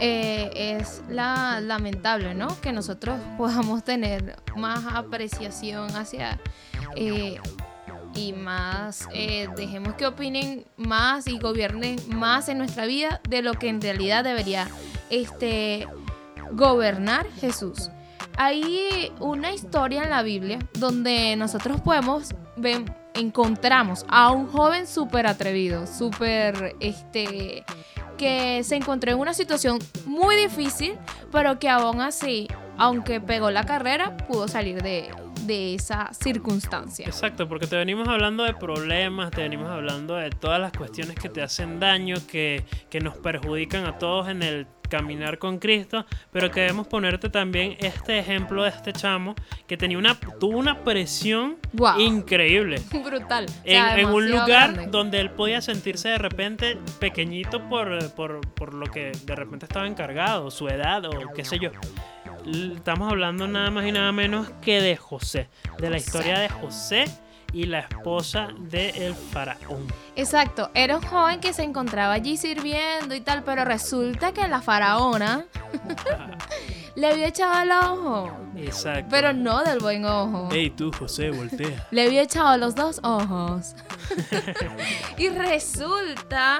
eh, 0.00 0.50
es 0.54 1.02
la, 1.08 1.60
lamentable, 1.60 2.34
¿no? 2.34 2.60
Que 2.60 2.72
nosotros 2.72 3.20
podamos 3.38 3.84
tener 3.84 4.36
más 4.56 4.84
apreciación 4.86 5.94
hacia 5.94 6.38
eh, 6.96 7.38
y 8.14 8.32
más 8.32 9.08
eh, 9.12 9.48
dejemos 9.56 9.94
que 9.94 10.06
opinen 10.06 10.64
más 10.76 11.28
y 11.28 11.38
gobiernen 11.38 11.96
más 12.08 12.48
en 12.48 12.58
nuestra 12.58 12.86
vida 12.86 13.20
de 13.28 13.42
lo 13.42 13.54
que 13.54 13.68
en 13.68 13.80
realidad 13.80 14.24
debería 14.24 14.68
este, 15.10 15.86
gobernar 16.52 17.26
Jesús. 17.40 17.90
Hay 18.42 19.12
una 19.20 19.52
historia 19.52 20.02
en 20.02 20.08
la 20.08 20.22
Biblia 20.22 20.60
donde 20.72 21.36
nosotros 21.36 21.78
podemos 21.82 22.34
ver, 22.56 22.84
encontramos 23.12 24.06
a 24.08 24.30
un 24.30 24.46
joven 24.46 24.86
súper 24.86 25.26
atrevido, 25.26 25.86
súper, 25.86 26.74
este, 26.80 27.66
que 28.16 28.64
se 28.64 28.76
encontró 28.76 29.12
en 29.12 29.18
una 29.18 29.34
situación 29.34 29.78
muy 30.06 30.36
difícil, 30.36 30.94
pero 31.30 31.58
que 31.58 31.68
aún 31.68 32.00
así, 32.00 32.48
aunque 32.78 33.20
pegó 33.20 33.50
la 33.50 33.64
carrera, 33.64 34.16
pudo 34.16 34.48
salir 34.48 34.82
de, 34.82 35.10
de 35.42 35.74
esa 35.74 36.10
circunstancia. 36.14 37.04
Exacto, 37.04 37.46
porque 37.46 37.66
te 37.66 37.76
venimos 37.76 38.08
hablando 38.08 38.44
de 38.44 38.54
problemas, 38.54 39.32
te 39.32 39.42
venimos 39.42 39.68
hablando 39.68 40.14
de 40.14 40.30
todas 40.30 40.58
las 40.58 40.72
cuestiones 40.72 41.14
que 41.16 41.28
te 41.28 41.42
hacen 41.42 41.78
daño, 41.78 42.16
que, 42.26 42.64
que 42.88 43.00
nos 43.00 43.18
perjudican 43.18 43.84
a 43.84 43.98
todos 43.98 44.28
en 44.30 44.42
el 44.42 44.66
caminar 44.90 45.38
con 45.38 45.58
Cristo, 45.58 46.04
pero 46.30 46.50
queremos 46.50 46.86
ponerte 46.86 47.30
también 47.30 47.76
este 47.78 48.18
ejemplo 48.18 48.64
de 48.64 48.68
este 48.68 48.92
chamo 48.92 49.34
que 49.66 49.78
tenía 49.78 49.96
una, 49.96 50.14
tuvo 50.38 50.58
una 50.58 50.84
presión 50.84 51.56
increíble. 51.98 52.82
Brutal. 53.04 53.46
en, 53.64 54.06
un 54.06 54.30
lugar 54.30 54.90
donde 54.90 55.20
él 55.20 55.30
podía 55.30 55.62
sentirse 55.62 56.10
de 56.10 56.18
repente 56.18 56.76
pequeñito 56.98 57.66
por, 57.68 58.10
por, 58.12 58.40
por 58.54 58.74
lo 58.74 58.86
que 58.86 59.12
de 59.24 59.34
repente 59.34 59.64
estaba 59.64 59.86
encargado, 59.86 60.50
su 60.50 60.68
edad 60.68 61.06
o 61.06 61.32
qué 61.34 61.44
sé 61.44 61.58
yo 61.58 61.70
estamos 62.74 63.10
hablando 63.10 63.46
nada 63.46 63.70
más 63.70 63.86
y 63.86 63.92
nada 63.92 64.12
menos 64.12 64.48
que 64.62 64.80
de 64.80 64.96
José, 64.96 65.48
de 65.78 65.90
la 65.90 65.98
historia 65.98 66.38
de 66.38 66.48
José 66.48 67.04
y 67.52 67.64
la 67.64 67.80
esposa 67.80 68.48
del 68.58 69.14
faraón. 69.14 69.86
Exacto, 70.16 70.70
era 70.74 70.96
un 70.96 71.02
joven 71.02 71.40
que 71.40 71.52
se 71.52 71.62
encontraba 71.62 72.12
allí 72.14 72.36
sirviendo 72.36 73.14
y 73.14 73.20
tal, 73.20 73.42
pero 73.42 73.64
resulta 73.64 74.32
que 74.32 74.46
la 74.48 74.60
faraona 74.60 75.46
le 76.94 77.06
había 77.06 77.28
echado 77.28 77.62
el 77.62 77.72
ojo. 77.72 78.36
Exacto. 78.56 79.08
Pero 79.10 79.32
no 79.32 79.62
del 79.62 79.78
buen 79.78 80.04
ojo. 80.04 80.48
Ey, 80.52 80.70
tú, 80.70 80.90
José, 80.92 81.30
voltea. 81.30 81.86
Le 81.90 82.06
había 82.06 82.22
echado 82.22 82.56
los 82.56 82.74
dos 82.74 83.00
ojos. 83.02 83.74
y 85.18 85.28
resulta 85.28 86.58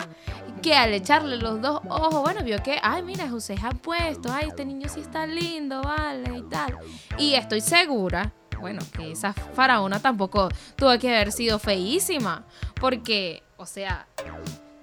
que 0.62 0.74
al 0.74 0.92
echarle 0.92 1.36
los 1.36 1.60
dos 1.60 1.80
ojos, 1.88 2.22
bueno, 2.22 2.42
vio 2.44 2.62
que, 2.62 2.78
ay, 2.82 3.02
mira, 3.02 3.28
José 3.28 3.56
ha 3.62 3.70
puesto, 3.70 4.32
ay, 4.32 4.48
este 4.48 4.64
niño 4.64 4.88
sí 4.88 5.00
está 5.00 5.26
lindo, 5.26 5.82
vale, 5.82 6.38
y 6.38 6.42
tal. 6.42 6.76
Y 7.18 7.34
estoy 7.34 7.60
segura, 7.60 8.32
bueno, 8.60 8.80
que 8.96 9.12
esa 9.12 9.32
faraona 9.32 10.00
tampoco 10.00 10.48
tuvo 10.76 10.98
que 10.98 11.08
haber 11.08 11.32
sido 11.32 11.58
feísima, 11.58 12.44
porque, 12.80 13.42
o 13.56 13.66
sea... 13.66 14.06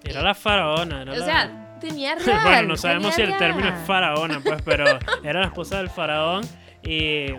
Era 0.04 0.22
la 0.22 0.36
faraona, 0.36 1.02
era 1.02 1.12
O 1.12 1.16
sea, 1.16 1.78
tenía 1.82 2.16
real. 2.16 2.44
bueno, 2.44 2.68
no 2.70 2.78
sabemos 2.78 3.16
si 3.16 3.22
el 3.22 3.38
término 3.38 3.68
es 3.68 3.86
faraona, 3.86 4.40
pues, 4.44 4.62
pero 4.63 4.86
era 5.24 5.42
la 5.42 5.48
esposa 5.48 5.78
del 5.78 5.90
faraón 5.90 6.44
y 6.84 7.34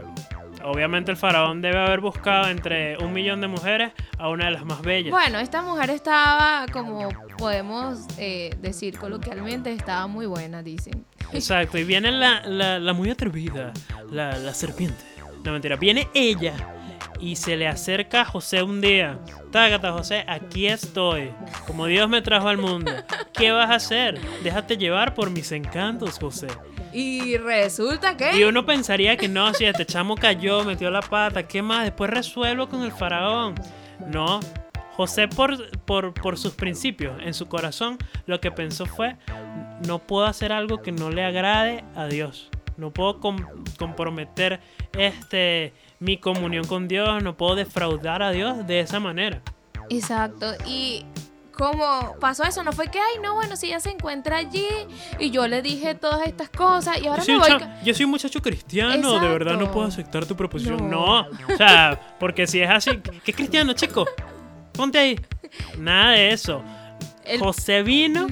Obviamente 0.64 1.11
el 1.11 1.16
faraón 1.16 1.61
debe 1.61 1.79
haber 1.79 2.01
buscado 2.01 2.48
entre 2.48 2.96
un 2.98 3.12
millón 3.12 3.40
de 3.40 3.48
mujeres 3.48 3.92
a 4.18 4.29
una 4.29 4.46
de 4.46 4.51
las 4.53 4.64
más 4.64 4.83
bellas. 4.83 5.11
Bueno, 5.11 5.38
esta 5.38 5.62
mujer 5.62 5.90
estaba, 5.90 6.66
como 6.72 7.09
podemos 7.37 8.01
eh, 8.18 8.57
decir 8.61 8.98
coloquialmente, 8.98 9.72
estaba 9.72 10.07
muy 10.07 10.27
buena, 10.27 10.62
dicen. 10.62 11.05
Exacto, 11.33 11.79
y 11.79 11.85
viene 11.85 12.11
la, 12.11 12.40
la, 12.46 12.92
muy 12.92 13.11
atrevida, 13.11 13.72
la, 14.11 14.37
la 14.38 14.55
serpiente. 14.55 15.05
No 15.48 15.54
mentira, 15.54 15.76
viene 15.76 16.08
ella 16.12 16.52
y 17.18 17.37
se 17.37 17.56
le 17.56 17.66
acerca 17.66 18.20
a 18.20 18.24
José 18.26 18.62
un 18.62 18.82
día. 18.82 19.18
Tágata, 19.50 19.92
José, 19.92 20.26
aquí 20.28 20.66
estoy. 20.66 21.30
Como 21.66 21.87
Dios 21.87 22.06
me 22.06 22.20
trajo 22.20 22.48
al 22.48 22.58
mundo. 22.58 22.92
¿Qué 23.32 23.50
vas 23.50 23.70
a 23.70 23.76
hacer? 23.76 24.20
Déjate 24.44 24.76
llevar 24.76 25.14
por 25.14 25.30
mis 25.30 25.50
encantos, 25.52 26.18
José. 26.18 26.48
Y 26.92 27.38
resulta 27.38 28.14
que. 28.14 28.38
Y 28.38 28.44
uno 28.44 28.66
pensaría 28.66 29.16
que 29.16 29.26
no, 29.26 29.54
si 29.54 29.64
este 29.64 29.87
chamo 29.87 30.16
cayó, 30.16 30.64
metió 30.64 30.90
la 30.90 31.00
pata, 31.00 31.48
¿qué 31.48 31.62
más? 31.62 31.84
Después 31.84 32.11
resuelvo 32.11 32.68
con 32.68 32.82
el 32.82 32.92
faraón. 32.92 33.54
No. 34.06 34.40
José, 34.96 35.28
por, 35.28 35.72
por, 35.87 36.37
sus 36.37 36.52
principios, 36.52 37.16
en 37.22 37.32
su 37.32 37.46
corazón, 37.46 37.96
lo 38.26 38.38
que 38.38 38.50
pensó 38.50 38.84
fue: 38.84 39.16
no 39.87 39.98
puedo 39.98 40.26
hacer 40.26 40.52
algo 40.52 40.82
que 40.82 40.92
no 40.92 41.08
le 41.08 41.24
agrade 41.24 41.84
a 41.96 42.04
Dios. 42.04 42.50
No 42.78 42.90
puedo 42.90 43.20
comprometer 43.20 44.60
este, 44.92 45.74
mi 46.00 46.16
comunión 46.16 46.66
con 46.66 46.88
Dios, 46.88 47.22
no 47.22 47.36
puedo 47.36 47.56
defraudar 47.56 48.22
a 48.22 48.30
Dios 48.30 48.66
de 48.66 48.80
esa 48.80 49.00
manera. 49.00 49.42
Exacto. 49.90 50.54
Y 50.66 51.04
¿Cómo 51.58 52.14
pasó 52.20 52.44
eso? 52.44 52.62
No 52.62 52.72
fue 52.72 52.88
que, 52.88 53.00
ay, 53.00 53.20
no, 53.20 53.34
bueno, 53.34 53.56
si 53.56 53.66
ella 53.66 53.80
se 53.80 53.90
encuentra 53.90 54.36
allí 54.36 54.68
y 55.18 55.30
yo 55.30 55.48
le 55.48 55.60
dije 55.60 55.96
todas 55.96 56.24
estas 56.24 56.50
cosas 56.50 57.02
y 57.02 57.08
ahora 57.08 57.24
yo 57.24 57.40
me 57.40 57.48
voy. 57.48 57.68
Yo 57.84 57.94
soy 57.94 58.04
un 58.04 58.12
muchacho 58.12 58.40
cristiano, 58.40 59.18
de 59.18 59.28
verdad 59.28 59.58
no 59.58 59.72
puedo 59.72 59.88
aceptar 59.88 60.24
tu 60.24 60.36
proposición. 60.36 60.88
No. 60.88 61.22
o 61.22 61.56
sea, 61.56 62.16
porque 62.20 62.46
si 62.46 62.60
es 62.60 62.70
así, 62.70 62.90
¿qué 63.24 63.32
cristiano, 63.32 63.72
chico? 63.72 64.06
Ponte 64.72 64.98
ahí. 64.98 65.20
Nada 65.76 66.12
de 66.12 66.30
eso. 66.30 66.62
José 67.40 67.82
vino 67.82 68.28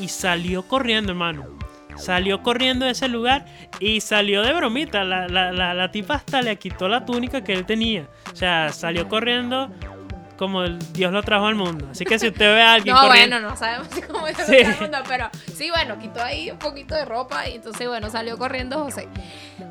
y 0.00 0.06
salió 0.06 0.62
corriendo, 0.62 1.10
hermano. 1.10 1.57
Salió 1.98 2.42
corriendo 2.42 2.86
de 2.86 2.92
ese 2.92 3.08
lugar 3.08 3.44
y 3.80 4.00
salió 4.00 4.42
de 4.42 4.52
bromita. 4.54 5.04
La, 5.04 5.28
la, 5.28 5.52
la, 5.52 5.74
la 5.74 5.90
tipa 5.90 6.14
hasta 6.14 6.40
le 6.42 6.56
quitó 6.56 6.88
la 6.88 7.04
túnica 7.04 7.42
que 7.42 7.52
él 7.52 7.66
tenía. 7.66 8.08
O 8.32 8.36
sea, 8.36 8.72
salió 8.72 9.08
corriendo 9.08 9.70
como 10.36 10.62
Dios 10.68 11.12
lo 11.12 11.20
trajo 11.24 11.46
al 11.46 11.56
mundo. 11.56 11.88
Así 11.90 12.04
que 12.04 12.16
si 12.18 12.28
usted 12.28 12.54
ve 12.54 12.62
a 12.62 12.74
alguien 12.74 12.94
No, 12.94 13.00
corriendo, 13.02 13.36
bueno, 13.36 13.50
no 13.50 13.56
sabemos 13.56 13.88
cómo 14.10 14.28
es 14.28 14.36
Sí. 14.38 14.54
el 14.56 14.76
mundo, 14.80 14.98
pero 15.08 15.28
sí, 15.52 15.68
bueno, 15.70 15.98
quitó 15.98 16.22
ahí 16.22 16.50
un 16.52 16.58
poquito 16.58 16.94
de 16.94 17.04
ropa 17.04 17.48
y 17.48 17.56
entonces, 17.56 17.88
bueno, 17.88 18.08
salió 18.08 18.38
corriendo 18.38 18.78
José. 18.84 19.08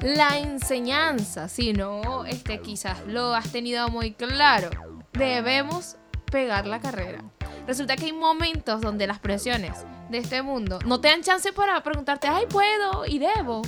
La 0.02 0.38
enseñanza, 0.38 1.48
si 1.48 1.72
no, 1.72 2.26
este, 2.26 2.60
quizás 2.60 2.98
lo 3.08 3.34
has 3.34 3.50
tenido 3.54 3.88
muy 3.88 4.12
claro, 4.12 4.70
debemos 5.14 5.96
pegar 6.30 6.68
la 6.68 6.80
carrera. 6.82 7.24
Resulta 7.66 7.96
que 7.96 8.06
hay 8.06 8.14
momentos 8.14 8.82
donde 8.82 9.08
las 9.08 9.20
presiones 9.20 9.86
de 10.10 10.20
este 10.20 10.42
mundo 10.42 10.80
no 10.86 11.00
te 11.00 11.10
dan 11.10 11.22
chance 11.22 11.52
para 11.54 11.82
preguntarte, 11.84 12.28
ay, 12.28 12.46
puedo 12.48 13.06
y 13.06 13.20
debo. 13.20 13.62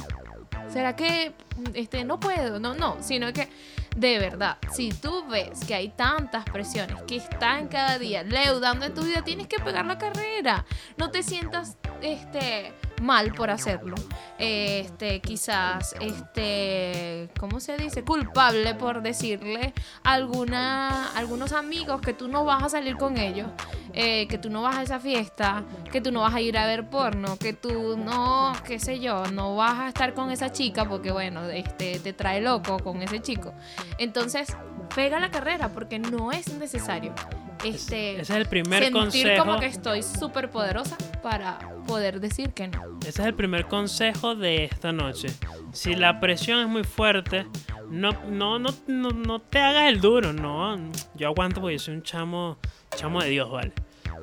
¿Será 0.72 0.96
que 0.96 1.34
este, 1.74 2.04
no 2.04 2.20
puedo? 2.20 2.60
No, 2.60 2.76
no, 2.76 2.98
sino 3.02 3.34
que 3.34 3.50
de 3.96 4.20
verdad, 4.20 4.58
si 4.72 4.92
tú 4.92 5.26
ves 5.28 5.66
que 5.66 5.74
hay 5.74 5.90
tantas 5.90 6.46
presiones 6.46 7.02
que 7.04 7.18
están 7.18 7.68
cada 7.68 7.98
día 7.98 8.24
leudando 8.24 8.86
en 8.86 8.94
tu 8.94 9.02
vida, 9.02 9.24
tienes 9.24 9.48
que 9.48 9.60
pegar 9.60 9.86
la 9.86 9.98
carrera. 9.98 10.66
No 10.96 11.10
te 11.10 11.24
sientas 11.24 11.76
este 12.02 12.72
mal 13.02 13.34
por 13.34 13.50
hacerlo. 13.50 13.96
Este, 14.38 15.20
quizás 15.20 15.96
este, 16.00 17.30
¿cómo 17.40 17.60
se 17.60 17.78
dice? 17.78 18.04
culpable 18.04 18.76
por 18.76 19.02
decirle 19.02 19.74
a 20.04 20.14
alguna 20.14 21.12
algunos 21.16 21.52
amigos 21.52 22.02
que 22.02 22.14
tú 22.14 22.28
no 22.28 22.46
vas 22.46 22.64
a 22.64 22.70
salir 22.70 22.98
con 22.98 23.18
ellos, 23.18 23.48
eh, 23.94 24.28
que 24.28 24.38
tú 24.38 24.50
no 24.50 24.62
vas 24.62 24.78
a 24.78 24.84
esa 24.84 25.00
fiesta, 25.00 25.64
que 25.92 26.02
tú 26.02 26.12
no 26.12 26.22
vas 26.22 26.34
a 26.34 26.42
ir 26.42 26.58
a 26.58 26.66
ver 26.66 26.90
porno, 26.90 27.38
que 27.38 27.54
tú 27.54 27.98
no, 27.98 28.54
qué 28.66 28.80
sé 28.80 29.00
yo, 29.00 29.26
no 29.28 29.56
vas 29.56 29.80
a 29.80 29.88
estar 29.90 30.14
con 30.14 30.32
esa 30.32 30.52
chica 30.52 30.86
porque 30.86 31.12
bueno, 31.12 31.46
este 31.50 32.00
te 32.00 32.14
trae 32.14 32.42
loco 32.42 32.80
con 32.80 33.02
ese 33.02 33.22
chico. 33.22 33.54
Entonces, 33.98 34.56
pega 34.96 35.20
la 35.20 35.32
carrera 35.32 35.70
porque 35.70 36.00
no 36.00 36.32
es 36.32 36.54
necesario. 36.54 37.14
Este, 37.64 38.14
ese 38.14 38.22
es 38.22 38.30
el 38.30 38.46
primer 38.46 38.84
sentir 38.84 39.02
consejo. 39.02 39.46
como 39.46 39.60
que 39.60 39.66
estoy 39.66 40.02
súper 40.02 40.50
poderosa 40.50 40.98
para 41.22 41.60
poder 41.86 42.20
decir 42.20 42.52
que 42.52 42.68
no. 42.68 43.00
Ese 43.02 43.22
es 43.22 43.28
el 43.28 43.34
primer 43.34 43.66
consejo 43.66 44.36
de 44.36 44.64
esta 44.66 44.92
noche. 44.92 45.28
Si 45.74 45.96
la 45.96 46.20
presión 46.20 46.60
es 46.60 46.68
muy 46.68 46.84
fuerte, 46.84 47.46
no, 47.90 48.12
no, 48.30 48.60
no, 48.60 48.70
no, 48.88 49.10
no 49.10 49.40
te 49.40 49.60
hagas 49.60 49.90
el 49.90 50.00
duro, 50.00 50.32
no. 50.32 50.78
Yo 51.16 51.28
aguanto 51.28 51.60
porque 51.60 51.78
yo 51.78 51.80
soy 51.80 51.96
un 51.96 52.04
chamo, 52.04 52.58
chamo 52.96 53.22
de 53.22 53.30
Dios, 53.30 53.52
¿vale? 53.52 53.74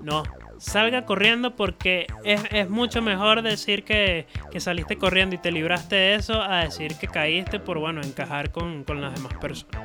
No. 0.03 0.23
Salga 0.59 1.05
corriendo 1.05 1.55
porque 1.55 2.07
es, 2.25 2.41
es 2.51 2.71
mucho 2.71 3.03
mejor 3.03 3.43
decir 3.43 3.85
que, 3.85 4.27
que 4.51 4.61
saliste 4.61 4.97
corriendo 4.97 5.35
y 5.35 5.39
te 5.39 5.53
libraste 5.53 5.97
de 5.97 6.15
eso 6.15 6.41
a 6.41 6.65
decir 6.65 6.97
que 6.97 7.09
caíste 7.09 7.61
por, 7.61 7.79
bueno, 7.79 8.01
encajar 8.01 8.51
con, 8.53 8.85
con 8.85 9.03
las 9.03 9.15
demás 9.15 9.35
personas. 9.35 9.77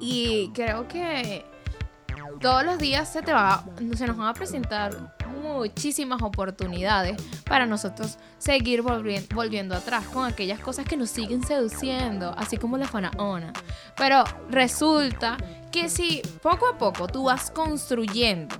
Y 0.00 0.50
creo 0.52 0.86
que 0.88 1.44
todos 2.44 2.62
los 2.62 2.76
días 2.78 3.10
se 3.10 3.22
te 3.22 3.32
va, 3.32 3.64
se 3.96 4.06
nos 4.06 4.18
van 4.18 4.28
a 4.28 4.34
presentar 4.34 4.94
muchísimas 5.42 6.20
oportunidades 6.20 7.16
para 7.46 7.64
nosotros 7.64 8.18
seguir 8.36 8.82
volvi- 8.82 9.26
volviendo 9.34 9.74
atrás 9.74 10.04
con 10.08 10.26
aquellas 10.26 10.60
cosas 10.60 10.84
que 10.84 10.94
nos 10.98 11.08
siguen 11.08 11.42
seduciendo, 11.42 12.34
así 12.36 12.58
como 12.58 12.76
la 12.76 12.86
fanaona. 12.86 13.50
Pero 13.96 14.24
resulta 14.50 15.38
que 15.72 15.88
si 15.88 16.20
poco 16.42 16.66
a 16.68 16.76
poco 16.76 17.06
tú 17.06 17.24
vas 17.24 17.50
construyendo 17.50 18.54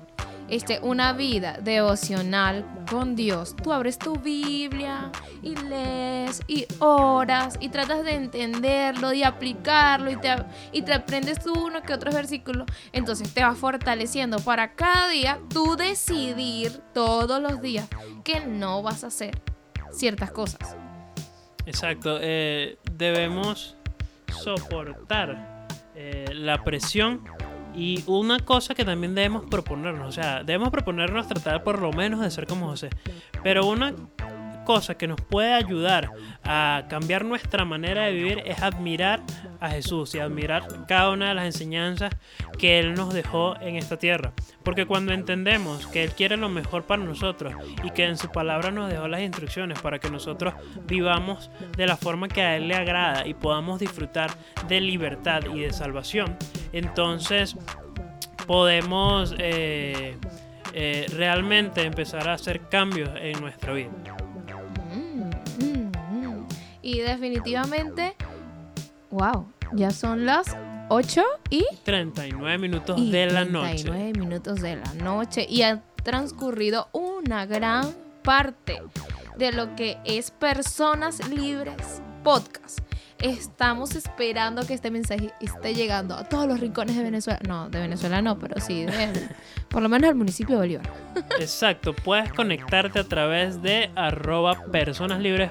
este, 0.48 0.80
una 0.82 1.12
vida 1.12 1.58
devocional 1.60 2.64
con 2.90 3.16
Dios. 3.16 3.54
Tú 3.56 3.72
abres 3.72 3.98
tu 3.98 4.16
Biblia 4.16 5.10
y 5.42 5.56
lees 5.56 6.42
y 6.46 6.66
oras 6.78 7.56
y 7.60 7.68
tratas 7.68 8.04
de 8.04 8.14
entenderlo 8.14 9.12
y 9.12 9.22
aplicarlo 9.22 10.10
y 10.10 10.16
te, 10.16 10.34
y 10.72 10.82
te 10.82 10.94
aprendes 10.94 11.42
tú 11.42 11.52
uno 11.52 11.82
que 11.82 11.92
otros 11.92 12.14
versículos. 12.14 12.66
Entonces 12.92 13.32
te 13.32 13.42
va 13.42 13.54
fortaleciendo 13.54 14.38
para 14.38 14.74
cada 14.74 15.08
día 15.08 15.38
tú 15.52 15.76
decidir 15.76 16.80
todos 16.92 17.40
los 17.40 17.60
días 17.60 17.88
que 18.22 18.40
no 18.40 18.82
vas 18.82 19.04
a 19.04 19.08
hacer 19.08 19.40
ciertas 19.90 20.30
cosas. 20.30 20.76
Exacto, 21.66 22.18
eh, 22.20 22.78
debemos 22.92 23.76
soportar 24.42 25.66
eh, 25.94 26.26
la 26.32 26.62
presión 26.62 27.24
y 27.76 28.02
una 28.06 28.38
cosa 28.40 28.74
que 28.74 28.84
también 28.84 29.14
debemos 29.14 29.44
proponernos, 29.46 30.08
o 30.08 30.12
sea, 30.12 30.44
debemos 30.44 30.70
proponernos 30.70 31.26
tratar 31.28 31.62
por 31.62 31.80
lo 31.80 31.92
menos 31.92 32.20
de 32.20 32.30
ser 32.30 32.46
como 32.46 32.66
José, 32.68 32.90
pero 33.42 33.66
una 33.66 33.94
cosa 34.64 34.96
que 34.96 35.06
nos 35.06 35.20
puede 35.20 35.52
ayudar 35.52 36.10
a 36.44 36.84
cambiar 36.88 37.24
nuestra 37.24 37.64
manera 37.64 38.06
de 38.06 38.12
vivir 38.12 38.42
es 38.44 38.62
admirar 38.62 39.22
a 39.60 39.70
Jesús 39.70 40.14
y 40.14 40.18
admirar 40.18 40.86
cada 40.86 41.10
una 41.10 41.28
de 41.28 41.34
las 41.34 41.46
enseñanzas 41.46 42.14
que 42.58 42.78
Él 42.78 42.94
nos 42.94 43.14
dejó 43.14 43.56
en 43.60 43.76
esta 43.76 43.98
tierra. 43.98 44.32
Porque 44.62 44.86
cuando 44.86 45.12
entendemos 45.12 45.86
que 45.86 46.04
Él 46.04 46.12
quiere 46.12 46.36
lo 46.36 46.48
mejor 46.48 46.84
para 46.84 47.02
nosotros 47.02 47.54
y 47.82 47.90
que 47.90 48.04
en 48.04 48.16
su 48.16 48.30
palabra 48.30 48.70
nos 48.70 48.90
dejó 48.90 49.08
las 49.08 49.20
instrucciones 49.20 49.78
para 49.80 49.98
que 49.98 50.10
nosotros 50.10 50.54
vivamos 50.86 51.50
de 51.76 51.86
la 51.86 51.96
forma 51.96 52.28
que 52.28 52.42
a 52.42 52.56
Él 52.56 52.68
le 52.68 52.74
agrada 52.74 53.26
y 53.26 53.34
podamos 53.34 53.80
disfrutar 53.80 54.30
de 54.68 54.80
libertad 54.80 55.42
y 55.54 55.60
de 55.60 55.72
salvación, 55.72 56.36
entonces 56.72 57.56
podemos 58.46 59.34
eh, 59.38 60.16
eh, 60.72 61.06
realmente 61.14 61.82
empezar 61.82 62.28
a 62.28 62.34
hacer 62.34 62.68
cambios 62.68 63.10
en 63.16 63.40
nuestra 63.40 63.72
vida. 63.72 63.90
Y 66.84 67.00
definitivamente, 67.00 68.14
wow, 69.10 69.46
ya 69.72 69.90
son 69.90 70.26
las 70.26 70.54
8 70.90 71.22
y 71.48 71.64
39 71.82 72.58
minutos 72.58 73.00
y 73.00 73.10
de 73.10 73.26
la 73.26 73.46
noche. 73.46 73.84
39 73.84 74.12
minutos 74.18 74.60
de 74.60 74.76
la 74.76 74.92
noche 75.02 75.46
y 75.48 75.62
ha 75.62 75.82
transcurrido 76.02 76.90
una 76.92 77.46
gran 77.46 77.90
parte 78.22 78.82
de 79.38 79.52
lo 79.52 79.74
que 79.76 79.96
es 80.04 80.30
Personas 80.30 81.26
Libres 81.30 82.02
Podcast. 82.22 82.80
Estamos 83.24 83.96
esperando 83.96 84.66
que 84.66 84.74
este 84.74 84.90
mensaje 84.90 85.32
esté 85.40 85.74
llegando 85.74 86.14
a 86.14 86.24
todos 86.28 86.46
los 86.46 86.60
rincones 86.60 86.94
de 86.94 87.02
Venezuela. 87.02 87.40
No, 87.48 87.70
de 87.70 87.80
Venezuela 87.80 88.20
no, 88.20 88.38
pero 88.38 88.60
sí, 88.60 88.84
de- 88.84 89.28
por 89.70 89.80
lo 89.82 89.88
menos 89.88 90.10
al 90.10 90.14
municipio 90.14 90.56
de 90.56 90.60
Bolívar. 90.60 90.90
Exacto, 91.40 91.94
puedes 91.94 92.30
conectarte 92.34 92.98
a 92.98 93.04
través 93.04 93.62
de 93.62 93.90
arroba 93.96 94.62
personaslibres 94.70 95.50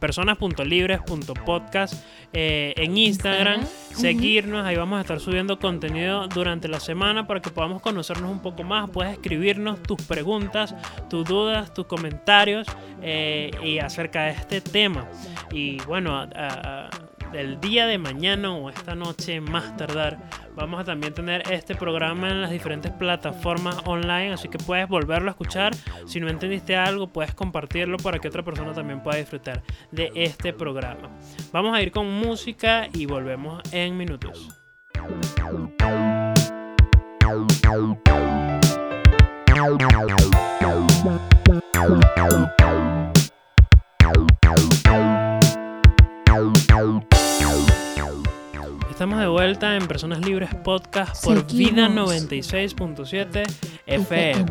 personas.libres.podcast 0.00 1.94
eh, 2.32 2.72
en 2.76 2.96
Instagram, 2.96 3.60
Instagram. 3.60 4.00
seguirnos, 4.00 4.64
ahí 4.66 4.76
vamos 4.76 4.98
a 4.98 5.02
estar 5.02 5.20
subiendo 5.20 5.58
contenido 5.58 6.26
durante 6.28 6.66
la 6.68 6.80
semana 6.80 7.26
para 7.26 7.40
que 7.40 7.50
podamos 7.50 7.82
conocernos 7.82 8.30
un 8.30 8.40
poco 8.40 8.62
más. 8.62 8.88
Puedes 8.90 9.12
escribirnos 9.12 9.82
tus 9.82 10.00
preguntas, 10.02 10.74
tus 11.10 11.26
dudas, 11.26 11.72
tus 11.74 11.84
comentarios 11.86 12.66
eh, 13.02 13.50
y 13.62 13.78
acerca 13.80 14.24
de 14.24 14.30
este 14.32 14.60
tema. 14.60 15.06
Y 15.52 15.78
bueno, 15.82 16.16
a- 16.16 16.28
a- 16.34 16.85
a- 16.86 17.36
el 17.36 17.60
día 17.60 17.86
de 17.86 17.98
mañana 17.98 18.52
o 18.52 18.70
esta 18.70 18.94
noche 18.94 19.40
más 19.40 19.76
tardar 19.76 20.18
vamos 20.54 20.80
a 20.80 20.84
también 20.84 21.12
tener 21.12 21.42
este 21.50 21.74
programa 21.74 22.30
en 22.30 22.40
las 22.40 22.50
diferentes 22.50 22.92
plataformas 22.92 23.78
online 23.84 24.32
así 24.32 24.48
que 24.48 24.58
puedes 24.58 24.88
volverlo 24.88 25.28
a 25.28 25.32
escuchar. 25.32 25.74
Si 26.06 26.20
no 26.20 26.28
entendiste 26.28 26.76
algo 26.76 27.08
puedes 27.08 27.34
compartirlo 27.34 27.96
para 27.98 28.18
que 28.18 28.28
otra 28.28 28.42
persona 28.42 28.72
también 28.72 29.02
pueda 29.02 29.18
disfrutar 29.18 29.62
de 29.90 30.12
este 30.14 30.52
programa. 30.52 31.10
Vamos 31.52 31.74
a 31.76 31.82
ir 31.82 31.90
con 31.90 32.08
música 32.10 32.88
y 32.92 33.06
volvemos 33.06 33.60
en 33.72 33.96
minutos 33.96 34.48
Estamos 48.90 49.18
de 49.18 49.26
vuelta 49.28 49.76
en 49.76 49.88
Personas 49.88 50.18
Libres 50.20 50.54
Podcast 50.56 51.24
por 51.24 51.46
Vida 51.46 51.86
Seguimos. 51.86 52.12
96.7 52.12 53.44
FM. 53.86 54.46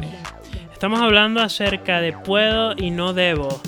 Estamos 0.73 1.01
hablando 1.01 1.41
acerca 1.41 2.01
de 2.01 2.13
puedo 2.13 2.73
y 2.75 2.89
no 2.89 3.13
debo. 3.13 3.61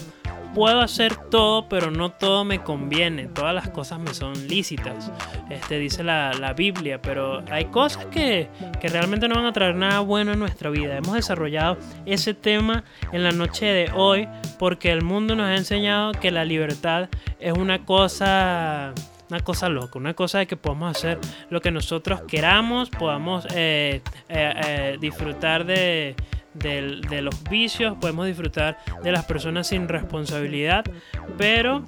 Puedo 0.57 0.79
hacer 0.79 1.15
todo, 1.15 1.69
pero 1.69 1.91
no 1.91 2.09
todo 2.09 2.43
me 2.43 2.63
conviene. 2.63 3.27
Todas 3.27 3.53
las 3.53 3.69
cosas 3.69 3.99
me 3.99 4.11
son 4.15 4.47
lícitas. 4.47 5.11
Este 5.51 5.77
dice 5.77 6.03
la, 6.03 6.33
la 6.33 6.53
Biblia, 6.53 6.99
pero 6.99 7.43
hay 7.51 7.65
cosas 7.65 8.07
que, 8.07 8.49
que 8.81 8.87
realmente 8.87 9.27
no 9.27 9.35
van 9.35 9.45
a 9.45 9.53
traer 9.53 9.75
nada 9.75 9.99
bueno 9.99 10.33
en 10.33 10.39
nuestra 10.39 10.71
vida. 10.71 10.97
Hemos 10.97 11.13
desarrollado 11.13 11.77
ese 12.07 12.33
tema 12.33 12.83
en 13.11 13.23
la 13.23 13.31
noche 13.33 13.67
de 13.67 13.91
hoy 13.93 14.27
porque 14.57 14.91
el 14.91 15.03
mundo 15.03 15.35
nos 15.35 15.45
ha 15.45 15.55
enseñado 15.55 16.13
que 16.13 16.31
la 16.31 16.43
libertad 16.43 17.07
es 17.39 17.53
una 17.53 17.85
cosa 17.85 18.95
una 19.29 19.41
cosa 19.41 19.69
loca, 19.69 19.99
una 19.99 20.13
cosa 20.13 20.39
de 20.39 20.47
que 20.47 20.55
podamos 20.55 20.97
hacer 20.97 21.19
lo 21.49 21.61
que 21.61 21.71
nosotros 21.71 22.21
queramos, 22.27 22.89
podamos 22.89 23.45
eh, 23.53 24.01
eh, 24.29 24.53
eh, 24.65 24.97
disfrutar 24.99 25.65
de, 25.65 26.15
del- 26.59 27.01
de 27.01 27.21
los 27.21 27.43
vicios, 27.43 27.97
podemos 27.99 28.25
disfrutar 28.25 28.77
de 29.03 29.11
las 29.11 29.25
personas 29.25 29.67
sin 29.67 29.87
responsabilidad, 29.87 30.83
pero 31.37 31.83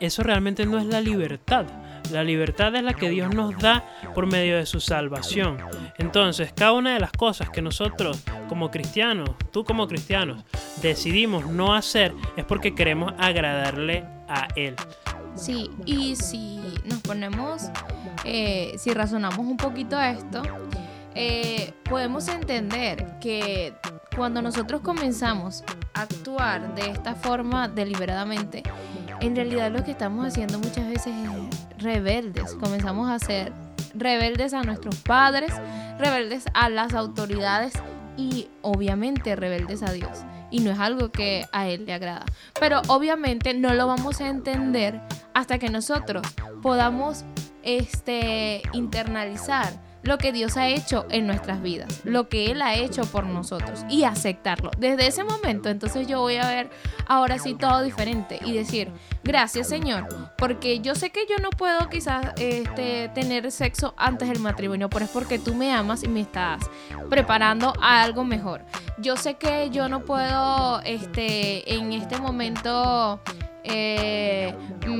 eso 0.00 0.22
realmente 0.22 0.64
no 0.66 0.78
es 0.78 0.86
la 0.86 1.00
libertad. 1.00 1.66
La 2.10 2.24
libertad 2.24 2.74
es 2.74 2.82
la 2.82 2.94
que 2.94 3.08
Dios 3.08 3.32
nos 3.32 3.56
da 3.58 3.84
por 4.14 4.26
medio 4.26 4.56
de 4.56 4.66
su 4.66 4.80
salvación. 4.80 5.58
Entonces, 5.96 6.52
cada 6.52 6.72
una 6.72 6.94
de 6.94 6.98
las 7.00 7.12
cosas 7.12 7.50
que 7.50 7.62
nosotros 7.62 8.20
como 8.48 8.70
cristianos, 8.70 9.30
tú 9.52 9.62
como 9.64 9.86
cristianos, 9.86 10.42
decidimos 10.82 11.46
no 11.46 11.72
hacer 11.74 12.12
es 12.36 12.44
porque 12.44 12.74
queremos 12.74 13.12
agradarle 13.18 14.04
a 14.28 14.48
Él. 14.56 14.74
Sí, 15.36 15.70
y 15.86 16.16
si 16.16 16.58
nos 16.84 16.98
ponemos, 17.00 17.68
eh, 18.24 18.72
si 18.76 18.92
razonamos 18.92 19.38
un 19.38 19.56
poquito 19.56 20.00
esto, 20.00 20.42
eh, 21.14 21.72
podemos 21.84 22.28
entender 22.28 23.18
que 23.20 23.74
cuando 24.16 24.42
nosotros 24.42 24.80
comenzamos 24.80 25.64
a 25.94 26.02
actuar 26.02 26.74
de 26.74 26.90
esta 26.90 27.14
forma 27.14 27.68
deliberadamente, 27.68 28.62
en 29.20 29.36
realidad 29.36 29.70
lo 29.70 29.84
que 29.84 29.90
estamos 29.90 30.26
haciendo 30.26 30.58
muchas 30.58 30.88
veces 30.88 31.12
es 31.14 31.82
rebeldes. 31.82 32.54
Comenzamos 32.54 33.10
a 33.10 33.18
ser 33.18 33.52
rebeldes 33.94 34.54
a 34.54 34.62
nuestros 34.62 34.96
padres, 34.96 35.52
rebeldes 35.98 36.44
a 36.54 36.68
las 36.68 36.94
autoridades 36.94 37.74
y 38.16 38.48
obviamente 38.62 39.36
rebeldes 39.36 39.82
a 39.82 39.92
Dios. 39.92 40.24
Y 40.50 40.60
no 40.60 40.70
es 40.70 40.80
algo 40.80 41.10
que 41.10 41.46
a 41.52 41.68
Él 41.68 41.86
le 41.86 41.92
agrada. 41.92 42.24
Pero 42.58 42.82
obviamente 42.88 43.54
no 43.54 43.72
lo 43.74 43.86
vamos 43.86 44.20
a 44.20 44.28
entender 44.28 45.00
hasta 45.32 45.58
que 45.58 45.68
nosotros 45.68 46.26
podamos 46.60 47.24
este, 47.62 48.62
internalizar 48.72 49.89
lo 50.02 50.18
que 50.18 50.32
Dios 50.32 50.56
ha 50.56 50.68
hecho 50.68 51.06
en 51.10 51.26
nuestras 51.26 51.62
vidas, 51.62 52.00
lo 52.04 52.28
que 52.28 52.50
Él 52.50 52.62
ha 52.62 52.74
hecho 52.74 53.02
por 53.02 53.26
nosotros 53.26 53.84
y 53.88 54.04
aceptarlo. 54.04 54.70
Desde 54.78 55.06
ese 55.06 55.24
momento, 55.24 55.68
entonces 55.68 56.06
yo 56.06 56.20
voy 56.20 56.36
a 56.36 56.48
ver 56.48 56.70
ahora 57.06 57.38
sí 57.38 57.54
todo 57.54 57.82
diferente 57.82 58.38
y 58.44 58.52
decir, 58.52 58.90
gracias 59.22 59.68
Señor, 59.68 60.08
porque 60.36 60.80
yo 60.80 60.94
sé 60.94 61.10
que 61.10 61.26
yo 61.28 61.36
no 61.42 61.50
puedo 61.50 61.88
quizás 61.88 62.32
este, 62.38 63.10
tener 63.14 63.50
sexo 63.52 63.94
antes 63.96 64.28
del 64.28 64.40
matrimonio, 64.40 64.88
pero 64.88 65.04
es 65.04 65.10
porque 65.10 65.38
tú 65.38 65.54
me 65.54 65.72
amas 65.72 66.02
y 66.02 66.08
me 66.08 66.20
estás 66.20 66.62
preparando 67.08 67.72
a 67.80 68.02
algo 68.02 68.24
mejor. 68.24 68.64
Yo 68.98 69.16
sé 69.16 69.34
que 69.34 69.70
yo 69.70 69.88
no 69.88 70.04
puedo 70.04 70.80
este, 70.82 71.74
en 71.74 71.92
este 71.92 72.18
momento 72.18 73.20
eh, 73.64 74.54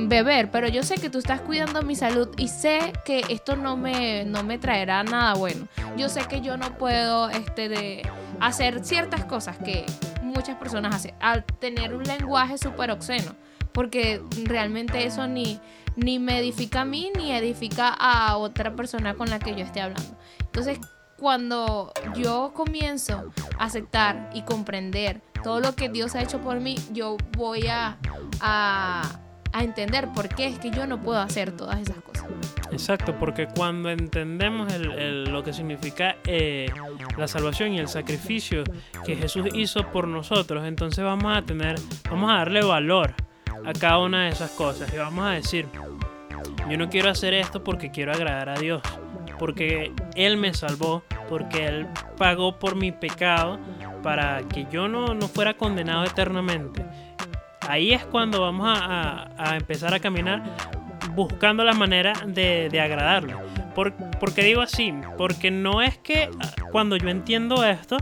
beber, 0.07 0.51
pero 0.51 0.67
yo 0.67 0.83
sé 0.83 0.95
que 0.95 1.09
tú 1.09 1.19
estás 1.19 1.41
cuidando 1.41 1.81
mi 1.81 1.95
salud 1.95 2.29
y 2.37 2.47
sé 2.47 2.93
que 3.05 3.23
esto 3.29 3.55
no 3.55 3.77
me, 3.77 4.25
no 4.25 4.43
me 4.43 4.57
traerá 4.57 5.03
nada 5.03 5.33
bueno. 5.35 5.67
Yo 5.97 6.09
sé 6.09 6.21
que 6.27 6.41
yo 6.41 6.57
no 6.57 6.77
puedo 6.77 7.29
este, 7.29 7.69
de 7.69 8.03
hacer 8.39 8.83
ciertas 8.83 9.25
cosas 9.25 9.57
que 9.57 9.85
muchas 10.21 10.57
personas 10.57 10.95
hacen 10.95 11.15
al 11.19 11.43
tener 11.43 11.93
un 11.93 12.03
lenguaje 12.03 12.57
súper 12.57 12.91
obsceno, 12.91 13.35
porque 13.71 14.21
realmente 14.45 15.05
eso 15.05 15.27
ni, 15.27 15.59
ni 15.95 16.19
me 16.19 16.39
edifica 16.39 16.81
a 16.81 16.85
mí 16.85 17.11
ni 17.15 17.31
edifica 17.31 17.89
a 17.89 18.37
otra 18.37 18.75
persona 18.75 19.13
con 19.13 19.29
la 19.29 19.39
que 19.39 19.55
yo 19.55 19.63
esté 19.63 19.81
hablando. 19.81 20.17
Entonces, 20.39 20.79
cuando 21.21 21.93
yo 22.15 22.51
comienzo 22.55 23.31
a 23.59 23.65
aceptar 23.65 24.31
y 24.33 24.41
comprender 24.41 25.21
todo 25.43 25.59
lo 25.59 25.75
que 25.75 25.87
Dios 25.87 26.15
ha 26.15 26.23
hecho 26.23 26.39
por 26.39 26.59
mí, 26.59 26.75
yo 26.91 27.15
voy 27.37 27.67
a, 27.67 27.97
a, 28.41 29.19
entender 29.53 30.07
por 30.15 30.29
qué 30.29 30.47
es 30.47 30.57
que 30.57 30.71
yo 30.71 30.87
no 30.87 30.99
puedo 30.99 31.19
hacer 31.19 31.51
todas 31.51 31.79
esas 31.79 31.97
cosas. 31.97 32.25
Exacto, 32.71 33.15
porque 33.19 33.47
cuando 33.47 33.91
entendemos 33.91 34.73
lo 34.79 35.43
que 35.43 35.53
significa 35.53 36.15
eh, 36.25 36.71
la 37.15 37.27
salvación 37.27 37.73
y 37.73 37.79
el 37.79 37.87
sacrificio 37.87 38.63
que 39.05 39.15
Jesús 39.15 39.45
hizo 39.53 39.85
por 39.91 40.07
nosotros, 40.07 40.65
entonces 40.65 41.03
vamos 41.03 41.37
a 41.37 41.43
tener, 41.43 41.75
vamos 42.09 42.31
a 42.31 42.37
darle 42.37 42.63
valor 42.63 43.13
a 43.63 43.73
cada 43.73 43.99
una 43.99 44.23
de 44.23 44.29
esas 44.29 44.49
cosas 44.51 44.91
y 44.91 44.97
vamos 44.97 45.23
a 45.23 45.31
decir, 45.31 45.67
yo 46.67 46.77
no 46.77 46.89
quiero 46.89 47.11
hacer 47.11 47.35
esto 47.35 47.63
porque 47.63 47.91
quiero 47.91 48.11
agradar 48.11 48.49
a 48.49 48.55
Dios, 48.55 48.81
porque 49.41 49.91
Él 50.13 50.37
me 50.37 50.53
salvó, 50.53 51.01
porque 51.27 51.65
Él 51.65 51.87
pagó 52.15 52.59
por 52.59 52.75
mi 52.75 52.91
pecado 52.91 53.59
para 54.03 54.43
que 54.43 54.67
yo 54.71 54.87
no, 54.87 55.15
no 55.15 55.27
fuera 55.27 55.55
condenado 55.55 56.03
eternamente. 56.03 56.85
Ahí 57.67 57.91
es 57.91 58.05
cuando 58.05 58.41
vamos 58.41 58.67
a, 58.69 59.31
a, 59.35 59.57
empezar 59.57 59.95
a 59.95 59.99
caminar 59.99 60.43
buscando 61.15 61.63
la 61.63 61.73
manera 61.73 62.13
de, 62.27 62.69
de 62.69 62.81
agradarlo. 62.81 63.39
Por, 63.73 63.95
porque 64.19 64.43
digo 64.43 64.61
así, 64.61 64.93
porque 65.17 65.49
no 65.49 65.81
es 65.81 65.97
que 65.97 66.29
cuando 66.71 66.95
yo 66.95 67.09
entiendo 67.09 67.65
esto, 67.65 67.97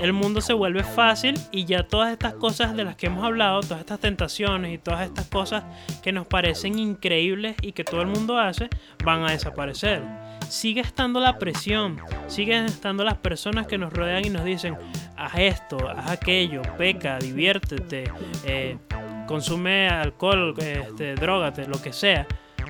el 0.00 0.12
mundo 0.12 0.40
se 0.40 0.52
vuelve 0.52 0.84
fácil 0.84 1.34
y 1.50 1.64
ya 1.64 1.88
todas 1.88 2.12
estas 2.12 2.34
cosas 2.34 2.76
de 2.76 2.84
las 2.84 2.94
que 2.94 3.06
hemos 3.06 3.24
hablado, 3.24 3.62
todas 3.62 3.80
estas 3.80 3.98
tentaciones 3.98 4.72
y 4.72 4.78
todas 4.78 5.00
estas 5.00 5.26
cosas 5.26 5.64
que 6.04 6.12
nos 6.12 6.28
parecen 6.28 6.78
increíbles 6.78 7.56
y 7.62 7.72
que 7.72 7.82
todo 7.82 8.00
el 8.00 8.06
mundo 8.06 8.38
hace, 8.38 8.68
van 9.04 9.24
a 9.24 9.32
desaparecer. 9.32 10.02
Sigue 10.48 10.80
estando 10.80 11.20
la 11.20 11.38
presión, 11.38 12.00
siguen 12.26 12.66
estando 12.66 13.04
las 13.04 13.18
personas 13.18 13.66
que 13.66 13.78
nos 13.78 13.92
rodean 13.92 14.24
y 14.24 14.30
nos 14.30 14.44
dicen, 14.44 14.76
haz 15.16 15.32
esto, 15.36 15.88
haz 15.88 16.10
aquello, 16.10 16.62
peca, 16.76 17.18
diviértete, 17.18 18.10
eh, 18.44 18.78
consume 19.26 19.88
alcohol, 19.88 20.54
este, 20.58 21.14
drogate, 21.14 21.66
lo 21.66 21.80
que 21.80 21.92
sea. 21.92 22.26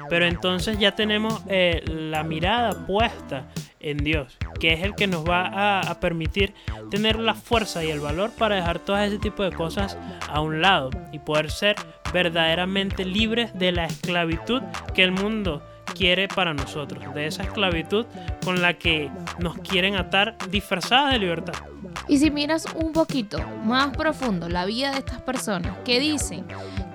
Pero 0.09 0.27
entonces 0.27 0.79
ya 0.79 0.95
tenemos 0.95 1.43
eh, 1.49 1.83
la 1.87 2.25
mirada 2.25 2.87
puesta 2.87 3.49
en 3.81 3.99
Dios, 3.99 4.39
que 4.61 4.73
es 4.73 4.83
el 4.83 4.95
que 4.95 5.07
nos 5.07 5.29
va 5.29 5.81
a, 5.81 6.01
permitir 6.01 6.55
tener 6.91 7.19
la 7.19 7.35
fuerza 7.35 7.85
y 7.85 7.91
el 7.91 8.01
valor 8.01 8.31
para 8.37 8.57
dejar 8.57 8.79
todo 8.79 8.99
ese 8.99 9.19
tipo 9.19 9.43
de 9.43 9.53
cosas 9.53 9.99
a 10.29 10.41
un 10.41 10.63
lado 10.63 10.91
y 11.13 11.19
poder 11.19 11.51
ser 11.51 11.77
verdaderamente 12.13 13.05
libres 13.05 13.57
de 13.59 13.73
la 13.73 13.85
esclavitud 13.85 14.63
que 14.95 15.05
el 15.05 15.13
mundo 15.13 15.63
quiere 15.95 16.29
para 16.29 16.53
nosotros, 16.53 17.15
de 17.15 17.27
esa 17.27 17.45
esclavitud 17.45 18.07
con 18.45 18.61
la 18.61 18.75
que 18.75 19.11
nos 19.39 19.57
quieren 19.59 19.97
atar 19.97 20.37
disfrazada 20.51 21.13
de 21.13 21.19
libertad. 21.19 21.55
Y 22.09 22.19
si 22.19 22.31
miras 22.31 22.67
un 22.75 22.93
poquito 22.93 23.39
más 23.65 23.97
profundo 23.97 24.49
la 24.49 24.67
vida 24.67 24.91
de 24.93 24.99
estas 24.99 25.23
personas 25.23 25.77
que 25.85 26.01
dicen 26.01 26.45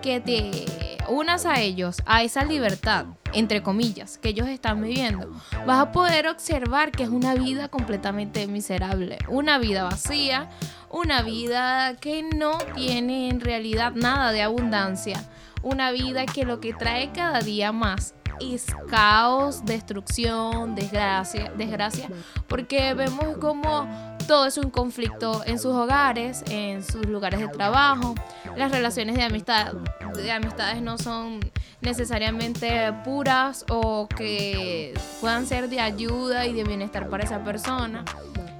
que 0.01 0.19
te 0.19 0.65
unas 1.09 1.45
a 1.45 1.59
ellos, 1.59 1.97
a 2.05 2.23
esa 2.23 2.45
libertad, 2.45 3.05
entre 3.33 3.61
comillas, 3.61 4.17
que 4.17 4.29
ellos 4.29 4.47
están 4.47 4.81
viviendo, 4.81 5.31
vas 5.65 5.79
a 5.79 5.91
poder 5.91 6.27
observar 6.27 6.91
que 6.91 7.03
es 7.03 7.09
una 7.09 7.33
vida 7.33 7.67
completamente 7.67 8.45
miserable, 8.47 9.17
una 9.27 9.57
vida 9.57 9.83
vacía, 9.83 10.49
una 10.89 11.21
vida 11.21 11.95
que 11.95 12.23
no 12.23 12.57
tiene 12.75 13.29
en 13.29 13.41
realidad 13.41 13.93
nada 13.95 14.31
de 14.31 14.41
abundancia, 14.41 15.23
una 15.61 15.91
vida 15.91 16.25
que 16.25 16.45
lo 16.45 16.59
que 16.59 16.73
trae 16.73 17.11
cada 17.11 17.41
día 17.41 17.71
más 17.71 18.13
es 18.41 18.65
caos, 18.89 19.65
destrucción, 19.65 20.75
desgracia, 20.75 21.51
desgracia, 21.57 22.09
porque 22.47 22.93
vemos 22.93 23.37
como 23.37 23.87
todo 24.27 24.45
es 24.45 24.57
un 24.57 24.69
conflicto 24.69 25.41
en 25.45 25.57
sus 25.57 25.73
hogares, 25.73 26.43
en 26.49 26.83
sus 26.83 27.05
lugares 27.07 27.39
de 27.39 27.47
trabajo, 27.47 28.13
las 28.55 28.71
relaciones 28.71 29.15
de 29.15 29.23
amistad, 29.23 29.73
de 30.15 30.31
amistades 30.31 30.81
no 30.81 30.97
son 30.99 31.39
necesariamente 31.81 32.93
puras 33.03 33.65
o 33.69 34.07
que 34.07 34.93
puedan 35.19 35.47
ser 35.47 35.67
de 35.69 35.79
ayuda 35.79 36.45
y 36.45 36.53
de 36.53 36.63
bienestar 36.63 37.09
para 37.09 37.23
esa 37.23 37.43
persona. 37.43 38.05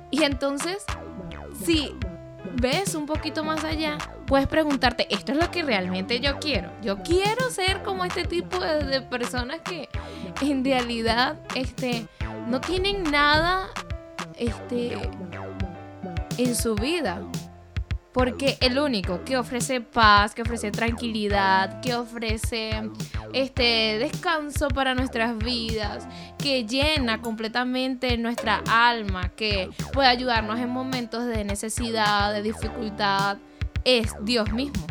Y 0.10 0.24
entonces, 0.24 0.84
si 1.64 1.96
ves 2.56 2.96
un 2.96 3.06
poquito 3.06 3.44
más 3.44 3.64
allá, 3.64 3.98
puedes 4.26 4.48
preguntarte, 4.48 5.08
¿esto 5.10 5.32
es 5.32 5.38
lo 5.38 5.52
que 5.52 5.64
realmente 5.64 6.20
yo 6.20 6.40
quiero? 6.40 6.72
Yo 6.82 6.98
quiero 7.00 7.50
ser 7.50 7.84
como 7.84 8.06
este 8.06 8.26
tipo 8.26 8.60
de, 8.60 9.02
personas 9.02 9.60
que 9.62 9.90
en 10.42 10.64
realidad 10.64 11.38
este, 11.56 12.08
no 12.48 12.62
tienen 12.62 13.04
nada 13.04 13.68
este, 14.38 14.98
en 16.38 16.56
su 16.56 16.76
vida. 16.76 17.22
Porque 18.12 18.58
el 18.62 18.80
único 18.80 19.24
que 19.24 19.38
ofrece 19.38 19.82
paz, 19.82 20.34
que 20.34 20.42
ofrece 20.42 20.72
tranquilidad, 20.72 21.80
que 21.82 21.94
ofrece 21.94 22.72
este 23.34 24.00
descanso 24.00 24.68
para 24.70 24.96
nuestras 24.96 25.38
vidas, 25.38 26.08
que 26.40 26.66
llena 26.66 27.22
completamente 27.22 28.18
nuestra 28.18 28.64
alma, 28.68 29.30
que 29.30 29.70
puede 29.94 30.08
ayudarnos 30.08 30.60
en 30.60 30.70
momentos 30.70 31.26
de 31.28 31.44
necesidad, 31.44 32.34
de 32.34 32.42
dificultad, 32.42 33.38
es 33.86 34.16
Dios 34.22 34.52
mismo. 34.54 34.88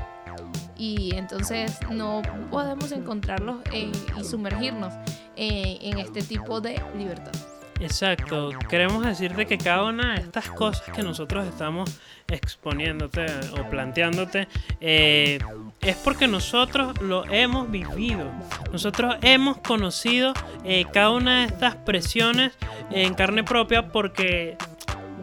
Y 0.77 1.17
entonces 1.17 1.77
no 1.91 2.23
podemos 2.53 2.93
encontrarlos 2.93 3.57
y 3.75 3.91
sumergirnos 4.23 4.95
en 5.35 5.99
este 5.99 6.23
tipo 6.23 6.61
de 6.61 6.81
libertad. 6.97 7.33
Exacto, 7.81 8.51
queremos 8.69 9.05
decirte 9.05 9.47
que 9.47 9.57
cada 9.57 9.85
una 9.85 10.15
de 10.15 10.21
estas 10.21 10.51
cosas 10.51 10.83
que 10.95 11.03
nosotros 11.03 11.47
estamos 11.47 11.99
exponiéndote 12.27 13.27
o 13.53 13.71
planteándote 13.71 14.49
eh, 14.81 15.39
es 15.81 15.97
porque 15.97 16.27
nosotros 16.27 17.01
lo 17.01 17.25
hemos 17.27 17.71
vivido. 17.71 18.31
Nosotros 18.73 19.17
hemos 19.23 19.59
conocido 19.59 20.35
eh, 20.65 20.87
cada 20.93 21.11
una 21.11 21.41
de 21.41 21.47
estas 21.47 21.77
presiones 21.77 22.53
en 22.91 23.15
carne 23.15 23.45
propia 23.45 23.89
porque 23.89 24.57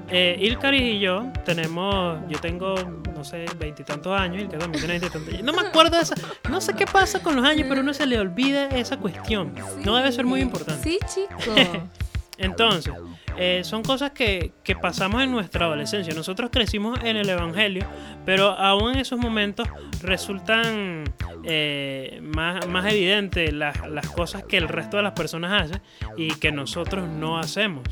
eh, 0.09 0.37
Ilkari 0.39 0.77
y 0.77 0.99
yo 0.99 1.31
tenemos, 1.43 2.19
yo 2.29 2.39
tengo, 2.39 2.75
no 3.13 3.23
sé, 3.23 3.45
veintitantos 3.59 4.17
años, 4.17 4.43
Ilkari 4.43 4.59
también 4.59 4.85
tiene 4.85 4.99
veintitantos 4.99 5.43
No 5.43 5.53
me 5.53 5.67
acuerdo 5.67 5.97
de 5.97 6.03
esa, 6.03 6.15
no 6.49 6.61
sé 6.61 6.73
qué 6.73 6.85
pasa 6.85 7.21
con 7.21 7.35
los 7.35 7.45
años, 7.45 7.65
pero 7.67 7.81
uno 7.81 7.93
se 7.93 8.05
le 8.05 8.19
olvida 8.19 8.69
esa 8.69 8.97
cuestión. 8.97 9.53
No 9.83 9.95
debe 9.95 10.11
ser 10.11 10.25
muy 10.25 10.41
importante. 10.41 10.83
Sí, 10.83 10.99
chico. 11.07 11.53
Entonces, 12.37 12.93
eh, 13.37 13.61
son 13.63 13.83
cosas 13.83 14.11
que, 14.11 14.53
que, 14.63 14.75
pasamos 14.75 15.23
en 15.23 15.31
nuestra 15.31 15.65
adolescencia. 15.65 16.13
Nosotros 16.13 16.49
crecimos 16.51 16.99
en 17.03 17.17
el 17.17 17.29
Evangelio, 17.29 17.85
pero 18.25 18.49
aún 18.49 18.93
en 18.93 18.99
esos 18.99 19.19
momentos 19.19 19.67
resultan 20.01 21.03
eh, 21.43 22.19
más, 22.21 22.67
más 22.67 22.91
evidentes 22.91 23.53
las, 23.53 23.87
las 23.89 24.09
cosas 24.09 24.43
que 24.43 24.57
el 24.57 24.67
resto 24.67 24.97
de 24.97 25.03
las 25.03 25.13
personas 25.13 25.63
hacen 25.63 25.81
y 26.17 26.29
que 26.35 26.51
nosotros 26.51 27.07
no 27.07 27.37
hacemos. 27.37 27.83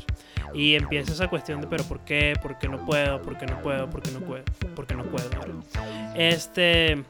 Y 0.54 0.76
empieza 0.76 1.12
esa 1.12 1.28
cuestión 1.28 1.60
de, 1.60 1.66
pero 1.66 1.84
¿por 1.84 2.00
qué? 2.00 2.34
¿Por 2.40 2.58
qué 2.58 2.68
no 2.68 2.84
puedo? 2.84 3.20
¿Por 3.20 3.36
qué 3.36 3.46
no 3.46 3.60
puedo? 3.60 3.90
¿Por 3.90 4.02
qué 4.02 4.10
no 4.12 4.20
puedo? 4.20 4.44
¿Por 4.74 4.86
qué 4.86 4.94
no 4.94 5.04
puedo? 5.04 5.28
Este, 6.14 7.04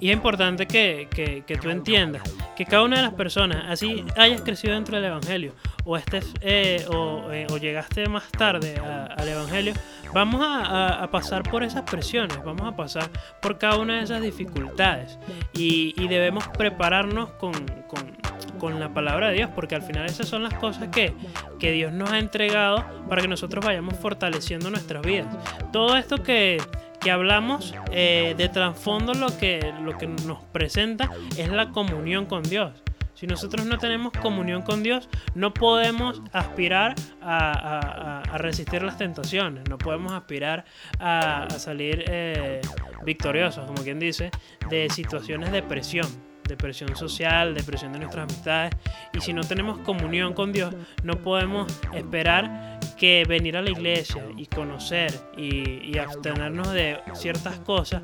y 0.00 0.10
es 0.10 0.14
importante 0.14 0.66
que, 0.66 1.08
que, 1.10 1.42
que, 1.46 1.56
tú 1.56 1.70
entiendas 1.70 2.22
que 2.54 2.64
cada 2.64 2.82
una 2.82 2.96
de 2.96 3.02
las 3.02 3.14
personas, 3.14 3.64
así 3.68 4.04
hayas 4.16 4.40
crecido 4.42 4.74
dentro 4.74 4.96
del 4.96 5.06
Evangelio 5.06 5.52
o, 5.84 5.96
estés, 5.96 6.32
eh, 6.40 6.84
o, 6.90 7.30
eh, 7.32 7.46
o, 7.50 7.56
llegaste 7.56 8.08
más 8.08 8.30
tarde 8.30 8.76
al 8.76 9.28
Evangelio, 9.28 9.72
vamos 10.12 10.42
a, 10.42 11.02
a, 11.02 11.10
pasar 11.10 11.42
por 11.44 11.62
esas 11.62 11.82
presiones, 11.82 12.42
vamos 12.44 12.66
a 12.66 12.76
pasar 12.76 13.08
por 13.40 13.58
cada 13.58 13.78
una 13.78 13.98
de 13.98 14.02
esas 14.02 14.20
dificultades 14.20 15.18
y, 15.54 15.94
y 15.96 16.08
debemos 16.08 16.46
prepararnos 16.48 17.30
con, 17.32 17.52
con, 17.88 18.16
con, 18.58 18.80
la 18.80 18.92
palabra 18.92 19.28
de 19.28 19.34
Dios, 19.34 19.50
porque 19.54 19.74
al 19.74 19.82
final 19.82 20.06
esas 20.06 20.28
son 20.28 20.42
las 20.42 20.54
cosas 20.54 20.88
que, 20.88 21.12
que 21.58 21.72
Dios 21.72 21.92
nos 21.92 22.10
ha 22.10 22.18
entregado 22.18 22.84
para 23.08 23.22
que 23.22 23.28
nosotros 23.28 23.64
vayamos 23.64 23.96
fortaleciendo 23.96 24.70
nuestras 24.70 25.02
vidas. 25.02 25.28
Todo 25.72 25.96
esto 25.96 26.22
que 26.22 26.58
que 27.06 27.12
hablamos 27.12 27.72
eh, 27.92 28.34
de 28.36 28.48
trasfondo 28.48 29.14
lo 29.14 29.36
que, 29.38 29.72
lo 29.82 29.96
que 29.96 30.08
nos 30.08 30.42
presenta 30.44 31.08
es 31.36 31.48
la 31.50 31.70
comunión 31.70 32.26
con 32.26 32.42
Dios. 32.42 32.82
Si 33.14 33.26
nosotros 33.26 33.64
no 33.64 33.78
tenemos 33.78 34.12
comunión 34.12 34.62
con 34.62 34.82
Dios, 34.82 35.08
no 35.34 35.54
podemos 35.54 36.20
aspirar 36.32 36.94
a, 37.22 37.52
a, 37.52 38.20
a 38.22 38.38
resistir 38.38 38.82
las 38.82 38.98
tentaciones, 38.98 39.68
no 39.70 39.78
podemos 39.78 40.12
aspirar 40.12 40.64
a, 40.98 41.48
salir 41.58 42.04
eh, 42.08 42.60
victoriosos, 43.04 43.64
como 43.66 43.82
quien 43.82 43.98
dice, 43.98 44.30
de 44.68 44.90
situaciones 44.90 45.50
de 45.50 45.62
presión 45.62 46.06
de 46.48 46.56
presión 46.56 46.96
social, 46.96 47.54
de 47.54 47.62
presión 47.62 47.92
de 47.92 47.98
nuestras 47.98 48.24
amistades. 48.24 48.72
Y 49.12 49.20
si 49.20 49.32
no 49.32 49.42
tenemos 49.42 49.78
comunión 49.78 50.34
con 50.34 50.52
Dios, 50.52 50.74
no 51.02 51.14
podemos 51.22 51.66
esperar 51.94 52.80
que 52.96 53.24
venir 53.28 53.56
a 53.56 53.62
la 53.62 53.70
iglesia 53.70 54.24
y 54.36 54.46
conocer 54.46 55.12
y, 55.36 55.90
y, 55.90 55.98
abstenernos 55.98 56.72
de 56.72 56.98
ciertas 57.14 57.58
cosas 57.58 58.02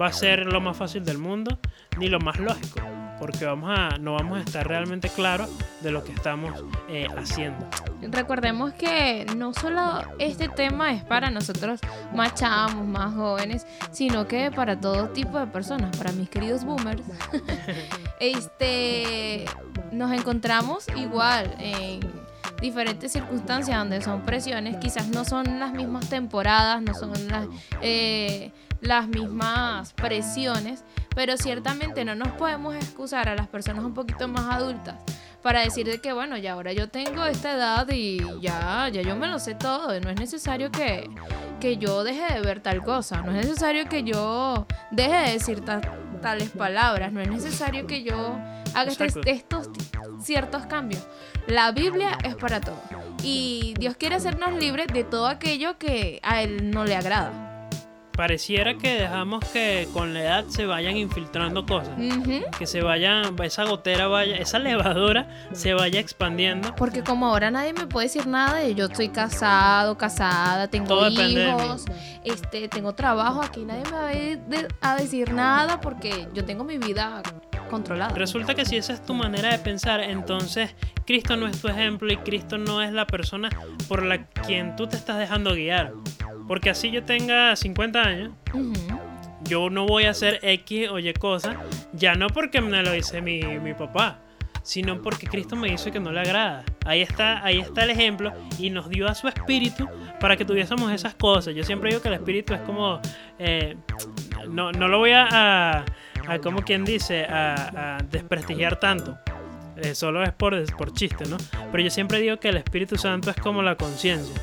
va 0.00 0.06
a 0.06 0.12
ser 0.12 0.46
lo 0.46 0.60
más 0.60 0.76
fácil 0.76 1.04
del 1.04 1.18
mundo 1.18 1.58
ni 1.96 2.08
lo 2.08 2.18
más 2.18 2.38
lógico 2.40 2.80
porque 3.22 3.44
vamos 3.44 3.70
a, 3.70 3.98
no 3.98 4.14
vamos 4.14 4.38
a 4.38 4.40
estar 4.42 4.66
realmente 4.66 5.08
claros 5.08 5.48
de 5.80 5.92
lo 5.92 6.02
que 6.02 6.10
estamos 6.10 6.64
eh, 6.88 7.06
haciendo. 7.16 7.64
Recordemos 8.00 8.72
que 8.72 9.24
no 9.36 9.54
solo 9.54 10.02
este 10.18 10.48
tema 10.48 10.92
es 10.92 11.04
para 11.04 11.30
nosotros 11.30 11.78
más 12.12 12.34
chamos, 12.34 12.84
más 12.84 13.14
jóvenes, 13.14 13.64
sino 13.92 14.26
que 14.26 14.50
para 14.50 14.80
todo 14.80 15.10
tipo 15.10 15.38
de 15.38 15.46
personas, 15.46 15.96
para 15.96 16.10
mis 16.10 16.28
queridos 16.28 16.64
boomers. 16.64 17.04
este, 18.18 19.44
nos 19.92 20.10
encontramos 20.10 20.86
igual 20.96 21.54
en 21.60 22.00
diferentes 22.62 23.12
circunstancias 23.12 23.76
donde 23.76 24.00
son 24.00 24.22
presiones, 24.22 24.76
quizás 24.78 25.08
no 25.08 25.24
son 25.26 25.60
las 25.60 25.72
mismas 25.72 26.08
temporadas, 26.08 26.80
no 26.80 26.94
son 26.94 27.12
las, 27.28 27.46
eh, 27.82 28.52
las 28.80 29.08
mismas 29.08 29.92
presiones, 29.92 30.84
pero 31.14 31.36
ciertamente 31.36 32.04
no 32.04 32.14
nos 32.14 32.28
podemos 32.32 32.74
excusar 32.74 33.28
a 33.28 33.34
las 33.34 33.48
personas 33.48 33.84
un 33.84 33.92
poquito 33.92 34.28
más 34.28 34.54
adultas 34.54 34.94
para 35.42 35.60
decir 35.60 35.86
de 35.86 35.98
que 35.98 36.12
bueno, 36.12 36.38
ya 36.38 36.52
ahora 36.52 36.72
yo 36.72 36.88
tengo 36.88 37.26
esta 37.26 37.54
edad 37.54 37.88
y 37.90 38.18
ya, 38.40 38.88
ya 38.88 39.02
yo 39.02 39.16
me 39.16 39.26
lo 39.26 39.38
sé 39.40 39.54
todo, 39.56 39.98
no 40.00 40.08
es 40.08 40.18
necesario 40.18 40.70
que, 40.70 41.10
que 41.60 41.76
yo 41.76 42.04
deje 42.04 42.32
de 42.32 42.40
ver 42.40 42.60
tal 42.60 42.82
cosa, 42.82 43.22
no 43.22 43.32
es 43.32 43.44
necesario 43.44 43.88
que 43.88 44.04
yo 44.04 44.66
deje 44.92 45.16
de 45.16 45.32
decir 45.32 45.62
tales 46.22 46.50
palabras, 46.50 47.12
no 47.12 47.20
es 47.20 47.28
necesario 47.28 47.88
que 47.88 48.04
yo 48.04 48.38
haga 48.74 48.92
este, 48.92 49.30
estos 49.30 49.68
ciertos 50.22 50.66
cambios. 50.66 51.06
La 51.46 51.72
Biblia 51.72 52.18
es 52.24 52.34
para 52.36 52.60
todo. 52.60 52.80
Y 53.22 53.74
Dios 53.78 53.96
quiere 53.96 54.16
hacernos 54.16 54.52
libres 54.54 54.86
de 54.88 55.04
todo 55.04 55.26
aquello 55.26 55.78
que 55.78 56.20
a 56.22 56.42
Él 56.42 56.70
no 56.70 56.84
le 56.84 56.96
agrada 56.96 57.51
pareciera 58.12 58.74
que 58.74 58.94
dejamos 58.94 59.44
que 59.46 59.88
con 59.92 60.14
la 60.14 60.22
edad 60.22 60.44
se 60.48 60.66
vayan 60.66 60.96
infiltrando 60.96 61.66
cosas. 61.66 61.94
Que 62.58 62.66
se 62.66 62.82
vayan, 62.82 63.36
esa 63.42 63.64
gotera 63.64 64.06
vaya, 64.06 64.36
esa 64.36 64.58
levadura 64.60 65.28
se 65.52 65.74
vaya 65.74 66.00
expandiendo. 66.00 66.74
Porque 66.76 67.02
como 67.02 67.26
ahora 67.26 67.50
nadie 67.50 67.72
me 67.72 67.86
puede 67.86 68.06
decir 68.06 68.26
nada 68.26 68.58
de 68.58 68.74
yo 68.74 68.86
estoy 68.86 69.08
casado, 69.08 69.96
casada, 69.96 70.68
tengo 70.68 71.08
hijos, 71.08 71.84
este, 72.24 72.68
tengo 72.68 72.94
trabajo, 72.94 73.42
aquí 73.42 73.64
nadie 73.64 74.38
me 74.48 74.62
va 74.62 74.68
a 74.80 74.96
decir 74.96 75.32
nada 75.32 75.80
porque 75.80 76.28
yo 76.34 76.44
tengo 76.44 76.64
mi 76.64 76.78
vida 76.78 77.22
controlada. 77.70 78.14
Resulta 78.14 78.54
que 78.54 78.64
si 78.66 78.76
esa 78.76 78.92
es 78.92 79.02
tu 79.04 79.14
manera 79.14 79.50
de 79.50 79.58
pensar, 79.58 80.00
entonces 80.00 80.74
Cristo 81.06 81.36
no 81.36 81.46
es 81.46 81.60
tu 81.60 81.68
ejemplo 81.68 82.12
y 82.12 82.16
Cristo 82.18 82.58
no 82.58 82.82
es 82.82 82.92
la 82.92 83.06
persona 83.06 83.48
por 83.88 84.04
la 84.04 84.26
quien 84.26 84.76
tú 84.76 84.86
te 84.86 84.96
estás 84.96 85.18
dejando 85.18 85.54
guiar. 85.54 85.92
Porque 86.46 86.70
así 86.70 86.90
yo 86.90 87.04
tenga 87.04 87.54
50 87.56 88.02
años, 88.02 88.32
yo 89.44 89.70
no 89.70 89.86
voy 89.86 90.04
a 90.04 90.10
hacer 90.10 90.40
X 90.42 90.88
o 90.90 90.98
Y 90.98 91.12
cosas, 91.14 91.56
ya 91.92 92.14
no 92.14 92.28
porque 92.28 92.60
me 92.60 92.82
lo 92.82 92.92
dice 92.92 93.20
mi, 93.20 93.40
mi 93.42 93.74
papá, 93.74 94.18
sino 94.62 95.00
porque 95.02 95.26
Cristo 95.26 95.56
me 95.56 95.70
dice 95.70 95.90
que 95.90 96.00
no 96.00 96.12
le 96.12 96.20
agrada. 96.20 96.64
Ahí 96.84 97.02
está, 97.02 97.44
ahí 97.44 97.60
está 97.60 97.84
el 97.84 97.90
ejemplo 97.90 98.32
y 98.58 98.70
nos 98.70 98.88
dio 98.88 99.08
a 99.08 99.14
su 99.14 99.28
espíritu 99.28 99.88
para 100.20 100.36
que 100.36 100.44
tuviésemos 100.44 100.90
esas 100.92 101.14
cosas. 101.14 101.54
Yo 101.54 101.64
siempre 101.64 101.90
digo 101.90 102.02
que 102.02 102.08
el 102.08 102.14
espíritu 102.14 102.54
es 102.54 102.60
como, 102.60 103.00
eh, 103.38 103.76
no, 104.48 104.72
no, 104.72 104.88
lo 104.88 104.98
voy 104.98 105.12
a, 105.12 105.84
a, 106.28 106.38
como 106.42 106.62
quien 106.62 106.84
dice, 106.84 107.24
a, 107.24 107.96
a 107.96 108.02
desprestigiar 108.02 108.78
tanto. 108.78 109.18
Eh, 109.76 109.94
solo 109.94 110.22
es 110.22 110.32
por, 110.32 110.54
por 110.76 110.92
chiste, 110.92 111.24
¿no? 111.26 111.36
Pero 111.70 111.82
yo 111.82 111.90
siempre 111.90 112.20
digo 112.20 112.36
que 112.36 112.48
el 112.48 112.58
Espíritu 112.58 112.96
Santo 112.96 113.30
es 113.30 113.36
como 113.36 113.62
la 113.62 113.76
conciencia. 113.76 114.40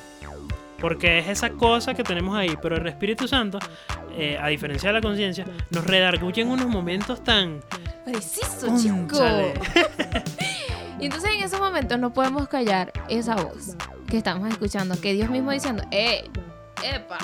Porque 0.80 1.20
es 1.20 1.28
esa 1.28 1.52
cosa 1.52 1.94
que 1.94 2.04
tenemos 2.04 2.36
ahí. 2.36 2.58
Pero 2.62 2.78
el 2.78 2.88
Espíritu 2.88 3.28
Santo, 3.28 3.60
eh, 4.16 4.38
a 4.42 4.48
diferencia 4.48 4.90
de 4.90 4.94
la 4.94 5.02
conciencia, 5.02 5.46
nos 5.70 5.86
redarguye 5.86 6.42
en 6.42 6.50
unos 6.50 6.68
momentos 6.68 7.24
tan. 7.24 7.62
Preciso, 8.06 8.68
chico. 8.78 9.20
y 11.00 11.06
entonces 11.06 11.32
en 11.32 11.44
esos 11.44 11.60
momentos 11.60 12.00
no 12.00 12.12
podemos 12.14 12.48
callar 12.48 12.92
esa 13.10 13.36
voz 13.36 13.76
que 14.08 14.18
estamos 14.18 14.50
escuchando. 14.50 15.00
Que 15.00 15.14
Dios 15.14 15.30
mismo 15.30 15.52
diciendo, 15.52 15.84
¡eh! 15.92 16.24
¡Epa! 16.84 17.18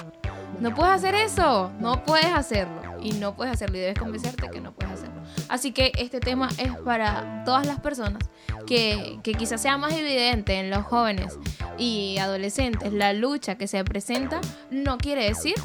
No 0.59 0.73
puedes 0.73 0.93
hacer 0.93 1.15
eso, 1.15 1.71
no 1.79 2.03
puedes 2.03 2.33
hacerlo 2.33 2.81
y 3.01 3.11
no 3.13 3.35
puedes 3.35 3.53
hacerlo 3.53 3.77
y 3.77 3.81
debes 3.81 3.99
convencerte 3.99 4.49
que 4.49 4.61
no 4.61 4.73
puedes 4.73 4.93
hacerlo. 4.93 5.21
Así 5.49 5.71
que 5.71 5.91
este 5.97 6.19
tema 6.19 6.49
es 6.57 6.75
para 6.77 7.43
todas 7.43 7.65
las 7.67 7.79
personas 7.79 8.23
que, 8.65 9.19
que 9.21 9.33
quizás 9.33 9.61
sea 9.61 9.77
más 9.77 9.93
evidente 9.93 10.53
en 10.53 10.69
los 10.69 10.83
jóvenes 10.85 11.37
y 11.77 12.17
adolescentes 12.19 12.93
la 12.93 13.13
lucha 13.13 13.55
que 13.55 13.67
se 13.67 13.83
presenta, 13.83 14.39
no 14.71 14.97
quiere 14.97 15.25
decir 15.25 15.55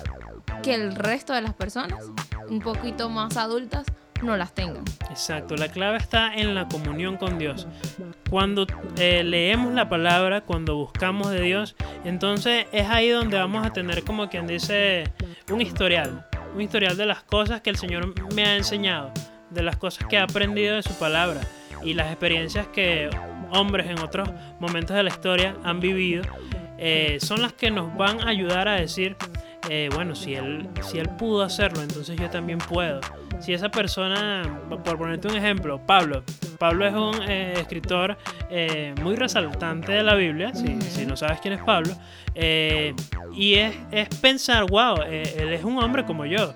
que 0.62 0.74
el 0.74 0.94
resto 0.94 1.32
de 1.32 1.42
las 1.42 1.54
personas, 1.54 2.04
un 2.48 2.60
poquito 2.60 3.08
más 3.08 3.36
adultas, 3.36 3.86
no 4.22 4.36
las 4.36 4.54
tengan. 4.54 4.84
Exacto, 5.08 5.56
la 5.56 5.68
clave 5.68 5.98
está 5.98 6.34
en 6.34 6.54
la 6.54 6.68
comunión 6.68 7.16
con 7.16 7.38
Dios. 7.38 7.66
Cuando 8.28 8.66
eh, 8.96 9.22
leemos 9.24 9.72
la 9.74 9.88
palabra, 9.88 10.42
cuando 10.42 10.76
buscamos 10.76 11.30
de 11.30 11.40
Dios, 11.40 11.76
entonces 12.04 12.66
es 12.72 12.88
ahí 12.88 13.08
donde 13.08 13.38
vamos 13.38 13.66
a 13.66 13.72
tener 13.72 14.04
como 14.04 14.28
quien 14.28 14.46
dice 14.46 15.04
un 15.50 15.60
historial, 15.60 16.26
un 16.54 16.62
historial 16.62 16.96
de 16.96 17.06
las 17.06 17.22
cosas 17.22 17.60
que 17.60 17.70
el 17.70 17.76
Señor 17.76 18.14
me 18.34 18.44
ha 18.44 18.56
enseñado, 18.56 19.12
de 19.50 19.62
las 19.62 19.76
cosas 19.76 20.06
que 20.06 20.16
he 20.16 20.20
aprendido 20.20 20.76
de 20.76 20.82
su 20.82 20.94
palabra 20.94 21.40
y 21.82 21.94
las 21.94 22.08
experiencias 22.08 22.66
que 22.68 23.10
hombres 23.52 23.88
en 23.88 23.98
otros 23.98 24.28
momentos 24.58 24.96
de 24.96 25.02
la 25.02 25.10
historia 25.10 25.56
han 25.64 25.80
vivido, 25.80 26.22
eh, 26.78 27.18
son 27.20 27.42
las 27.42 27.52
que 27.52 27.70
nos 27.70 27.94
van 27.96 28.20
a 28.20 28.28
ayudar 28.30 28.68
a 28.68 28.74
decir, 28.74 29.16
eh, 29.68 29.88
bueno, 29.92 30.14
si 30.14 30.34
él, 30.34 30.68
si 30.82 30.98
él 30.98 31.08
pudo 31.10 31.42
hacerlo, 31.42 31.82
entonces 31.82 32.16
yo 32.18 32.30
también 32.30 32.58
puedo. 32.58 33.00
Si 33.40 33.52
esa 33.52 33.70
persona, 33.70 34.60
por 34.84 34.98
ponerte 34.98 35.28
un 35.28 35.36
ejemplo, 35.36 35.84
Pablo, 35.86 36.24
Pablo 36.58 36.86
es 36.86 36.94
un 36.94 37.22
eh, 37.28 37.54
escritor 37.56 38.16
muy 39.02 39.16
resaltante 39.16 39.92
de 39.92 40.02
la 40.02 40.14
Biblia, 40.14 40.54
si, 40.54 40.80
si, 40.82 41.06
no 41.06 41.16
sabes 41.16 41.40
quién 41.40 41.54
es 41.54 41.62
Pablo, 41.62 41.94
y 43.34 43.54
es, 43.54 43.74
es 43.90 44.08
pensar, 44.20 44.66
wow, 44.66 45.02
él 45.02 45.52
es 45.52 45.64
un 45.64 45.82
hombre 45.82 46.04
como 46.04 46.26
yo 46.26 46.54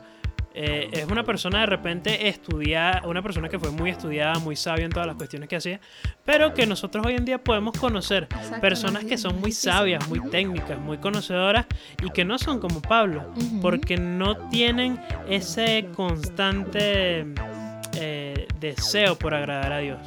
eh, 0.57 0.89
es 0.93 1.11
una 1.11 1.25
persona 1.25 1.61
de 1.61 1.67
repente 1.67 2.29
estudiada, 2.29 3.03
una 3.07 3.23
persona 3.23 3.49
que 3.49 3.59
fue 3.59 3.71
muy 3.71 3.91
estudiada, 3.91 4.39
muy 4.39 4.55
sabia 4.55 4.85
en 4.85 4.93
todas 4.93 5.07
las 5.07 5.17
cuestiones 5.17 5.49
que 5.49 5.57
hacía, 5.57 5.81
pero 6.25 6.55
que 6.55 6.65
nosotros 6.67 7.05
hoy 7.05 7.15
en 7.15 7.25
día 7.25 7.43
podemos 7.43 7.77
conocer 7.77 8.29
personas 8.61 9.05
que 9.05 9.19
son 9.19 9.41
muy 9.41 9.51
sabias, 9.51 10.09
muy 10.09 10.21
técnicas, 10.31 10.79
muy 10.79 10.99
conocedoras 10.99 11.67
y 12.01 12.11
que 12.11 12.25
no 12.25 12.39
son 12.39 12.61
como 12.61 12.81
Pablo, 12.81 13.33
porque 13.61 13.97
no 13.97 14.49
tienen 14.49 15.01
ese 15.29 15.89
constante 15.95 17.27
eh, 17.97 18.47
deseo 18.61 19.17
por 19.17 19.35
agradar 19.35 19.73
a 19.73 19.79
Dios. 19.79 19.99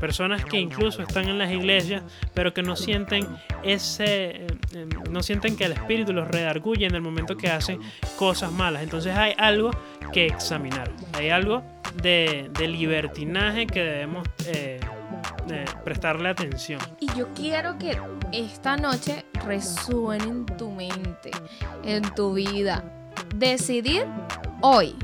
Personas 0.00 0.44
que 0.44 0.58
incluso 0.58 1.02
están 1.02 1.28
en 1.28 1.38
las 1.38 1.50
iglesias, 1.50 2.02
pero 2.34 2.54
que 2.54 2.62
no 2.62 2.76
sienten 2.76 3.26
ese, 3.62 4.46
eh, 4.74 4.88
no 5.10 5.22
sienten 5.22 5.56
que 5.56 5.64
el 5.64 5.72
Espíritu 5.72 6.12
los 6.12 6.28
redarguye 6.28 6.86
en 6.86 6.94
el 6.94 7.00
momento 7.00 7.36
que 7.36 7.48
hacen 7.48 7.80
cosas 8.16 8.52
malas. 8.52 8.82
Entonces 8.82 9.14
hay 9.16 9.34
algo 9.38 9.70
que 10.12 10.26
examinar. 10.26 10.90
Hay 11.14 11.30
algo 11.30 11.62
de, 12.02 12.50
libertinaje 12.58 13.66
que 13.66 13.82
debemos 13.82 14.28
eh, 14.46 14.80
prestarle 15.84 16.28
atención. 16.28 16.80
Y 17.00 17.06
yo 17.16 17.28
quiero 17.34 17.78
que 17.78 17.98
esta 18.32 18.76
noche 18.76 19.24
resuene 19.46 20.24
en 20.24 20.46
tu 20.46 20.70
mente, 20.70 21.30
en 21.84 22.02
tu 22.14 22.34
vida. 22.34 22.84
Decidir 23.34 24.06
hoy 24.60 24.94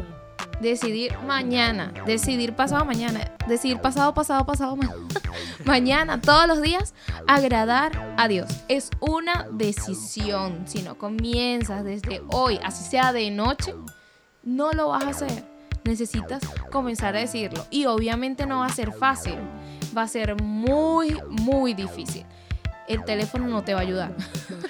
decidir 0.65 1.17
mañana, 1.27 1.93
decidir 2.07 2.55
pasado 2.55 2.85
mañana, 2.85 3.21
decidir 3.47 3.79
pasado, 3.81 4.15
pasado, 4.15 4.45
pasado 4.45 4.77
mañana, 5.65 6.21
todos 6.21 6.49
los 6.49 6.61
días, 6.61 6.95
agradar 7.29 8.15
a 8.17 8.27
Dios. 8.27 8.51
Es 8.69 8.91
una 8.99 9.47
decisión. 9.53 10.65
Si 10.67 10.83
no 10.83 10.99
comienzas 10.99 11.85
desde 11.85 12.23
hoy, 12.33 12.59
así 12.65 12.83
sea 12.83 13.13
de 13.13 13.31
noche, 13.31 13.75
no 14.43 14.73
lo 14.73 14.89
vas 14.89 15.05
a 15.05 15.11
hacer. 15.11 15.45
Necesitas 15.85 16.43
comenzar 16.73 17.15
a 17.15 17.21
decirlo. 17.21 17.67
Y 17.71 17.85
obviamente 17.85 18.47
no 18.47 18.61
va 18.61 18.67
a 18.67 18.71
ser 18.71 18.93
fácil. 18.93 19.37
Va 19.97 20.03
a 20.03 20.09
ser 20.09 20.43
muy, 20.43 21.21
muy 21.29 21.75
difícil. 21.75 22.25
El 22.89 23.05
teléfono 23.05 23.47
no 23.47 23.63
te 23.63 23.75
va 23.75 23.81
a 23.81 23.83
ayudar. 23.83 24.17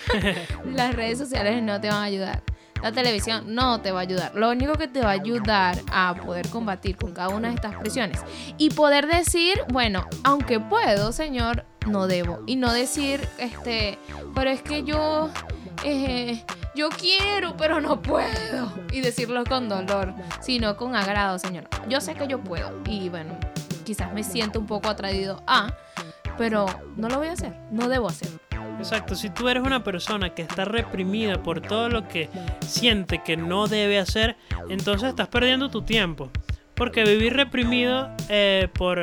Las 0.66 0.94
redes 0.94 1.18
sociales 1.18 1.62
no 1.62 1.80
te 1.80 1.88
van 1.88 1.98
a 1.98 2.04
ayudar 2.04 2.53
la 2.82 2.92
televisión 2.92 3.54
no 3.54 3.80
te 3.80 3.92
va 3.92 4.00
a 4.00 4.02
ayudar. 4.02 4.34
Lo 4.34 4.50
único 4.50 4.74
que 4.74 4.88
te 4.88 5.00
va 5.00 5.10
a 5.10 5.12
ayudar 5.12 5.78
a 5.92 6.14
poder 6.14 6.48
combatir 6.48 6.96
con 6.96 7.12
cada 7.12 7.28
una 7.28 7.48
de 7.48 7.54
estas 7.54 7.76
presiones 7.76 8.20
y 8.58 8.70
poder 8.70 9.06
decir, 9.06 9.60
bueno, 9.72 10.06
aunque 10.22 10.60
puedo, 10.60 11.12
Señor, 11.12 11.64
no 11.86 12.06
debo. 12.06 12.42
Y 12.46 12.56
no 12.56 12.72
decir, 12.72 13.26
este, 13.38 13.98
pero 14.34 14.50
es 14.50 14.62
que 14.62 14.82
yo, 14.82 15.30
eh, 15.84 16.44
yo 16.74 16.88
quiero, 16.90 17.56
pero 17.56 17.80
no 17.80 18.02
puedo. 18.02 18.72
Y 18.92 19.00
decirlo 19.00 19.44
con 19.44 19.68
dolor, 19.68 20.14
sino 20.40 20.76
con 20.76 20.94
agrado, 20.94 21.38
Señor. 21.38 21.68
Yo 21.88 22.00
sé 22.00 22.14
que 22.14 22.26
yo 22.26 22.40
puedo. 22.40 22.70
Y 22.86 23.08
bueno, 23.08 23.38
quizás 23.84 24.12
me 24.12 24.24
siento 24.24 24.58
un 24.58 24.66
poco 24.66 24.88
atraído 24.88 25.42
a, 25.46 25.74
pero 26.36 26.66
no 26.96 27.08
lo 27.08 27.18
voy 27.18 27.28
a 27.28 27.32
hacer, 27.32 27.54
no 27.70 27.88
debo 27.88 28.08
hacerlo. 28.08 28.43
Exacto, 28.84 29.14
si 29.14 29.30
tú 29.30 29.48
eres 29.48 29.62
una 29.62 29.82
persona 29.82 30.34
que 30.34 30.42
está 30.42 30.66
reprimida 30.66 31.42
por 31.42 31.62
todo 31.62 31.88
lo 31.88 32.06
que 32.06 32.28
siente 32.60 33.22
que 33.22 33.34
no 33.34 33.66
debe 33.66 33.98
hacer, 33.98 34.36
entonces 34.68 35.08
estás 35.08 35.28
perdiendo 35.28 35.70
tu 35.70 35.80
tiempo. 35.80 36.30
Porque 36.74 37.02
vivir 37.04 37.32
reprimido 37.32 38.10
eh, 38.28 38.68
por 38.74 39.00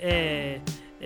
eh, 0.00 0.60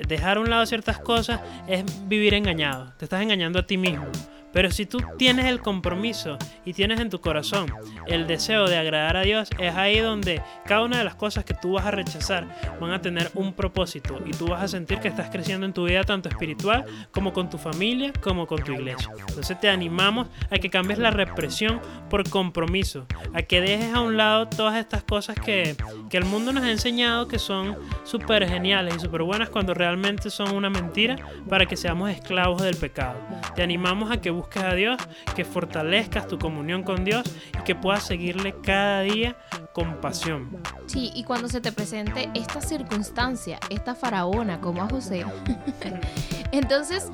dejar 0.08 0.38
a 0.38 0.40
un 0.40 0.48
lado 0.48 0.64
ciertas 0.64 0.98
cosas 0.98 1.42
es 1.68 1.84
vivir 2.08 2.32
engañado. 2.32 2.90
Te 2.96 3.04
estás 3.04 3.20
engañando 3.20 3.58
a 3.58 3.66
ti 3.66 3.76
mismo. 3.76 4.06
Pero 4.52 4.70
si 4.70 4.86
tú 4.86 4.98
tienes 5.16 5.46
el 5.46 5.60
compromiso 5.60 6.38
y 6.64 6.72
tienes 6.72 7.00
en 7.00 7.10
tu 7.10 7.20
corazón 7.20 7.72
el 8.06 8.26
deseo 8.26 8.68
de 8.68 8.76
agradar 8.76 9.16
a 9.16 9.22
Dios, 9.22 9.48
es 9.58 9.74
ahí 9.74 9.98
donde 9.98 10.42
cada 10.64 10.84
una 10.84 10.98
de 10.98 11.04
las 11.04 11.14
cosas 11.14 11.44
que 11.44 11.54
tú 11.54 11.72
vas 11.72 11.86
a 11.86 11.90
rechazar 11.90 12.46
van 12.80 12.92
a 12.92 13.00
tener 13.00 13.30
un 13.34 13.52
propósito 13.52 14.18
y 14.26 14.30
tú 14.32 14.48
vas 14.48 14.62
a 14.62 14.68
sentir 14.68 14.98
que 14.98 15.08
estás 15.08 15.30
creciendo 15.30 15.66
en 15.66 15.72
tu 15.72 15.84
vida 15.84 16.02
tanto 16.02 16.28
espiritual 16.28 16.84
como 17.12 17.32
con 17.32 17.48
tu 17.50 17.58
familia 17.58 18.12
como 18.20 18.46
con 18.46 18.62
tu 18.62 18.72
iglesia. 18.72 19.10
Entonces 19.28 19.58
te 19.60 19.68
animamos 19.68 20.28
a 20.50 20.58
que 20.58 20.70
cambies 20.70 20.98
la 20.98 21.10
represión 21.10 21.80
por 22.08 22.28
compromiso, 22.28 23.06
a 23.34 23.42
que 23.42 23.60
dejes 23.60 23.94
a 23.94 24.00
un 24.00 24.16
lado 24.16 24.48
todas 24.48 24.76
estas 24.76 25.02
cosas 25.02 25.36
que, 25.36 25.76
que 26.08 26.16
el 26.16 26.24
mundo 26.24 26.52
nos 26.52 26.64
ha 26.64 26.70
enseñado 26.70 27.28
que 27.28 27.38
son 27.38 27.76
súper 28.04 28.48
geniales 28.48 28.96
y 28.96 29.00
súper 29.00 29.22
buenas 29.22 29.48
cuando 29.48 29.74
realmente 29.74 30.30
son 30.30 30.54
una 30.54 30.70
mentira 30.70 31.16
para 31.48 31.66
que 31.66 31.76
seamos 31.76 32.10
esclavos 32.10 32.62
del 32.62 32.76
pecado. 32.76 33.14
Te 33.54 33.62
animamos 33.62 34.10
a 34.10 34.20
que 34.20 34.30
busques 34.40 34.62
a 34.62 34.74
Dios, 34.74 34.96
que 35.36 35.44
fortalezcas 35.44 36.26
tu 36.26 36.38
comunión 36.38 36.82
con 36.82 37.04
Dios 37.04 37.24
y 37.58 37.62
que 37.62 37.74
puedas 37.74 38.04
seguirle 38.04 38.54
cada 38.62 39.02
día 39.02 39.36
con 39.72 40.00
pasión. 40.00 40.62
Sí, 40.86 41.10
y 41.14 41.24
cuando 41.24 41.48
se 41.48 41.60
te 41.60 41.72
presente 41.72 42.30
esta 42.34 42.60
circunstancia, 42.60 43.58
esta 43.68 43.94
faraona 43.94 44.60
como 44.60 44.82
a 44.82 44.88
José, 44.88 45.26
entonces 46.52 47.10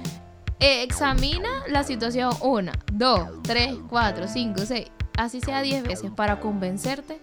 eh, 0.61 0.83
examina 0.83 1.49
la 1.68 1.83
situación 1.83 2.33
una, 2.41 2.72
dos, 2.93 3.29
tres, 3.43 3.74
cuatro, 3.89 4.29
cinco, 4.29 4.62
seis, 4.64 4.91
así 5.18 5.41
sea 5.41 5.62
diez 5.62 5.83
veces 5.83 6.11
para 6.12 6.41
convencerte 6.41 7.20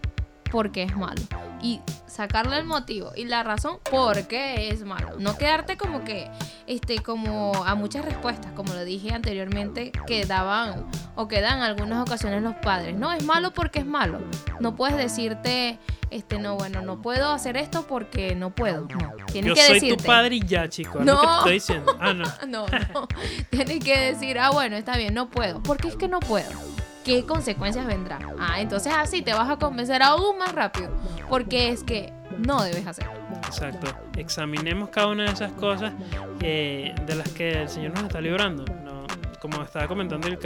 porque 0.53 0.83
es 0.83 0.95
malo. 0.95 1.19
Y 1.63 1.81
sacarle 2.05 2.59
el 2.59 2.65
motivo 2.65 3.11
y 3.15 3.25
la 3.25 3.41
razón 3.41 3.79
por 3.89 4.27
qué 4.27 4.69
es 4.69 4.83
malo. 4.83 5.15
No 5.17 5.35
quedarte 5.35 5.77
como 5.77 6.03
que, 6.03 6.29
este, 6.67 6.99
como 6.99 7.65
a 7.65 7.73
muchas 7.73 8.05
respuestas, 8.05 8.51
como 8.51 8.75
lo 8.75 8.85
dije 8.85 9.11
anteriormente, 9.11 9.91
que 10.05 10.27
daban 10.27 10.85
o 11.15 11.27
que 11.27 11.41
dan 11.41 11.61
algunas 11.61 12.07
ocasiones 12.07 12.43
los 12.43 12.53
padres. 12.57 12.95
No, 12.95 13.11
es 13.11 13.23
malo 13.23 13.51
porque 13.51 13.79
es 13.79 13.85
malo. 13.87 14.19
No 14.59 14.75
puedes 14.75 14.95
decirte, 14.95 15.79
este, 16.11 16.37
no, 16.37 16.55
bueno, 16.55 16.83
no 16.83 17.01
puedo 17.01 17.31
hacer 17.31 17.57
esto 17.57 17.87
porque 17.87 18.35
no 18.35 18.51
puedo. 18.51 18.81
No, 18.81 19.25
tienes 19.31 19.57
Yo 19.57 19.79
soy 19.79 19.95
tu 19.95 20.03
padre 20.03 20.35
y 20.35 20.45
ya, 20.45 20.69
chico. 20.69 20.99
no. 20.99 21.19
que 21.19 21.25
te 21.25 21.33
estoy 21.33 21.53
diciendo. 21.53 21.97
Ah, 21.99 22.13
no. 22.13 22.25
no, 22.47 22.67
no. 22.93 23.07
Tienes 23.49 23.83
que 23.83 23.99
decir, 23.99 24.37
ah, 24.37 24.51
bueno, 24.51 24.75
está 24.75 24.97
bien, 24.97 25.15
no 25.15 25.31
puedo. 25.31 25.63
Porque 25.63 25.87
es 25.87 25.95
que 25.95 26.07
no 26.07 26.19
puedo 26.19 26.72
qué 27.03 27.25
consecuencias 27.25 27.85
vendrán. 27.85 28.23
Ah, 28.39 28.61
entonces 28.61 28.93
así 28.95 29.21
te 29.21 29.33
vas 29.33 29.49
a 29.49 29.57
convencer 29.57 30.01
aún 30.01 30.37
más 30.37 30.53
rápido, 30.53 30.89
porque 31.29 31.69
es 31.69 31.83
que 31.83 32.13
no 32.37 32.63
debes 32.63 32.87
hacer. 32.87 33.07
Exacto. 33.45 33.93
Examinemos 34.17 34.89
cada 34.89 35.07
una 35.07 35.23
de 35.23 35.31
esas 35.31 35.51
cosas 35.53 35.93
eh, 36.41 36.93
de 37.05 37.15
las 37.15 37.29
que 37.29 37.61
el 37.63 37.69
Señor 37.69 37.93
nos 37.93 38.03
está 38.03 38.21
librando. 38.21 38.65
No, 38.83 39.05
como 39.39 39.61
estaba 39.61 39.87
comentando 39.87 40.27
el 40.27 40.39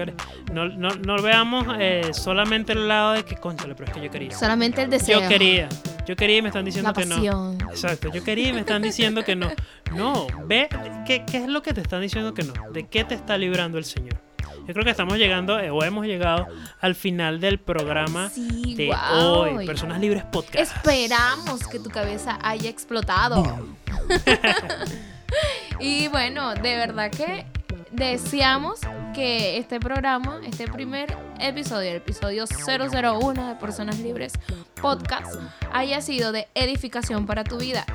no, 0.52 0.68
no, 0.70 0.90
no 0.90 1.22
veamos 1.22 1.68
eh, 1.80 2.10
solamente 2.14 2.74
el 2.74 2.88
lado 2.88 3.14
de 3.14 3.24
que, 3.24 3.36
conchale, 3.36 3.76
pero 3.76 3.92
es 3.92 3.98
que 3.98 4.04
yo 4.04 4.12
quería. 4.12 4.32
Solamente 4.32 4.82
el 4.82 4.90
deseo. 4.90 5.22
Yo 5.22 5.30
quería. 5.30 5.70
Yo 6.08 6.16
quería 6.16 6.38
y 6.38 6.42
me 6.42 6.48
están 6.50 6.66
diciendo 6.66 6.94
que 6.94 7.06
no. 7.06 7.54
Exacto. 7.70 8.12
Yo 8.12 8.24
quería 8.24 8.50
y 8.50 8.54
me 8.54 8.62
están 8.62 8.82
diciendo 8.82 9.24
que 9.24 9.36
no. 9.36 9.52
No, 9.94 10.28
ve 10.46 10.68
qué, 11.06 11.24
qué 11.30 11.38
es 11.38 11.48
lo 11.48 11.62
que 11.62 11.74
te 11.74 11.82
están 11.82 12.02
diciendo 12.02 12.34
que 12.34 12.44
no. 12.44 12.54
¿De 12.72 12.88
qué 12.88 13.04
te 13.04 13.14
está 13.16 13.38
librando 13.38 13.78
el 13.78 13.86
Señor? 13.86 14.27
Yo 14.68 14.74
creo 14.74 14.84
que 14.84 14.92
estamos 14.92 15.18
llegando, 15.18 15.58
eh, 15.60 15.70
o 15.70 15.82
hemos 15.82 16.06
llegado 16.06 16.46
al 16.82 16.94
final 16.94 17.40
del 17.40 17.58
programa 17.58 18.30
de 18.36 18.94
hoy. 19.14 19.66
Personas 19.66 20.02
Libres 20.02 20.26
Podcast. 20.26 20.76
Esperamos 20.76 21.66
que 21.68 21.80
tu 21.80 21.90
cabeza 21.90 22.38
haya 22.42 22.70
explotado. 22.70 23.66
y 25.80 26.10
bueno, 26.10 26.54
de 26.54 26.76
verdad 26.76 27.10
que 27.10 27.46
deseamos 27.92 28.82
que 29.16 29.58
este 29.58 29.80
programa, 29.80 30.42
este 30.46 30.68
primer 30.68 31.16
episodio, 31.40 31.92
el 31.92 31.98
episodio 31.98 32.44
001 32.44 33.48
de 33.48 33.56
Personas 33.56 34.00
Libres 34.00 34.34
Podcast, 34.82 35.34
haya 35.72 36.02
sido 36.02 36.34
de 36.34 36.50
edificación 36.56 37.26
para 37.26 37.46
tu 37.46 37.58
vida. 37.58 37.86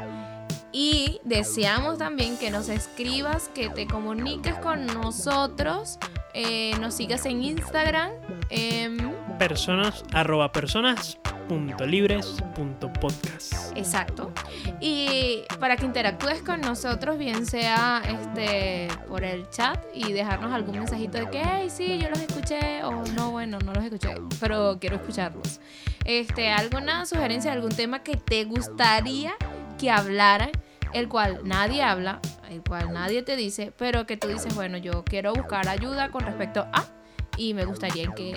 Y 0.73 1.21
deseamos 1.23 1.99
también 1.99 2.39
que 2.39 2.51
nos 2.51 2.71
escribas, 2.71 3.51
que 3.55 3.69
te 3.69 3.87
comuniques 3.87 4.55
con 4.55 4.87
nosotros 4.87 5.99
eh, 6.35 6.75
nos 6.81 6.95
sigas 6.95 7.27
en 7.27 7.43
Instagram. 7.43 8.11
personas, 9.39 10.05
arroba 10.13 10.53
personas 10.53 11.19
Exacto. 13.75 14.33
Y 14.81 15.43
para 15.59 15.77
que 15.77 15.85
interactúes 15.85 16.43
con 16.43 16.61
nosotros, 16.61 17.19
bien 17.19 17.47
sea 17.47 18.03
este 18.07 18.89
por 19.09 19.25
el 19.25 19.49
chat 19.51 19.79
y 19.95 20.13
dejarnos 20.13 20.53
algún 20.53 20.79
mensajito 20.79 21.19
de 21.19 21.29
que, 21.31 21.43
hey, 21.45 21.69
sí, 21.71 21.99
yo 21.99 22.09
los 22.09 22.21
escuché, 22.21 22.83
o 22.85 23.05
no, 23.15 23.31
bueno, 23.31 23.59
no 23.65 23.73
los 23.73 23.85
escuché, 23.85 24.15
pero 24.41 24.79
quiero 24.81 24.97
escucharlos. 24.97 25.61
Este, 26.05 26.51
alguna 26.51 27.07
sugerencia, 27.07 27.53
algún 27.53 27.75
tema 27.75 28.03
que 28.03 28.17
te 28.17 28.45
gustaría 28.45 29.35
que 29.79 29.91
hablaran 29.91 30.51
el 30.93 31.09
cual 31.09 31.41
nadie 31.45 31.83
habla, 31.83 32.21
el 32.51 32.63
cual 32.63 32.93
nadie 32.93 33.23
te 33.23 33.37
dice, 33.37 33.73
pero 33.77 34.07
que 34.07 34.17
tú 34.17 34.29
dices, 34.29 34.55
bueno, 34.55 34.79
yo 34.79 35.05
quiero 35.05 35.33
buscar 35.33 35.69
ayuda 35.69 36.11
con 36.11 36.23
respecto 36.25 36.67
a, 36.73 36.85
y 37.37 37.55
me 37.55 37.65
gustaría 37.65 38.13
que 38.15 38.35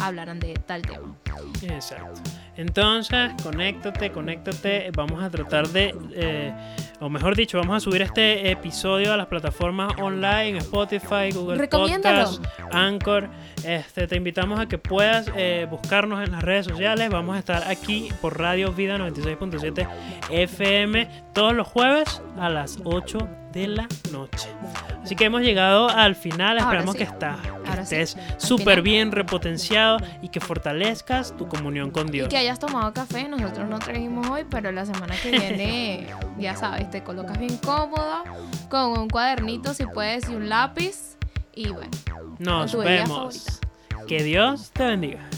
hablaran 0.00 0.38
de 0.40 0.54
tal 0.54 0.82
tema. 0.82 1.16
Exacto. 1.62 2.20
Entonces, 2.56 3.30
conéctate, 3.42 4.10
conéctate. 4.10 4.90
Vamos 4.92 5.22
a 5.22 5.30
tratar 5.30 5.68
de, 5.68 5.94
eh, 6.14 6.52
o 6.98 7.08
mejor 7.08 7.36
dicho, 7.36 7.56
vamos 7.58 7.76
a 7.76 7.80
subir 7.80 8.02
este 8.02 8.50
episodio 8.50 9.12
a 9.12 9.16
las 9.16 9.28
plataformas 9.28 9.92
online, 9.98 10.58
Spotify, 10.58 11.30
Google 11.32 11.68
Podcast, 11.68 12.44
Anchor. 12.72 13.28
Este, 13.64 14.08
te 14.08 14.16
invitamos 14.16 14.58
a 14.58 14.66
que 14.66 14.76
puedas 14.76 15.30
eh, 15.36 15.68
buscarnos 15.70 16.24
en 16.24 16.32
las 16.32 16.42
redes 16.42 16.66
sociales. 16.66 17.10
Vamos 17.10 17.36
a 17.36 17.38
estar 17.38 17.62
aquí 17.68 18.08
por 18.20 18.38
Radio 18.38 18.72
Vida 18.72 18.98
96.7 18.98 19.88
FM 20.30 21.08
todos 21.32 21.54
los 21.54 21.68
jueves 21.68 22.20
a 22.38 22.48
las 22.48 22.80
8 22.82 23.18
de 23.52 23.68
la 23.68 23.88
noche. 24.12 24.48
Así 25.02 25.16
que 25.16 25.24
hemos 25.24 25.42
llegado 25.42 25.88
al 25.88 26.14
final. 26.14 26.58
Esperamos 26.58 26.94
que, 26.94 27.04
está, 27.04 27.38
estés 27.80 28.16
súper 28.36 28.82
bien 28.82 29.12
repotenciado 29.12 29.98
y 30.22 30.28
que 30.28 30.40
fortalezcas 30.40 31.36
tu 31.36 31.48
comunión 31.48 31.90
con 31.90 32.08
Dios. 32.08 32.26
Y 32.26 32.30
que 32.30 32.36
hayas 32.36 32.58
tomado 32.58 32.92
café. 32.92 33.28
Nosotros 33.28 33.68
no 33.68 33.78
trajimos 33.78 34.28
hoy, 34.28 34.44
pero 34.48 34.70
la 34.72 34.84
semana 34.84 35.14
que 35.22 35.30
viene, 35.30 36.06
ya 36.38 36.56
sabes, 36.56 36.90
te 36.90 37.02
colocas 37.02 37.38
bien 37.38 37.56
cómodo 37.58 38.24
con 38.68 38.98
un 38.98 39.08
cuadernito, 39.08 39.74
si 39.74 39.86
puedes, 39.86 40.28
y 40.28 40.34
un 40.34 40.48
lápiz. 40.48 41.16
Y 41.54 41.68
bueno, 41.68 41.90
nos 42.38 42.76
vemos. 42.76 43.60
Que 44.06 44.22
Dios 44.22 44.70
te 44.72 44.84
bendiga. 44.84 45.28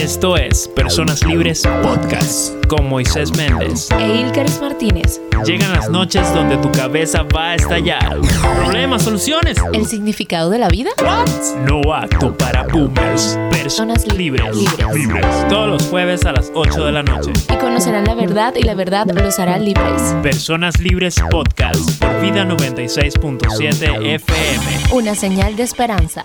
Esto 0.00 0.36
es 0.36 0.68
Personas 0.68 1.24
Libres 1.24 1.62
Podcast 1.82 2.52
con 2.66 2.88
Moisés 2.88 3.34
Méndez 3.36 3.88
e 3.90 4.20
Ilkaris 4.20 4.60
Martínez. 4.60 5.20
Llegan 5.44 5.72
las 5.72 5.90
noches 5.90 6.32
donde 6.34 6.56
tu 6.58 6.70
cabeza 6.70 7.22
va 7.24 7.50
a 7.50 7.54
estallar. 7.54 8.20
Problemas, 8.56 9.02
soluciones. 9.02 9.56
El 9.72 9.86
significado 9.86 10.50
de 10.50 10.58
la 10.58 10.68
vida. 10.68 10.90
What? 11.02 11.28
No 11.66 11.92
acto 11.92 12.36
para 12.36 12.64
boomers. 12.64 13.38
Personas 13.50 14.06
libres. 14.16 14.56
libres. 14.94 15.26
Todos 15.48 15.68
los 15.68 15.82
jueves 15.84 16.24
a 16.24 16.32
las 16.32 16.52
8 16.54 16.84
de 16.84 16.92
la 16.92 17.02
noche. 17.02 17.32
Y 17.52 17.56
conocerán 17.56 18.04
la 18.04 18.14
verdad 18.14 18.54
y 18.56 18.62
la 18.62 18.74
verdad 18.74 19.06
los 19.10 19.38
hará 19.38 19.58
libres. 19.58 20.14
Personas 20.22 20.78
Libres 20.78 21.16
Podcast 21.30 22.00
por 22.00 22.20
Vida 22.20 22.44
96.7 22.44 24.14
FM. 24.14 24.64
Una 24.92 25.14
señal 25.14 25.56
de 25.56 25.62
esperanza. 25.62 26.22